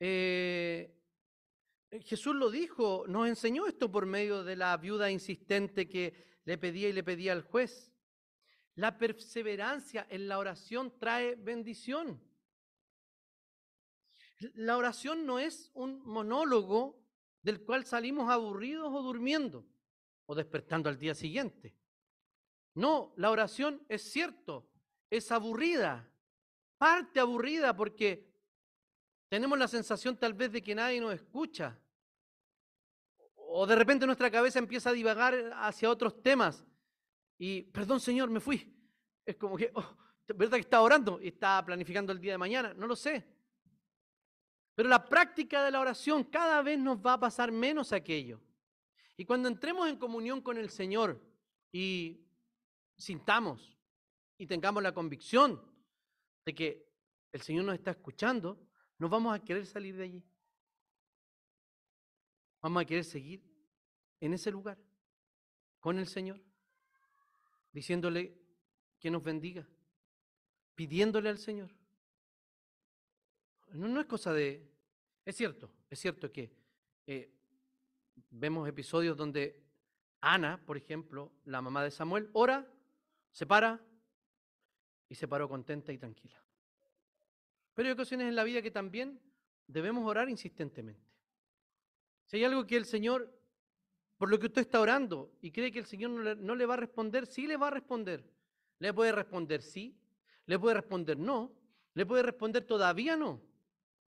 Eh, 0.00 0.92
Jesús 2.00 2.34
lo 2.34 2.50
dijo, 2.50 3.04
nos 3.06 3.28
enseñó 3.28 3.68
esto 3.68 3.92
por 3.92 4.06
medio 4.06 4.42
de 4.42 4.56
la 4.56 4.76
viuda 4.76 5.08
insistente 5.08 5.88
que 5.88 6.40
le 6.44 6.58
pedía 6.58 6.88
y 6.88 6.92
le 6.92 7.04
pedía 7.04 7.32
al 7.32 7.42
juez. 7.42 7.93
La 8.76 8.98
perseverancia 8.98 10.06
en 10.10 10.26
la 10.28 10.38
oración 10.38 10.98
trae 10.98 11.36
bendición. 11.36 12.20
La 14.54 14.76
oración 14.76 15.24
no 15.26 15.38
es 15.38 15.70
un 15.74 16.02
monólogo 16.04 17.00
del 17.42 17.62
cual 17.62 17.86
salimos 17.86 18.30
aburridos 18.30 18.92
o 18.92 19.02
durmiendo 19.02 19.64
o 20.26 20.34
despertando 20.34 20.88
al 20.88 20.98
día 20.98 21.14
siguiente. 21.14 21.76
No, 22.74 23.12
la 23.16 23.30
oración 23.30 23.84
es 23.88 24.02
cierto, 24.02 24.68
es 25.08 25.30
aburrida, 25.30 26.10
parte 26.76 27.20
aburrida 27.20 27.76
porque 27.76 28.28
tenemos 29.28 29.58
la 29.58 29.68
sensación 29.68 30.16
tal 30.16 30.34
vez 30.34 30.50
de 30.50 30.62
que 30.62 30.74
nadie 30.74 31.00
nos 31.00 31.14
escucha. 31.14 31.78
O 33.36 33.66
de 33.66 33.76
repente 33.76 34.06
nuestra 34.06 34.30
cabeza 34.30 34.58
empieza 34.58 34.90
a 34.90 34.94
divagar 34.94 35.52
hacia 35.54 35.88
otros 35.88 36.20
temas 36.20 36.64
y, 37.38 37.62
perdón 37.62 38.00
Señor, 38.00 38.30
me 38.30 38.40
fui. 38.40 38.72
Es 39.24 39.36
como 39.36 39.56
que, 39.56 39.70
oh, 39.74 39.96
¿verdad 40.34 40.56
que 40.56 40.62
estaba 40.62 40.82
orando 40.82 41.20
y 41.20 41.28
estaba 41.28 41.64
planificando 41.64 42.12
el 42.12 42.20
día 42.20 42.32
de 42.32 42.38
mañana? 42.38 42.74
No 42.74 42.86
lo 42.86 42.96
sé. 42.96 43.26
Pero 44.74 44.88
la 44.88 45.04
práctica 45.04 45.64
de 45.64 45.70
la 45.70 45.80
oración 45.80 46.24
cada 46.24 46.62
vez 46.62 46.78
nos 46.78 46.98
va 46.98 47.14
a 47.14 47.20
pasar 47.20 47.52
menos 47.52 47.92
aquello. 47.92 48.40
Y 49.16 49.24
cuando 49.24 49.48
entremos 49.48 49.88
en 49.88 49.96
comunión 49.96 50.40
con 50.40 50.58
el 50.58 50.70
Señor 50.70 51.20
y 51.70 52.26
sintamos 52.96 53.78
y 54.36 54.46
tengamos 54.46 54.82
la 54.82 54.92
convicción 54.92 55.62
de 56.44 56.54
que 56.54 56.92
el 57.32 57.40
Señor 57.40 57.64
nos 57.64 57.76
está 57.76 57.92
escuchando, 57.92 58.60
nos 58.98 59.10
vamos 59.10 59.34
a 59.34 59.42
querer 59.42 59.66
salir 59.66 59.96
de 59.96 60.04
allí. 60.04 60.24
Vamos 62.60 62.82
a 62.82 62.86
querer 62.86 63.04
seguir 63.04 63.42
en 64.20 64.34
ese 64.34 64.50
lugar 64.50 64.78
con 65.78 65.98
el 65.98 66.06
Señor 66.06 66.40
diciéndole 67.74 68.32
que 69.00 69.10
nos 69.10 69.22
bendiga, 69.22 69.66
pidiéndole 70.74 71.28
al 71.28 71.38
Señor. 71.38 71.70
No, 73.72 74.00
es 74.00 74.06
cosa 74.06 74.32
de... 74.32 74.70
Es 75.24 75.36
cierto, 75.36 75.70
es 75.90 75.98
cierto 75.98 76.30
que 76.30 76.52
eh, 77.06 77.30
vemos 78.30 78.68
episodios 78.68 79.16
donde 79.16 79.60
Ana, 80.20 80.62
por 80.64 80.76
ejemplo, 80.76 81.32
la 81.44 81.60
mamá 81.60 81.82
de 81.82 81.90
Samuel, 81.90 82.30
ora, 82.32 82.66
se 83.32 83.44
para 83.44 83.84
y 85.08 85.16
se 85.16 85.26
paró 85.26 85.48
contenta 85.48 85.92
y 85.92 85.98
tranquila. 85.98 86.40
Pero 87.74 87.88
hay 87.88 87.92
ocasiones 87.92 88.28
en 88.28 88.36
la 88.36 88.44
vida 88.44 88.62
que 88.62 88.70
también 88.70 89.20
debemos 89.66 90.06
orar 90.06 90.28
insistentemente. 90.28 91.02
Si 92.26 92.36
hay 92.36 92.44
algo 92.44 92.66
que 92.66 92.76
el 92.76 92.84
Señor 92.84 93.36
por 94.16 94.30
lo 94.30 94.38
que 94.38 94.46
usted 94.46 94.62
está 94.62 94.80
orando 94.80 95.32
y 95.40 95.50
cree 95.50 95.72
que 95.72 95.80
el 95.80 95.86
Señor 95.86 96.10
no 96.10 96.54
le, 96.54 96.66
va 96.66 96.74
a 96.74 96.78
responder, 96.78 97.26
sí 97.26 97.46
le 97.46 97.56
va 97.56 97.68
a 97.68 97.70
responder. 97.70 98.24
Le 98.78 98.92
puede 98.92 99.12
responder 99.12 99.62
sí, 99.62 99.96
le 100.46 100.58
puede 100.58 100.74
responder 100.74 101.18
no, 101.18 101.52
le 101.94 102.06
puede 102.06 102.22
responder 102.22 102.64
todavía 102.64 103.16
no, 103.16 103.40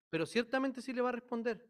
pero 0.10 0.26
ciertamente 0.26 0.82
sí 0.82 0.94
le 0.94 1.02
va 1.02 1.10
a 1.10 1.14
responder. 1.14 1.68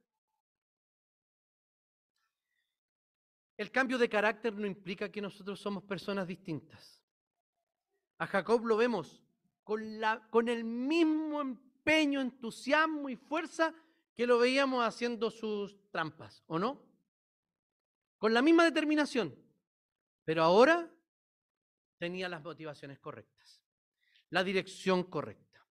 El 3.57 3.71
cambio 3.71 3.97
de 3.97 4.09
carácter 4.09 4.53
no 4.53 4.65
implica 4.65 5.11
que 5.11 5.21
nosotros 5.21 5.59
somos 5.59 5.83
personas 5.83 6.27
distintas. 6.27 7.03
A 8.17 8.27
Jacob 8.27 8.65
lo 8.65 8.77
vemos 8.77 9.21
con, 9.63 9.99
la, 9.99 10.27
con 10.29 10.49
el 10.49 10.63
mismo 10.63 11.39
empeño, 11.39 12.19
entusiasmo 12.19 13.09
y 13.09 13.15
fuerza 13.15 13.73
que 14.15 14.27
lo 14.27 14.39
veíamos 14.39 14.83
haciendo 14.83 15.29
sus 15.29 15.77
trampas, 15.91 16.43
¿o 16.47 16.57
no? 16.57 16.92
Con 18.23 18.33
la 18.33 18.41
misma 18.41 18.63
determinación, 18.63 19.35
pero 20.23 20.43
ahora 20.43 20.89
tenía 21.97 22.29
las 22.29 22.41
motivaciones 22.41 22.97
correctas, 22.97 23.61
la 24.29 24.45
dirección 24.45 25.03
correcta. 25.03 25.67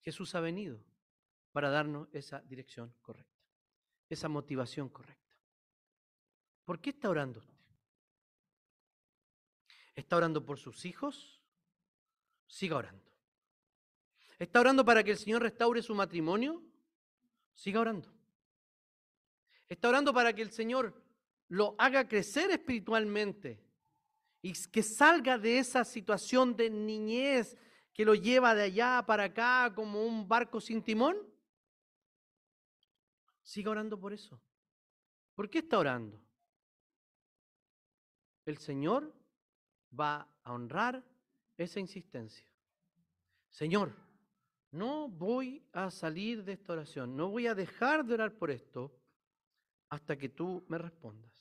Jesús 0.00 0.34
ha 0.34 0.40
venido 0.40 0.84
para 1.52 1.70
darnos 1.70 2.08
esa 2.10 2.40
dirección 2.40 2.92
correcta, 3.00 3.46
esa 4.08 4.28
motivación 4.28 4.88
correcta. 4.88 5.38
¿Por 6.64 6.80
qué 6.80 6.90
está 6.90 7.08
orando 7.08 7.38
usted? 7.38 7.54
¿Está 9.94 10.16
orando 10.16 10.44
por 10.44 10.58
sus 10.58 10.84
hijos? 10.84 11.44
Siga 12.48 12.74
orando. 12.74 13.08
¿Está 14.36 14.58
orando 14.58 14.84
para 14.84 15.04
que 15.04 15.12
el 15.12 15.18
Señor 15.18 15.42
restaure 15.42 15.80
su 15.80 15.94
matrimonio? 15.94 16.60
Siga 17.54 17.78
orando. 17.78 18.12
¿Está 19.68 19.90
orando 19.90 20.12
para 20.12 20.32
que 20.32 20.42
el 20.42 20.50
Señor 20.50 21.01
lo 21.52 21.74
haga 21.76 22.08
crecer 22.08 22.50
espiritualmente 22.50 23.62
y 24.40 24.54
que 24.70 24.82
salga 24.82 25.36
de 25.36 25.58
esa 25.58 25.84
situación 25.84 26.56
de 26.56 26.70
niñez 26.70 27.58
que 27.92 28.06
lo 28.06 28.14
lleva 28.14 28.54
de 28.54 28.62
allá 28.62 29.04
para 29.06 29.24
acá 29.24 29.70
como 29.74 30.02
un 30.02 30.26
barco 30.26 30.62
sin 30.62 30.82
timón? 30.82 31.14
Siga 33.42 33.70
orando 33.70 34.00
por 34.00 34.14
eso. 34.14 34.40
¿Por 35.34 35.50
qué 35.50 35.58
está 35.58 35.78
orando? 35.78 36.18
El 38.46 38.56
Señor 38.56 39.14
va 39.92 40.26
a 40.42 40.54
honrar 40.54 41.04
esa 41.58 41.80
insistencia. 41.80 42.50
Señor, 43.50 43.94
no 44.70 45.06
voy 45.06 45.62
a 45.74 45.90
salir 45.90 46.44
de 46.44 46.52
esta 46.52 46.72
oración, 46.72 47.14
no 47.14 47.28
voy 47.28 47.46
a 47.46 47.54
dejar 47.54 48.06
de 48.06 48.14
orar 48.14 48.38
por 48.38 48.50
esto 48.50 48.90
hasta 49.90 50.16
que 50.16 50.30
tú 50.30 50.64
me 50.68 50.78
respondas. 50.78 51.31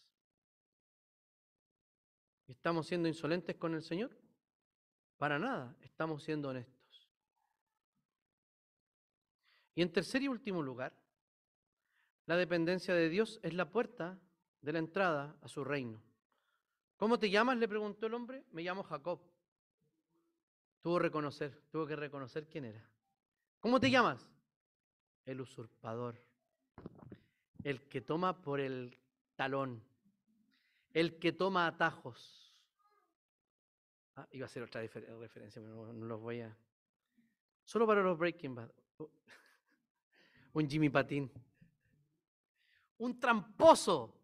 ¿Estamos 2.62 2.86
siendo 2.86 3.07
insolentes 3.07 3.55
con 3.55 3.74
el 3.74 3.82
Señor? 3.82 4.16
Para 5.18 5.39
nada, 5.39 5.76
estamos 5.82 6.22
siendo 6.22 6.49
honestos. 6.49 7.09
Y 9.74 9.82
en 9.82 9.91
tercer 9.91 10.22
y 10.22 10.28
último 10.28 10.62
lugar, 10.62 10.93
la 12.28 12.38
dependencia 12.38 12.93
de 12.93 13.09
Dios 13.09 13.39
es 13.41 13.55
la 13.55 13.72
puerta 13.72 14.20
de 14.62 14.74
la 14.74 14.78
entrada 14.78 15.36
a 15.41 15.47
su 15.47 15.64
reino. 15.64 16.03
¿Cómo 16.97 17.18
te 17.18 17.32
llamas? 17.32 17.57
le 17.57 17.68
preguntó 17.68 18.05
el 18.05 18.14
hombre. 18.14 18.45
Me 18.51 18.62
llamo 18.62 18.84
Jacob. 18.84 19.20
Tuvo 20.82 20.97
que 20.97 21.03
reconocer, 21.03 21.64
tuvo 21.72 21.88
que 21.88 21.95
reconocer 21.95 22.47
quién 22.47 22.66
era. 22.66 22.88
¿Cómo 23.59 23.80
te 23.80 23.89
llamas? 23.89 24.30
El 25.26 25.41
usurpador. 25.41 26.22
el 27.64 27.82
que 27.89 28.01
toma 28.01 28.39
por 28.39 28.59
el 28.59 28.99
talón, 29.36 29.84
el 30.93 31.18
que 31.18 31.32
toma 31.32 31.66
atajos. 31.66 32.51
Ah, 34.22 34.28
iba 34.34 34.45
a 34.45 34.49
ser 34.49 34.61
otra 34.61 34.82
referencia, 34.82 35.59
pero 35.59 35.91
no, 35.93 36.05
los 36.05 36.22
voy 36.22 36.41
a... 36.41 36.55
Solo 37.65 37.88
para 37.88 38.03
los 38.03 38.19
Breaking 38.19 38.53
Bad. 38.53 38.72
Un 40.53 40.69
Jimmy 40.69 40.89
Patín. 40.89 41.32
Un 42.99 43.19
tramposo. 43.19 44.15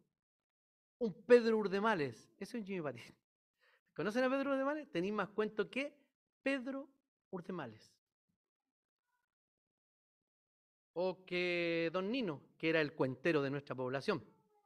Un 0.99 1.13
Pedro 1.23 1.57
Urdemales. 1.57 2.31
Ese 2.37 2.57
es 2.57 2.61
un 2.61 2.63
Jimmy 2.63 2.81
Patín. 2.81 3.03
¿Conocen 3.95 4.23
a 4.23 4.29
Pedro 4.29 4.51
Urdemales? 4.51 4.87
Tenéis 4.91 5.13
más 5.13 5.29
cuento 5.29 5.67
que 5.67 5.97
Pedro 6.43 6.87
Urdemales. 7.31 7.91
O 10.93 11.25
que 11.25 11.89
Don 11.91 12.11
Nino, 12.11 12.41
que 12.55 12.69
era 12.69 12.81
el 12.81 12.93
cuentero 12.93 13.41
de 13.41 13.49
nuestra 13.49 13.75
población. 13.75 14.23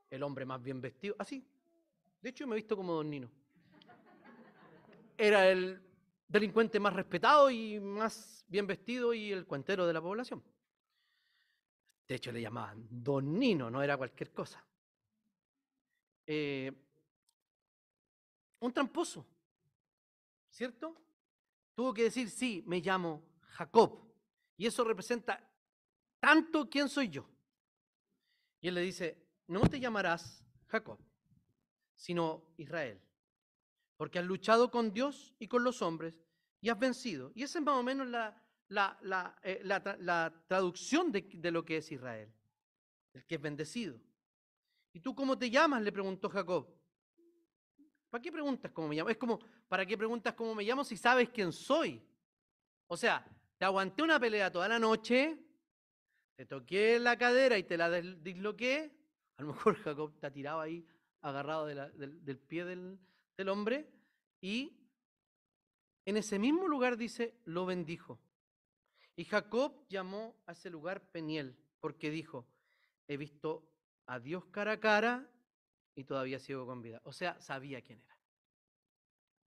El 0.10 0.24
hombre 0.24 0.46
más 0.46 0.62
bien 0.62 0.82
vestido. 0.82 1.16
Así. 1.18 1.46
de 2.22 2.30
hecho, 2.30 2.46
me 2.48 2.56
he 2.56 2.58
visto 2.58 2.76
como 2.76 2.94
Don 2.96 3.10
Nino. 3.10 3.32
Era 5.24 5.48
el 5.48 5.80
delincuente 6.28 6.80
más 6.80 6.94
respetado 6.94 7.52
y 7.52 7.80
más 7.80 8.44
bien 8.48 8.66
vestido 8.66 9.14
y 9.14 9.32
el 9.32 9.46
cuentero 9.46 9.86
de 9.86 9.94
la 9.94 10.02
población. 10.02 10.44
De 12.08 12.16
hecho, 12.16 12.32
le 12.32 12.42
llamaban 12.42 12.88
Don 12.90 13.38
Nino, 13.38 13.70
no 13.70 13.84
era 13.84 13.98
cualquier 13.98 14.34
cosa. 14.34 14.66
Eh, 16.26 16.72
un 18.62 18.74
tramposo, 18.74 19.28
¿cierto? 20.50 21.00
Tuvo 21.76 21.94
que 21.94 22.06
decir, 22.06 22.28
sí, 22.28 22.64
me 22.66 22.82
llamo 22.82 23.22
Jacob. 23.42 24.12
Y 24.58 24.66
eso 24.66 24.84
representa 24.84 25.48
tanto 26.20 26.68
quién 26.68 26.90
soy 26.90 27.10
yo. 27.10 27.30
Y 28.60 28.70
él 28.70 28.74
le 28.74 28.82
dice, 28.82 29.24
no 29.46 29.62
te 29.70 29.80
llamarás 29.80 30.44
Jacob, 30.66 30.98
sino 31.94 32.44
Israel, 32.58 33.00
porque 34.02 34.18
has 34.18 34.26
luchado 34.26 34.72
con 34.72 34.92
Dios 34.92 35.32
y 35.38 35.48
con 35.48 35.64
los 35.64 35.84
hombres 35.84 36.20
y 36.60 36.70
has 36.70 36.80
vencido. 36.80 37.32
Y 37.36 37.44
esa 37.44 37.60
es 37.60 37.66
más 37.66 37.76
o 37.76 37.84
menos 37.84 38.08
la, 38.08 38.36
la, 38.68 39.40
eh, 39.44 39.64
traducción 40.48 41.12
de, 41.12 41.30
de 41.32 41.52
lo 41.52 41.64
que 41.64 41.78
es 41.78 41.92
Israel, 41.92 42.34
el 43.14 43.24
que 43.28 43.36
es 43.36 43.42
bendecido. 43.42 44.02
¿Y 44.92 45.02
tú 45.02 45.14
cómo 45.14 45.38
te 45.38 45.52
llamas? 45.52 45.84
le 45.84 45.92
preguntó 45.92 46.30
Jacob. 46.30 46.68
¿Para 48.10 48.24
qué 48.24 48.32
preguntas 48.32 48.72
cómo 48.72 48.88
me 48.88 48.96
llamo? 48.96 49.12
Es 49.12 49.18
como, 49.18 49.40
¿para 49.68 49.86
qué 49.86 49.96
preguntas 49.96 50.34
cómo 50.34 50.56
me 50.56 50.64
llamo 50.64 50.84
si 50.84 50.98
sabes 50.98 51.30
quién 51.30 51.54
soy? 51.54 52.02
O 52.88 52.98
sea, 52.98 53.24
te 53.60 53.66
aguanté 53.66 54.02
una 54.02 54.20
pelea 54.20 54.52
toda 54.52 54.68
la 54.68 54.80
noche, 54.80 55.38
te 56.36 56.48
toqué 56.48 56.98
la 56.98 57.20
cadera 57.20 57.56
y 57.56 57.66
te 57.66 57.78
la 57.78 58.02
disloqué. 58.02 58.98
A 59.38 59.44
lo 59.44 59.50
mejor 59.50 59.76
Jacob 59.76 60.12
está 60.16 60.32
tirado 60.32 60.60
ahí, 60.60 60.84
agarrado 61.22 61.68
del, 61.68 62.40
pie 62.40 62.66
del, 62.66 62.98
del 63.42 63.50
hombre. 63.50 63.90
Y 64.40 64.78
en 66.06 66.18
ese 66.18 66.38
mismo 66.38 66.68
lugar 66.68 66.96
dice, 66.96 67.40
lo 67.46 67.66
bendijo. 67.66 68.22
Y 69.16 69.26
Jacob 69.26 69.88
llamó 69.90 70.42
a 70.46 70.52
ese 70.54 70.70
lugar 70.70 71.10
Peniel, 71.12 71.58
porque 71.80 72.12
dijo, 72.12 72.48
he 73.08 73.18
visto 73.18 73.68
a 74.06 74.20
Dios 74.20 74.46
cara 74.46 74.74
a 74.74 74.80
cara 74.80 75.30
y 75.96 76.04
todavía 76.04 76.40
sigo 76.40 76.66
con 76.66 76.82
vida. 76.82 77.02
O 77.04 77.14
sea, 77.14 77.40
sabía 77.42 77.82
quién 77.82 78.00
era. 78.02 78.18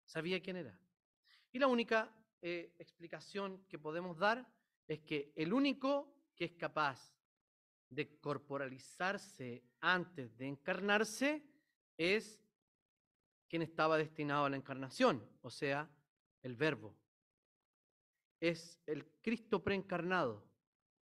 Sabía 0.06 0.42
quién 0.42 0.56
era. 0.58 0.80
Y 1.52 1.60
la 1.60 1.68
única 1.68 2.14
eh, 2.42 2.74
explicación 2.80 3.66
que 3.68 3.78
podemos 3.78 4.18
dar 4.18 4.48
es 4.88 5.02
que 5.02 5.34
el 5.36 5.54
único 5.54 6.16
que 6.36 6.46
es 6.46 6.54
capaz 6.54 7.14
de 7.90 8.18
corporalizarse 8.20 9.64
antes 9.82 10.38
de 10.38 10.48
encarnarse 10.48 11.46
es 11.98 12.42
quien 13.52 13.64
estaba 13.64 13.98
destinado 13.98 14.46
a 14.46 14.50
la 14.50 14.56
encarnación, 14.56 15.22
o 15.42 15.50
sea, 15.50 15.90
el 16.42 16.56
verbo. 16.56 16.96
Es 18.40 18.80
el 18.86 19.06
Cristo 19.22 19.62
preencarnado 19.62 20.42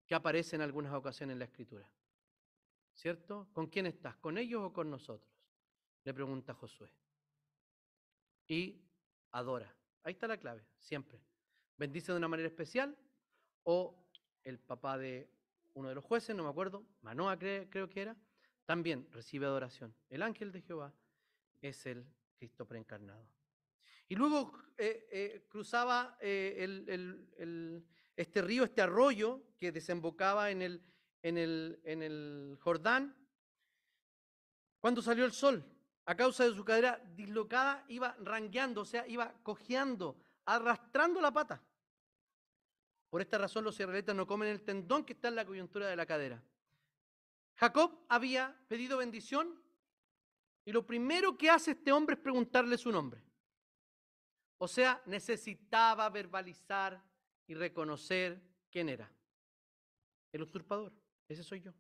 que 0.08 0.16
aparece 0.16 0.56
en 0.56 0.64
algunas 0.64 0.92
ocasiones 0.94 1.34
en 1.34 1.40
la 1.40 1.46
Escritura. 1.46 1.88
¿Cierto? 2.96 3.48
¿Con 3.54 3.68
quién 3.68 3.86
estás? 3.86 4.16
¿Con 4.18 4.40
ellos 4.40 4.64
o 4.64 4.74
con 4.74 4.90
nosotros? 4.90 5.32
Le 6.04 6.12
pregunta 6.12 6.56
Josué. 6.56 6.92
Y 8.48 8.82
adora. 9.30 9.72
Ahí 10.02 10.14
está 10.14 10.28
la 10.28 10.38
clave, 10.38 10.66
siempre. 10.80 11.22
Bendice 11.78 12.12
de 12.12 12.18
una 12.18 12.28
manera 12.28 12.48
especial 12.48 12.98
o 13.62 13.96
el 14.44 14.58
papá 14.58 14.98
de 14.98 15.30
uno 15.76 15.90
de 15.90 15.94
los 15.94 16.04
jueces, 16.04 16.36
no 16.36 16.42
me 16.42 16.50
acuerdo, 16.50 16.84
Manoa 17.04 17.38
creo 17.38 17.90
que 17.92 18.02
era, 18.02 18.18
también 18.66 19.08
recibe 19.12 19.46
adoración. 19.46 19.94
El 20.10 20.24
ángel 20.24 20.52
de 20.52 20.62
Jehová 20.64 20.92
es 21.62 21.86
el 21.86 22.12
Cristo 22.40 22.66
preencarnado. 22.66 23.28
Y 24.08 24.16
luego 24.16 24.58
eh, 24.78 25.08
eh, 25.12 25.46
cruzaba 25.50 26.18
eh, 26.20 27.28
este 28.16 28.42
río, 28.42 28.64
este 28.64 28.82
arroyo 28.82 29.44
que 29.58 29.72
desembocaba 29.72 30.50
en 30.50 30.62
el, 30.62 30.82
en 31.22 31.38
el, 31.38 31.80
en 31.84 32.02
el 32.02 32.58
Jordán. 32.62 33.16
Cuando 34.80 35.02
salió 35.02 35.26
el 35.26 35.34
sol, 35.34 35.64
a 36.06 36.16
causa 36.16 36.46
de 36.46 36.56
su 36.56 36.64
cadera 36.64 37.00
dislocada, 37.14 37.86
iba 37.90 38.16
rangueando, 38.22 38.82
o 38.82 38.86
sea, 38.86 39.06
iba 39.06 39.32
cojeando, 39.44 40.18
arrastrando 40.46 41.22
la 41.22 41.32
pata. 41.32 41.62
Por 43.10 43.22
esta 43.22 43.38
razón 43.38 43.66
los 43.66 43.80
israelitas 43.80 44.16
no 44.16 44.26
comen 44.26 44.50
el 44.50 44.64
tendón 44.64 45.04
que 45.04 45.14
está 45.14 45.28
en 45.28 45.36
la 45.36 45.46
coyuntura 45.46 45.88
de 45.88 45.96
la 45.96 46.06
cadera. 46.06 46.42
Jacob 47.56 48.06
había 48.08 48.58
pedido 48.68 48.98
bendición 48.98 49.62
y 50.70 50.72
lo 50.72 50.86
primero 50.86 51.36
que 51.36 51.50
hace 51.50 51.72
este 51.72 51.92
hombre 51.92 52.14
es 52.14 52.22
preguntarle 52.22 52.78
su 52.78 52.92
nombre. 52.92 53.24
O 54.60 54.68
sea, 54.68 55.02
necesitaba 55.08 56.08
verbalizar 56.12 57.04
y 57.48 57.56
reconocer 57.56 58.40
quién 58.70 58.88
era. 58.90 59.12
El 60.32 60.44
usurpador. 60.44 60.94
Ese 61.28 61.44
soy 61.44 61.62
yo. 61.62 61.74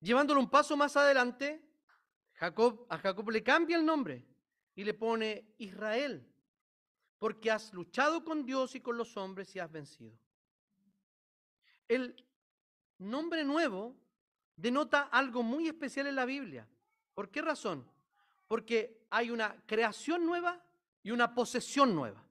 Llevándolo 0.00 0.40
un 0.40 0.48
paso 0.48 0.74
más 0.74 0.96
adelante, 0.96 1.62
Jacob, 2.32 2.86
a 2.88 2.96
Jacob 2.96 3.28
le 3.28 3.42
cambia 3.42 3.76
el 3.76 3.84
nombre 3.84 4.26
y 4.74 4.84
le 4.84 4.94
pone 4.94 5.54
Israel, 5.58 6.26
porque 7.18 7.50
has 7.50 7.74
luchado 7.74 8.24
con 8.24 8.46
Dios 8.46 8.74
y 8.74 8.80
con 8.80 8.96
los 8.96 9.18
hombres 9.18 9.54
y 9.54 9.58
has 9.58 9.70
vencido. 9.70 10.18
El 11.88 12.26
nombre 12.96 13.44
nuevo 13.44 14.02
denota 14.56 15.02
algo 15.02 15.42
muy 15.42 15.68
especial 15.68 16.06
en 16.06 16.16
la 16.16 16.24
Biblia. 16.24 16.66
¿Por 17.14 17.30
qué 17.30 17.42
razón? 17.42 17.86
porque 18.46 19.06
hay 19.10 19.30
una 19.30 19.56
creación 19.66 20.24
nueva 20.24 20.62
y 21.02 21.10
una 21.10 21.34
posesión 21.34 21.94
nueva. 21.94 22.24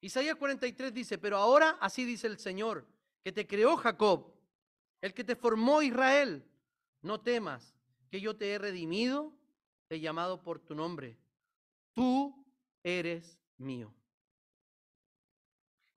Isaías 0.00 0.36
43 0.36 0.92
dice, 0.92 1.18
pero 1.18 1.36
ahora 1.36 1.78
así 1.80 2.04
dice 2.04 2.26
el 2.26 2.38
Señor, 2.38 2.86
que 3.22 3.32
te 3.32 3.46
creó 3.46 3.76
Jacob, 3.76 4.34
el 5.00 5.14
que 5.14 5.24
te 5.24 5.36
formó 5.36 5.82
Israel, 5.82 6.44
no 7.02 7.20
temas, 7.20 7.74
que 8.10 8.20
yo 8.20 8.36
te 8.36 8.52
he 8.52 8.58
redimido, 8.58 9.32
te 9.88 9.96
he 9.96 10.00
llamado 10.00 10.42
por 10.42 10.58
tu 10.60 10.74
nombre, 10.74 11.16
tú 11.92 12.44
eres 12.82 13.38
mío. 13.56 13.94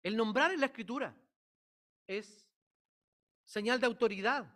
El 0.04 0.16
nombrar 0.16 0.52
en 0.52 0.62
la 0.62 0.68
escritura 0.68 1.16
es 2.06 2.48
señal 3.44 3.80
de 3.80 3.88
autoridad, 3.88 4.54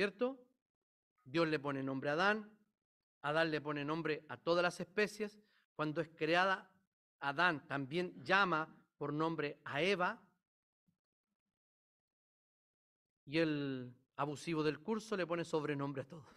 ¿cierto? 0.00 0.40
Dios 1.26 1.46
le 1.46 1.58
pone 1.58 1.82
nombre 1.82 2.08
a 2.08 2.14
Adán, 2.14 2.50
Adán 3.20 3.50
le 3.50 3.60
pone 3.60 3.84
nombre 3.84 4.24
a 4.30 4.38
todas 4.38 4.62
las 4.62 4.80
especies. 4.80 5.38
Cuando 5.74 6.00
es 6.00 6.08
creada, 6.08 6.70
Adán 7.18 7.66
también 7.66 8.14
llama 8.24 8.74
por 8.96 9.12
nombre 9.12 9.60
a 9.62 9.82
Eva. 9.82 10.18
Y 13.26 13.36
el 13.40 13.94
abusivo 14.16 14.62
del 14.62 14.80
curso 14.80 15.18
le 15.18 15.26
pone 15.26 15.44
sobrenombre 15.44 16.00
a 16.00 16.08
todos. 16.08 16.34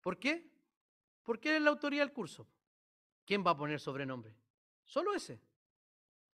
¿Por 0.00 0.18
qué? 0.18 0.50
Porque 1.24 1.56
es 1.56 1.60
la 1.60 1.68
autoría 1.68 2.00
del 2.00 2.14
curso. 2.14 2.48
¿Quién 3.26 3.44
va 3.46 3.50
a 3.50 3.56
poner 3.58 3.78
sobrenombre? 3.78 4.34
Solo 4.82 5.12
ese. 5.12 5.42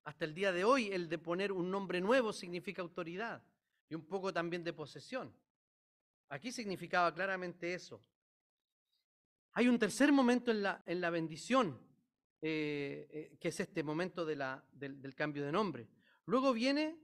Hasta 0.04 0.24
el 0.24 0.34
día 0.34 0.52
de 0.52 0.62
hoy, 0.62 0.86
el 0.92 1.08
de 1.08 1.18
poner 1.18 1.50
un 1.50 1.68
nombre 1.68 2.00
nuevo 2.00 2.32
significa 2.32 2.80
autoridad 2.80 3.42
y 3.88 3.96
un 3.96 4.06
poco 4.06 4.32
también 4.32 4.62
de 4.62 4.72
posesión. 4.72 5.34
Aquí 6.32 6.50
significaba 6.50 7.12
claramente 7.12 7.74
eso. 7.74 8.02
Hay 9.52 9.68
un 9.68 9.78
tercer 9.78 10.12
momento 10.12 10.50
en 10.50 10.62
la, 10.62 10.82
en 10.86 10.98
la 11.02 11.10
bendición, 11.10 11.78
eh, 12.40 13.06
eh, 13.12 13.36
que 13.38 13.48
es 13.48 13.60
este 13.60 13.82
momento 13.82 14.24
de 14.24 14.36
la, 14.36 14.64
del, 14.72 15.14
cambio 15.14 15.44
de 15.44 15.52
nombre. 15.52 15.90
Luego 16.24 16.54
viene 16.54 16.98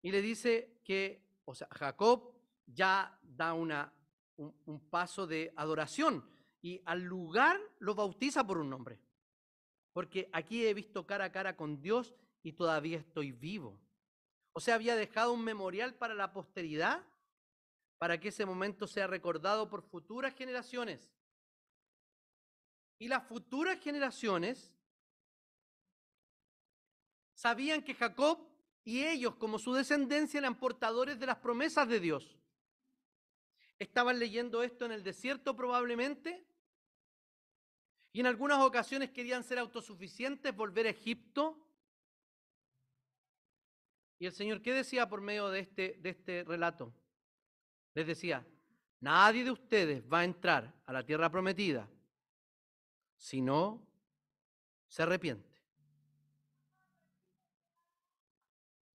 y 0.00 0.10
le 0.10 0.22
dice 0.22 0.80
que, 0.82 1.22
o 1.44 1.54
sea, 1.54 1.68
Jacob 1.72 2.32
ya 2.64 3.20
da 3.22 3.52
una, 3.52 3.92
un, 4.38 4.88
paso 4.88 5.26
de 5.26 5.52
adoración 5.56 6.24
y 6.62 6.80
al 6.86 7.02
lugar 7.02 7.60
lo 7.80 7.94
bautiza 7.94 8.46
por 8.46 8.56
un 8.56 8.70
nombre. 8.70 8.98
Porque 9.92 10.30
aquí 10.32 10.66
he 10.66 10.72
visto 10.72 11.06
cara 11.06 11.26
a 11.26 11.32
cara 11.32 11.54
con 11.54 11.82
Dios 11.82 12.14
y 12.42 12.54
todavía 12.54 12.96
estoy 12.96 13.32
vivo. 13.32 13.78
O 14.54 14.60
sea, 14.60 14.76
había 14.76 14.96
dejado 14.96 15.34
un 15.34 15.44
memorial 15.44 15.96
para 15.96 16.14
la 16.14 16.32
posteridad, 16.32 17.04
para 18.00 18.18
que 18.18 18.28
ese 18.28 18.46
momento 18.46 18.86
sea 18.86 19.06
recordado 19.06 19.68
por 19.68 19.82
futuras 19.82 20.34
generaciones. 20.34 21.12
Y 22.98 23.08
las 23.08 23.28
futuras 23.28 23.78
generaciones 23.78 24.74
sabían 27.34 27.84
que 27.84 27.94
Jacob 27.94 28.48
y 28.84 29.04
ellos, 29.04 29.34
como 29.36 29.58
su 29.58 29.74
descendencia, 29.74 30.38
eran 30.38 30.58
portadores 30.58 31.20
de 31.20 31.26
las 31.26 31.36
promesas 31.36 31.86
de 31.90 32.00
Dios. 32.00 32.38
Estaban 33.78 34.18
leyendo 34.18 34.62
esto 34.62 34.86
en 34.86 34.92
el 34.92 35.04
desierto 35.04 35.54
probablemente. 35.54 36.46
Y 38.14 38.20
en 38.20 38.26
algunas 38.26 38.60
ocasiones 38.60 39.10
querían 39.10 39.44
ser 39.44 39.58
autosuficientes, 39.58 40.56
volver 40.56 40.86
a 40.86 40.90
Egipto. 40.90 41.68
Y 44.18 44.24
el 44.24 44.32
Señor, 44.32 44.62
¿qué 44.62 44.72
decía 44.72 45.06
por 45.06 45.20
medio 45.20 45.50
de 45.50 45.60
este, 45.60 45.98
de 46.00 46.08
este 46.08 46.44
relato? 46.44 46.94
Les 47.94 48.06
decía, 48.06 48.46
nadie 49.00 49.44
de 49.44 49.50
ustedes 49.50 50.04
va 50.10 50.20
a 50.20 50.24
entrar 50.24 50.72
a 50.86 50.92
la 50.92 51.04
tierra 51.04 51.30
prometida 51.30 51.88
si 53.16 53.40
no 53.40 53.86
se 54.88 55.02
arrepiente. 55.02 55.48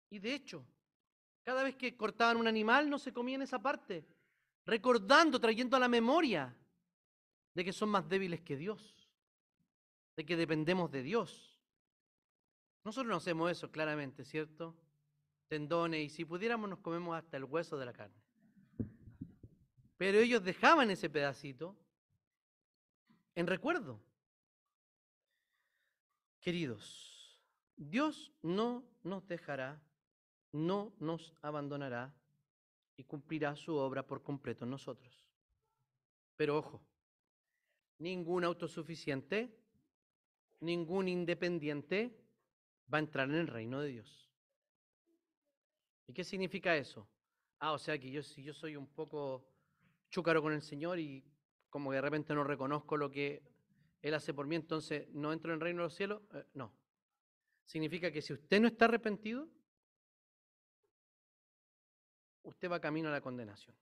Y 0.09 0.19
de 0.19 0.35
hecho, 0.35 0.65
cada 1.43 1.63
vez 1.63 1.75
que 1.75 1.97
cortaban 1.97 2.37
un 2.37 2.47
animal 2.47 2.89
no 2.89 2.99
se 2.99 3.11
comían 3.11 3.41
esa 3.41 3.59
parte, 3.59 4.05
recordando, 4.65 5.39
trayendo 5.39 5.75
a 5.75 5.79
la 5.79 5.87
memoria 5.87 6.55
de 7.53 7.65
que 7.65 7.73
son 7.73 7.89
más 7.89 8.07
débiles 8.07 8.41
que 8.41 8.55
Dios, 8.55 9.09
de 10.15 10.25
que 10.25 10.37
dependemos 10.37 10.91
de 10.91 11.03
Dios. 11.03 11.59
Nosotros 12.83 13.09
no 13.09 13.17
hacemos 13.17 13.51
eso 13.51 13.71
claramente, 13.71 14.23
¿cierto? 14.23 14.75
Tendones, 15.47 16.01
y 16.01 16.09
si 16.09 16.25
pudiéramos 16.25 16.69
nos 16.69 16.79
comemos 16.79 17.17
hasta 17.17 17.37
el 17.37 17.43
hueso 17.43 17.77
de 17.77 17.85
la 17.85 17.93
carne. 17.93 18.22
Pero 19.97 20.19
ellos 20.19 20.43
dejaban 20.43 20.91
ese 20.91 21.09
pedacito 21.09 21.75
en 23.35 23.47
recuerdo. 23.47 23.99
Queridos, 26.39 27.39
Dios 27.75 28.31
no 28.41 28.83
nos 29.03 29.27
dejará 29.27 29.81
no 30.53 30.93
nos 30.99 31.33
abandonará 31.41 32.15
y 32.95 33.03
cumplirá 33.03 33.55
su 33.55 33.75
obra 33.75 34.05
por 34.05 34.23
completo 34.23 34.63
en 34.63 34.71
nosotros. 34.71 35.27
Pero 36.37 36.57
ojo, 36.57 36.81
ningún 37.97 38.43
autosuficiente, 38.43 39.51
ningún 40.59 41.07
independiente 41.07 42.15
va 42.91 42.99
a 42.99 43.01
entrar 43.01 43.29
en 43.29 43.35
el 43.35 43.47
reino 43.47 43.81
de 43.81 43.89
Dios. 43.89 44.29
¿Y 46.07 46.13
qué 46.13 46.23
significa 46.23 46.77
eso? 46.77 47.07
Ah, 47.59 47.71
o 47.71 47.79
sea 47.79 47.97
que 47.97 48.11
yo 48.11 48.21
si 48.21 48.43
yo 48.43 48.53
soy 48.53 48.75
un 48.75 48.87
poco 48.87 49.47
chúcaro 50.13 50.43
con 50.43 50.53
el 50.53 50.61
Señor 50.61 50.99
y 50.99 51.25
como 51.71 51.89
que 51.89 51.95
de 51.95 52.01
repente 52.01 52.35
no 52.35 52.43
reconozco 52.43 52.97
lo 52.97 53.09
que 53.09 53.41
Él 54.01 54.13
hace 54.13 54.31
por 54.31 54.45
mí, 54.45 54.55
entonces 54.55 55.09
no 55.09 55.33
entro 55.33 55.51
en 55.51 55.55
el 55.55 55.61
reino 55.61 55.81
de 55.81 55.85
los 55.87 55.95
cielos. 55.95 56.21
Eh, 56.35 56.45
no. 56.53 56.71
Significa 57.65 58.11
que 58.11 58.21
si 58.21 58.31
usted 58.31 58.61
no 58.61 58.67
está 58.67 58.85
arrepentido, 58.85 59.49
usted 62.43 62.69
va 62.69 62.79
camino 62.79 63.09
a 63.09 63.11
la 63.11 63.21
condenación. 63.21 63.75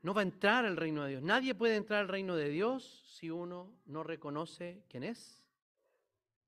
No 0.00 0.14
va 0.14 0.22
a 0.22 0.24
entrar 0.24 0.64
al 0.64 0.78
reino 0.78 1.04
de 1.04 1.10
Dios. 1.10 1.22
Nadie 1.22 1.54
puede 1.54 1.76
entrar 1.76 2.00
al 2.00 2.08
reino 2.08 2.36
de 2.36 2.48
Dios 2.48 3.04
si 3.18 3.30
uno 3.30 3.70
no 3.84 4.02
reconoce 4.02 4.82
quién 4.88 5.04
es 5.04 5.44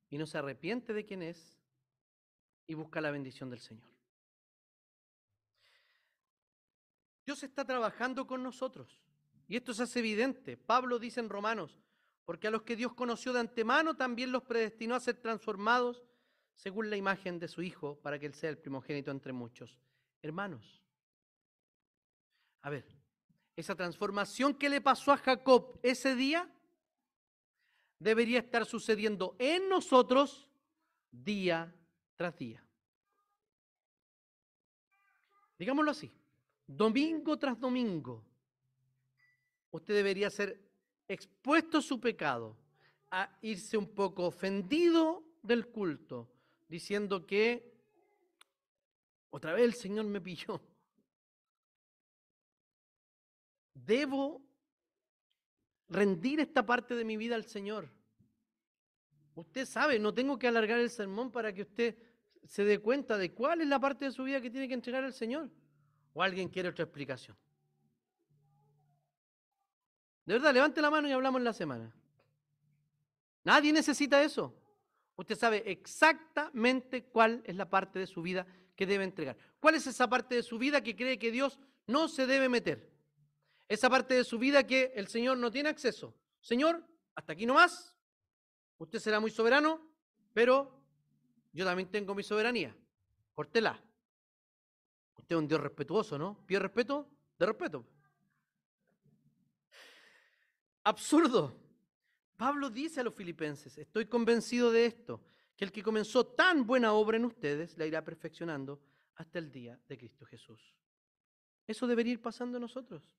y 0.09 0.17
no 0.17 0.27
se 0.27 0.39
arrepiente 0.39 0.95
de 0.95 1.05
quién 1.05 1.23
es 1.23 1.61
y 2.67 2.75
busca 2.75 3.03
la 3.03 3.11
bendición 3.11 3.51
del 3.51 3.61
Señor. 3.61 3.94
Dios 7.35 7.43
está 7.43 7.65
trabajando 7.65 8.29
con 8.29 8.45
nosotros 8.45 9.03
y 9.49 9.57
esto 9.57 9.75
se 9.75 9.83
hace 9.83 9.99
evidente. 9.99 10.57
Pablo 10.57 11.01
dice 11.01 11.19
en 11.19 11.29
Romanos, 11.29 11.81
porque 12.25 12.47
a 12.47 12.51
los 12.53 12.63
que 12.63 12.77
Dios 12.77 12.95
conoció 12.95 13.33
de 13.33 13.41
antemano 13.41 13.97
también 13.97 14.31
los 14.31 14.45
predestinó 14.45 14.95
a 14.95 15.01
ser 15.01 15.17
transformados 15.17 16.05
según 16.55 16.91
la 16.91 16.97
imagen 16.97 17.41
de 17.41 17.49
su 17.49 17.61
Hijo, 17.61 17.99
para 18.03 18.21
que 18.21 18.27
Él 18.27 18.35
sea 18.35 18.51
el 18.51 18.59
primogénito 18.59 19.11
entre 19.11 19.33
muchos. 19.33 19.77
Hermanos, 20.23 20.81
a 22.63 22.71
ver, 22.71 22.87
esa 23.57 23.75
transformación 23.75 24.55
que 24.55 24.69
le 24.69 24.81
pasó 24.81 25.11
a 25.11 25.17
Jacob 25.17 25.81
ese 25.83 26.15
día 26.15 26.49
debería 27.99 28.39
estar 28.39 28.65
sucediendo 28.65 29.35
en 29.41 29.69
nosotros 29.69 30.49
día 31.11 31.75
tras 32.15 32.37
día. 32.37 32.65
Digámoslo 35.59 35.91
así, 35.91 36.13
domingo 36.67 37.39
tras 37.39 37.59
domingo, 37.59 38.25
usted 39.71 39.95
debería 39.95 40.31
ser 40.31 40.61
expuesto 41.09 41.79
a 41.79 41.83
su 41.83 42.01
pecado, 42.01 42.57
a 43.11 43.39
irse 43.43 43.77
un 43.77 43.89
poco 43.95 44.27
ofendido 44.27 45.25
del 45.43 45.69
culto, 45.69 46.31
diciendo 46.69 47.27
que 47.27 47.73
otra 49.31 49.53
vez 49.53 49.65
el 49.65 49.75
Señor 49.75 50.07
me 50.07 50.21
pilló. 50.21 50.61
Debo 53.75 54.41
rendir 55.89 56.41
esta 56.41 56.65
parte 56.65 56.95
de 56.95 57.05
mi 57.05 57.17
vida 57.17 57.35
al 57.35 57.45
Señor. 57.45 57.91
Usted 59.35 59.67
sabe, 59.67 59.99
no 59.99 60.15
tengo 60.15 60.39
que 60.39 60.47
alargar 60.47 60.79
el 60.79 60.91
sermón 60.91 61.31
para 61.31 61.53
que 61.53 61.63
usted 61.63 61.97
se 62.45 62.65
dé 62.65 62.79
cuenta 62.79 63.19
de 63.19 63.33
cuál 63.33 63.61
es 63.61 63.67
la 63.67 63.81
parte 63.81 64.05
de 64.05 64.13
su 64.13 64.23
vida 64.23 64.41
que 64.41 64.51
tiene 64.51 64.69
que 64.69 64.75
entregar 64.75 65.03
al 65.03 65.13
Señor. 65.13 65.51
¿O 66.15 66.23
alguien 66.23 66.49
quiere 66.49 66.71
otra 66.71 66.85
explicación? 66.85 67.37
De 70.25 70.35
verdad, 70.35 70.55
levante 70.55 70.81
la 70.81 70.91
mano 70.91 71.07
y 71.07 71.13
hablamos 71.13 71.41
en 71.41 71.45
la 71.45 71.53
semana. 71.53 71.95
Nadie 73.43 73.73
necesita 73.73 74.23
eso. 74.23 74.55
Usted 75.17 75.37
sabe 75.37 75.71
exactamente 75.71 77.05
cuál 77.05 77.43
es 77.45 77.55
la 77.57 77.69
parte 77.69 77.99
de 77.99 78.07
su 78.07 78.23
vida 78.23 78.47
que 78.75 78.87
debe 78.87 79.05
entregar. 79.05 79.37
¿Cuál 79.61 79.75
es 79.75 79.87
esa 79.87 80.09
parte 80.09 80.37
de 80.37 80.43
su 80.43 80.59
vida 80.59 80.83
que 80.83 80.97
cree 80.97 81.19
que 81.19 81.31
Dios 81.31 81.59
no 81.87 82.09
se 82.09 82.27
debe 82.27 82.49
meter? 82.49 82.91
Esa 83.69 83.91
parte 83.91 84.15
de 84.15 84.25
su 84.25 84.39
vida 84.39 84.67
que 84.67 84.93
el 84.95 85.09
Señor 85.09 85.37
no 85.39 85.51
tiene 85.51 85.69
acceso. 85.69 86.15
Señor, 86.41 86.85
hasta 87.15 87.33
aquí 87.33 87.45
no 87.45 87.55
más. 87.55 87.95
Usted 88.79 88.99
será 88.99 89.21
muy 89.21 89.31
soberano, 89.31 89.81
pero 90.33 90.81
yo 91.53 91.65
también 91.65 91.91
tengo 91.91 92.15
mi 92.15 92.23
soberanía. 92.23 92.75
Córtela. 93.35 93.81
Usted 95.25 95.37
es 95.37 95.41
un 95.41 95.49
Dios 95.49 95.61
respetuoso, 95.63 96.19
¿no? 96.19 96.45
Pide 96.45 96.59
respeto, 96.59 97.09
de 97.39 97.47
respeto. 97.47 97.87
Absurdo. 100.83 101.59
Pablo 102.37 102.69
dice 102.69 103.01
a 103.01 103.05
los 103.05 103.15
filipenses, 103.15 103.79
estoy 103.79 104.05
convencido 104.05 104.71
de 104.71 104.85
esto, 104.85 105.25
que 105.57 105.65
el 105.65 105.73
que 105.73 105.83
comenzó 105.83 106.27
tan 106.27 106.67
buena 106.67 106.93
obra 106.93 107.17
en 107.17 107.25
ustedes 107.25 107.79
la 107.79 107.87
irá 107.87 108.05
perfeccionando 108.05 108.83
hasta 109.15 109.39
el 109.39 109.51
día 109.51 109.81
de 109.89 109.97
Cristo 109.97 110.27
Jesús. 110.27 110.61
Eso 111.67 111.87
debería 111.87 112.13
ir 112.13 112.21
pasando 112.21 112.59
en 112.59 112.63
nosotros. 112.63 113.17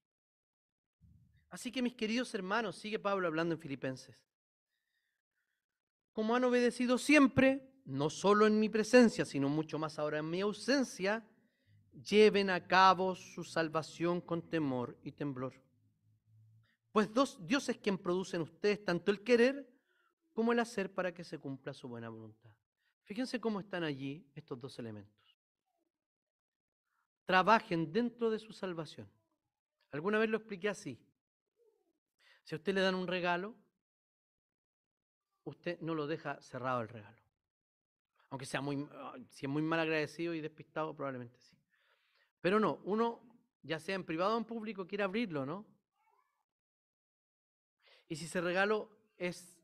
Así 1.49 1.71
que 1.71 1.81
mis 1.81 1.95
queridos 1.95 2.35
hermanos, 2.35 2.75
sigue 2.75 2.99
Pablo 2.99 3.25
hablando 3.25 3.55
en 3.55 3.59
Filipenses, 3.59 4.15
como 6.13 6.35
han 6.35 6.43
obedecido 6.43 6.99
siempre, 6.99 7.67
no 7.85 8.11
solo 8.11 8.45
en 8.45 8.59
mi 8.59 8.69
presencia, 8.69 9.25
sino 9.25 9.49
mucho 9.49 9.79
más 9.79 9.97
ahora 9.97 10.19
en 10.19 10.29
mi 10.29 10.41
ausencia, 10.41 11.27
lleven 12.03 12.49
a 12.49 12.67
cabo 12.67 13.15
su 13.15 13.43
salvación 13.43 14.21
con 14.21 14.41
temor 14.49 14.97
y 15.03 15.11
temblor. 15.11 15.53
Pues 16.91 17.09
Dios 17.41 17.69
es 17.69 17.77
quien 17.77 17.97
produce 17.97 18.37
en 18.37 18.43
ustedes 18.43 18.83
tanto 18.83 19.11
el 19.11 19.23
querer 19.23 19.69
como 20.33 20.51
el 20.51 20.59
hacer 20.59 20.93
para 20.93 21.13
que 21.13 21.23
se 21.23 21.39
cumpla 21.39 21.73
su 21.73 21.87
buena 21.87 22.09
voluntad. 22.09 22.51
Fíjense 23.03 23.39
cómo 23.39 23.59
están 23.59 23.83
allí 23.83 24.27
estos 24.33 24.59
dos 24.59 24.79
elementos. 24.79 25.37
Trabajen 27.25 27.91
dentro 27.91 28.29
de 28.29 28.39
su 28.39 28.53
salvación. 28.53 29.09
Alguna 29.91 30.19
vez 30.19 30.29
lo 30.29 30.37
expliqué 30.37 30.69
así. 30.69 30.99
Si 32.43 32.53
a 32.53 32.57
usted 32.57 32.73
le 32.73 32.81
dan 32.81 32.95
un 32.95 33.07
regalo, 33.07 33.55
usted 35.45 35.79
no 35.81 35.95
lo 35.95 36.07
deja 36.07 36.41
cerrado 36.41 36.81
el 36.81 36.89
regalo. 36.89 37.17
Aunque 38.29 38.45
sea 38.45 38.61
muy, 38.61 38.87
si 39.29 39.45
es 39.45 39.49
muy 39.49 39.61
mal 39.61 39.79
agradecido 39.79 40.33
y 40.33 40.41
despistado, 40.41 40.95
probablemente 40.95 41.39
sí. 41.39 41.54
Pero 42.45 42.59
no, 42.59 42.79
uno, 42.83 43.23
ya 43.63 43.79
sea 43.79 43.95
en 43.95 44.03
privado 44.03 44.35
o 44.35 44.37
en 44.37 44.45
público, 44.45 44.85
quiere 44.85 45.03
abrirlo, 45.03 45.47
¿no? 45.47 45.65
Y 48.07 48.15
si 48.15 48.25
ese 48.25 48.39
regalo 48.39 48.87
es, 49.17 49.59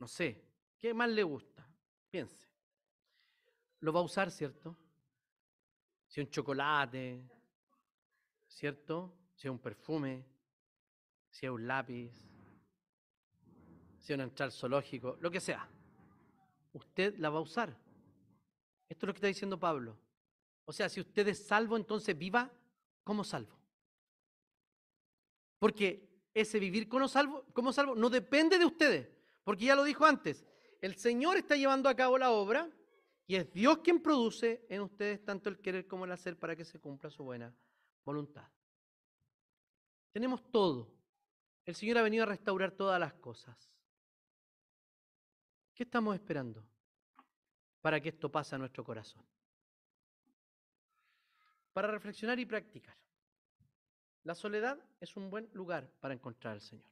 no 0.00 0.08
sé, 0.08 0.44
¿qué 0.76 0.92
más 0.92 1.08
le 1.08 1.22
gusta? 1.22 1.64
Piense. 2.10 2.48
Lo 3.78 3.92
va 3.92 4.00
a 4.00 4.02
usar, 4.02 4.32
¿cierto? 4.32 4.76
Si 6.08 6.20
un 6.20 6.28
chocolate, 6.28 7.30
¿cierto? 8.48 9.16
Si 9.36 9.46
es 9.46 9.52
un 9.52 9.60
perfume, 9.60 10.26
si 11.28 11.46
es 11.46 11.52
un 11.52 11.64
lápiz, 11.64 12.10
si 14.00 14.12
es 14.12 14.16
un 14.16 14.22
entrar 14.22 14.50
zoológico, 14.50 15.16
lo 15.20 15.30
que 15.30 15.38
sea. 15.38 15.64
usted 16.72 17.16
la 17.18 17.30
va 17.30 17.38
a 17.38 17.42
usar. 17.42 17.68
Esto 18.88 19.06
es 19.06 19.06
lo 19.06 19.12
que 19.12 19.18
está 19.18 19.28
diciendo 19.28 19.60
Pablo. 19.60 20.09
O 20.70 20.72
sea, 20.72 20.88
si 20.88 21.00
usted 21.00 21.26
es 21.26 21.44
salvo, 21.48 21.76
entonces 21.76 22.16
viva 22.16 22.48
como 23.02 23.24
salvo. 23.24 23.58
Porque 25.58 26.08
ese 26.32 26.60
vivir 26.60 26.88
como 26.88 27.08
salvo, 27.08 27.44
salvo 27.72 27.96
no 27.96 28.08
depende 28.08 28.56
de 28.56 28.64
ustedes, 28.64 29.08
porque 29.42 29.64
ya 29.64 29.74
lo 29.74 29.82
dijo 29.82 30.06
antes, 30.06 30.46
el 30.80 30.94
Señor 30.94 31.38
está 31.38 31.56
llevando 31.56 31.88
a 31.88 31.96
cabo 31.96 32.18
la 32.18 32.30
obra 32.30 32.70
y 33.26 33.34
es 33.34 33.52
Dios 33.52 33.78
quien 33.78 34.00
produce 34.00 34.64
en 34.68 34.82
ustedes 34.82 35.24
tanto 35.24 35.48
el 35.48 35.58
querer 35.58 35.88
como 35.88 36.04
el 36.04 36.12
hacer 36.12 36.38
para 36.38 36.54
que 36.54 36.64
se 36.64 36.78
cumpla 36.78 37.10
su 37.10 37.24
buena 37.24 37.52
voluntad. 38.04 38.46
Tenemos 40.12 40.40
todo. 40.52 40.94
El 41.64 41.74
Señor 41.74 41.98
ha 41.98 42.02
venido 42.02 42.22
a 42.22 42.26
restaurar 42.26 42.70
todas 42.70 43.00
las 43.00 43.14
cosas. 43.14 43.58
¿Qué 45.74 45.82
estamos 45.82 46.14
esperando 46.14 46.64
para 47.80 48.00
que 48.00 48.10
esto 48.10 48.30
pase 48.30 48.54
a 48.54 48.58
nuestro 48.58 48.84
corazón? 48.84 49.24
Para 51.72 51.88
reflexionar 51.88 52.38
y 52.38 52.46
practicar. 52.46 52.96
La 54.24 54.34
soledad 54.34 54.78
es 55.00 55.16
un 55.16 55.30
buen 55.30 55.48
lugar 55.52 55.90
para 56.00 56.14
encontrar 56.14 56.54
al 56.54 56.60
Señor. 56.60 56.90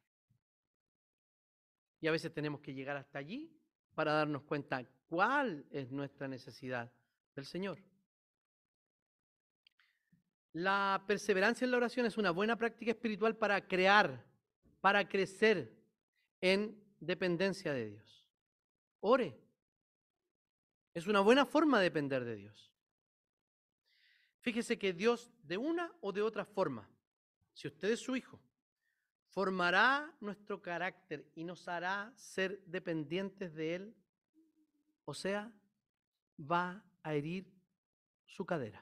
Y 2.01 2.07
a 2.07 2.11
veces 2.11 2.33
tenemos 2.33 2.61
que 2.61 2.73
llegar 2.73 2.97
hasta 2.97 3.19
allí 3.19 3.51
para 3.93 4.13
darnos 4.13 4.43
cuenta 4.43 4.83
cuál 5.07 5.65
es 5.69 5.91
nuestra 5.91 6.27
necesidad 6.27 6.91
del 7.35 7.45
Señor. 7.45 7.77
La 10.53 11.03
perseverancia 11.05 11.65
en 11.65 11.71
la 11.71 11.77
oración 11.77 12.05
es 12.05 12.17
una 12.17 12.31
buena 12.31 12.55
práctica 12.55 12.91
espiritual 12.91 13.35
para 13.35 13.67
crear, 13.67 14.25
para 14.81 15.07
crecer 15.07 15.77
en 16.41 16.81
dependencia 16.99 17.73
de 17.73 17.87
Dios. 17.87 18.25
Ore. 19.01 19.39
Es 20.93 21.07
una 21.07 21.19
buena 21.19 21.45
forma 21.45 21.77
de 21.77 21.83
depender 21.85 22.25
de 22.25 22.35
Dios. 22.35 22.68
Fíjese 24.41 24.77
que 24.77 24.93
Dios 24.93 25.31
de 25.43 25.57
una 25.57 25.93
o 26.01 26.11
de 26.11 26.21
otra 26.21 26.45
forma 26.45 26.89
si 27.59 27.67
usted 27.67 27.91
es 27.91 27.99
su 27.99 28.15
hijo, 28.15 28.39
formará 29.27 30.15
nuestro 30.21 30.61
carácter 30.61 31.29
y 31.35 31.43
nos 31.43 31.67
hará 31.67 32.13
ser 32.15 32.63
dependientes 32.65 33.53
de 33.53 33.75
Él, 33.75 33.95
o 35.03 35.13
sea, 35.13 35.51
va 36.39 36.81
a 37.03 37.13
herir 37.13 37.51
su 38.25 38.45
cadera. 38.45 38.81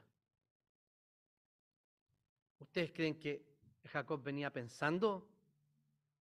¿Ustedes 2.60 2.92
creen 2.92 3.18
que 3.18 3.44
Jacob 3.86 4.22
venía 4.22 4.54
pensando 4.54 5.28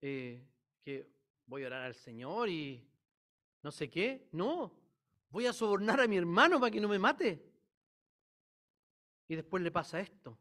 eh, 0.00 0.42
que 0.80 1.10
voy 1.44 1.64
a 1.64 1.66
orar 1.66 1.82
al 1.82 1.94
Señor 1.94 2.48
y 2.48 2.88
no 3.62 3.70
sé 3.70 3.90
qué? 3.90 4.28
No, 4.32 4.72
voy 5.28 5.44
a 5.44 5.52
sobornar 5.52 6.00
a 6.00 6.08
mi 6.08 6.16
hermano 6.16 6.58
para 6.58 6.70
que 6.70 6.80
no 6.80 6.88
me 6.88 6.98
mate. 6.98 7.55
Y 9.28 9.34
después 9.36 9.62
le 9.62 9.70
pasa 9.70 10.00
esto. 10.00 10.38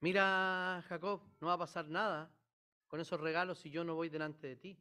Mira, 0.00 0.82
Jacob, 0.88 1.20
no 1.40 1.48
va 1.48 1.54
a 1.54 1.58
pasar 1.58 1.88
nada 1.88 2.32
con 2.88 3.00
esos 3.00 3.20
regalos 3.20 3.58
si 3.58 3.70
yo 3.70 3.84
no 3.84 3.94
voy 3.94 4.08
delante 4.08 4.46
de 4.46 4.56
ti. 4.56 4.78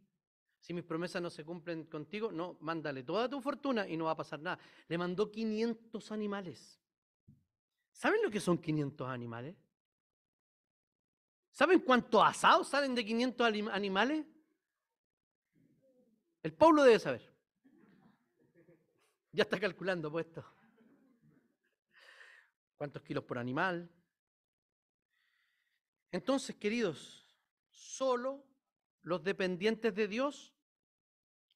Si 0.60 0.74
mis 0.74 0.84
promesas 0.84 1.22
no 1.22 1.30
se 1.30 1.46
cumplen 1.46 1.86
contigo, 1.86 2.32
no, 2.32 2.58
mándale 2.62 3.04
toda 3.04 3.30
tu 3.30 3.42
fortuna 3.42 3.88
y 3.88 3.96
no 3.96 4.06
va 4.06 4.12
a 4.12 4.18
pasar 4.18 4.40
nada. 4.40 4.60
Le 4.88 4.98
mandó 4.98 5.32
500 5.32 6.12
animales. 6.12 6.82
¿Saben 7.92 8.22
lo 8.22 8.30
que 8.30 8.40
son 8.40 8.58
500 8.58 9.08
animales? 9.10 9.56
¿Saben 11.52 11.80
cuántos 11.80 12.24
asados 12.24 12.68
salen 12.68 12.96
de 12.96 13.06
500 13.06 13.48
animales? 13.72 14.26
El 16.42 16.54
pueblo 16.54 16.84
debe 16.84 17.00
saber. 17.00 17.34
Ya 19.32 19.44
está 19.44 19.60
calculando 19.60 20.12
puesto. 20.12 20.46
¿Cuántos 22.80 23.02
kilos 23.02 23.26
por 23.26 23.38
animal? 23.38 23.92
Entonces, 26.14 26.56
queridos, 26.56 27.38
solo 27.68 28.42
los 29.02 29.22
dependientes 29.22 29.94
de 29.94 30.08
Dios 30.08 30.56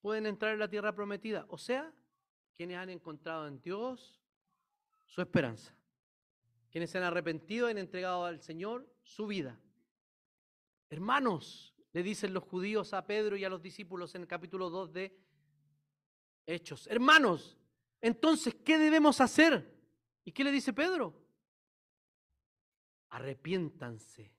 pueden 0.01 0.26
entrar 0.26 0.51
en 0.51 0.59
la 0.59 0.69
tierra 0.69 0.93
prometida, 0.93 1.45
o 1.47 1.57
sea, 1.57 1.93
quienes 2.57 2.76
han 2.76 2.89
encontrado 2.89 3.47
en 3.47 3.61
Dios 3.61 4.21
su 5.05 5.21
esperanza, 5.21 5.74
quienes 6.69 6.89
se 6.89 6.97
han 6.97 7.05
arrepentido 7.05 7.69
y 7.69 7.71
han 7.71 7.78
entregado 7.78 8.26
al 8.26 8.41
Señor 8.41 8.93
su 9.01 9.26
vida. 9.26 9.57
Hermanos, 10.89 11.74
le 11.93 12.03
dicen 12.03 12.34
los 12.34 12.43
judíos 12.43 12.93
a 12.93 13.07
Pedro 13.07 13.38
y 13.38 13.45
a 13.45 13.49
los 13.49 13.61
discípulos 13.61 14.13
en 14.13 14.24
el 14.24 14.28
capítulo 14.28 14.69
2 14.69 14.91
de 14.91 15.17
Hechos, 16.45 16.86
hermanos, 16.88 17.57
entonces, 18.01 18.53
¿qué 18.55 18.78
debemos 18.78 19.21
hacer? 19.21 19.72
¿Y 20.26 20.32
qué 20.32 20.43
le 20.43 20.51
dice 20.51 20.74
Pedro? 20.74 21.13
Arrepiéntanse 23.09 24.34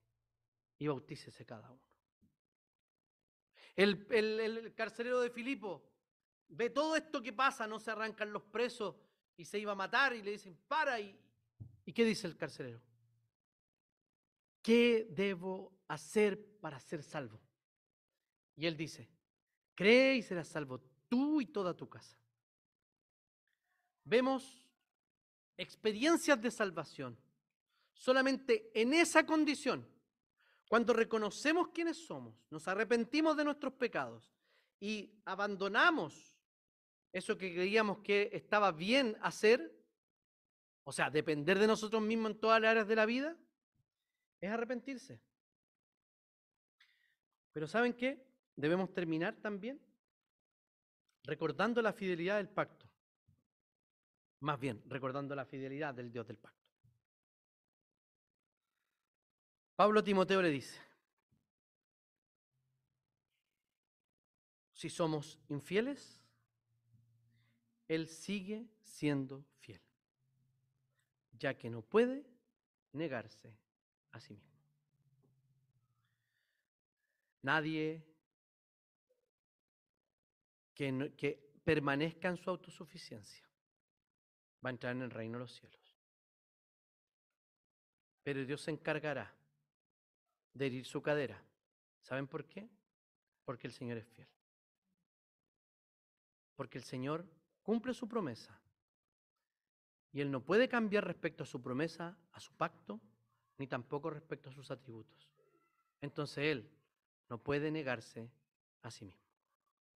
y 0.79 0.87
bautícese 0.87 1.45
cada 1.45 1.71
uno. 1.71 1.83
El, 3.77 4.07
el, 4.11 4.75
carcelero 4.75 5.21
de 5.21 5.31
Filipo 5.31 5.85
ve 6.49 6.71
todo 6.71 6.97
esto 6.97 7.21
que 7.21 7.33
pasa, 7.33 7.67
no 7.67 7.81
se 7.81 7.91
arrancan 7.91 8.33
los 8.33 8.43
presos 8.45 8.95
y 9.37 9.45
se 9.45 9.59
iba 9.59 9.73
a 9.73 9.77
matar 9.77 10.15
y 10.15 10.23
le 10.23 10.33
dicen, 10.33 10.57
para. 10.69 11.01
¿Y, 11.01 11.19
¿y 11.85 11.93
qué 11.93 12.05
dice 12.05 12.27
el 12.27 12.37
carcelero? 12.37 12.81
¿Qué 14.63 15.09
debo 15.11 15.77
hacer 15.89 16.59
para 16.61 16.81
ser 16.81 17.03
salvo? 17.03 17.41
Y 18.57 18.67
él 18.67 18.77
dice, 18.77 19.09
cree 19.75 20.17
y 20.17 20.23
serás 20.23 20.49
salvo 20.49 20.81
tú 21.09 21.41
y 21.41 21.47
toda 21.47 21.77
tu 21.77 21.89
casa. 21.89 22.17
Vemos 24.05 24.64
experiencias 25.57 26.41
de 26.41 26.51
salvación 26.51 27.19
solamente 27.93 28.71
en 28.75 28.93
esa 28.93 29.25
condición 29.25 29.89
cuando 30.69 30.93
reconocemos 30.93 31.69
quiénes 31.69 32.05
somos, 32.07 32.35
nos 32.51 32.67
arrepentimos 32.67 33.37
de 33.37 33.45
nuestros 33.45 33.75
pecados 33.75 34.35
y 34.81 35.13
abandonamos 35.25 36.35
eso 37.13 37.39
que 37.39 37.55
creíamos 37.55 37.99
que 37.99 38.31
estaba 38.33 38.73
bien 38.73 39.17
hacer, 39.23 39.73
o 40.83 40.91
sea, 40.91 41.11
depender 41.11 41.59
de 41.59 41.67
nosotros 41.67 42.03
mismos 42.03 42.33
en 42.33 42.41
todas 42.41 42.61
las 42.61 42.71
áreas 42.73 42.89
de 42.89 42.97
la 42.97 43.07
vida, 43.07 43.37
es 44.41 44.51
arrepentirse. 44.51 45.21
Pero 47.53 47.69
¿saben 47.69 47.93
qué? 47.93 48.27
Debemos 48.57 48.93
terminar 48.93 49.37
también 49.37 49.81
recordando 51.23 51.81
la 51.81 51.93
fidelidad 51.93 52.39
del 52.39 52.49
pacto. 52.49 52.89
Más 54.45 54.61
bien, 54.61 54.83
recordando 54.85 55.35
la 55.35 55.47
fidelidad 55.47 55.95
del 55.95 56.13
Dios 56.13 56.27
del 56.27 56.37
pacto. 56.37 56.69
Pablo 59.75 60.05
Timoteo 60.05 60.43
le 60.43 60.51
dice, 60.51 60.79
si 64.75 64.91
somos 64.91 65.39
infieles, 65.49 66.21
Él 67.89 68.07
sigue 68.07 68.69
siendo 68.83 69.47
fiel, 69.61 69.81
ya 71.33 71.57
que 71.57 71.71
no 71.71 71.81
puede 71.81 72.27
negarse 72.93 73.57
a 74.13 74.21
sí 74.21 74.35
mismo. 74.35 74.61
Nadie 77.41 78.05
que, 80.75 81.15
que 81.17 81.51
permanezca 81.65 82.29
en 82.29 82.37
su 82.37 82.51
autosuficiencia 82.51 83.54
va 84.65 84.71
a 84.71 84.73
entrar 84.73 84.95
en 84.95 85.03
el 85.03 85.11
reino 85.11 85.39
de 85.39 85.45
los 85.45 85.53
cielos. 85.53 85.97
Pero 88.23 88.45
Dios 88.45 88.63
se 88.63 88.71
encargará 88.71 89.35
de 90.55 90.67
herir 90.67 90.87
su 90.87 91.03
cadera. 91.03 91.43
¿Saben 92.01 92.27
por 92.27 92.47
qué? 92.47 92.69
Porque 93.45 93.67
el 93.67 93.73
Señor 93.73 93.99
es 93.99 94.07
fiel. 94.07 94.29
Porque 96.57 96.79
el 96.79 96.85
Señor 96.85 97.27
cumple 97.63 97.93
su 97.93 98.09
promesa. 98.09 98.59
Y 100.13 100.21
Él 100.21 100.31
no 100.31 100.41
puede 100.41 100.69
cambiar 100.69 101.05
respecto 101.05 101.43
a 101.43 101.47
su 101.47 101.61
promesa, 101.61 102.17
a 102.33 102.41
su 102.41 102.53
pacto, 102.55 103.01
ni 103.59 103.67
tampoco 103.67 104.11
respecto 104.11 104.49
a 104.49 104.53
sus 104.53 104.71
atributos. 104.71 105.29
Entonces 106.01 106.39
Él 106.39 106.71
no 107.29 107.39
puede 107.39 107.71
negarse 107.71 108.31
a 108.83 108.91
sí 108.91 109.05
mismo. 109.05 109.25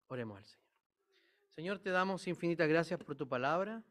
Oremos 0.08 0.38
al 0.38 0.44
Señor. 0.44 0.68
Señor, 1.50 1.78
te 1.78 1.90
damos 1.90 2.26
infinitas 2.26 2.68
gracias 2.68 3.02
por 3.02 3.16
tu 3.16 3.28
palabra. 3.28 3.82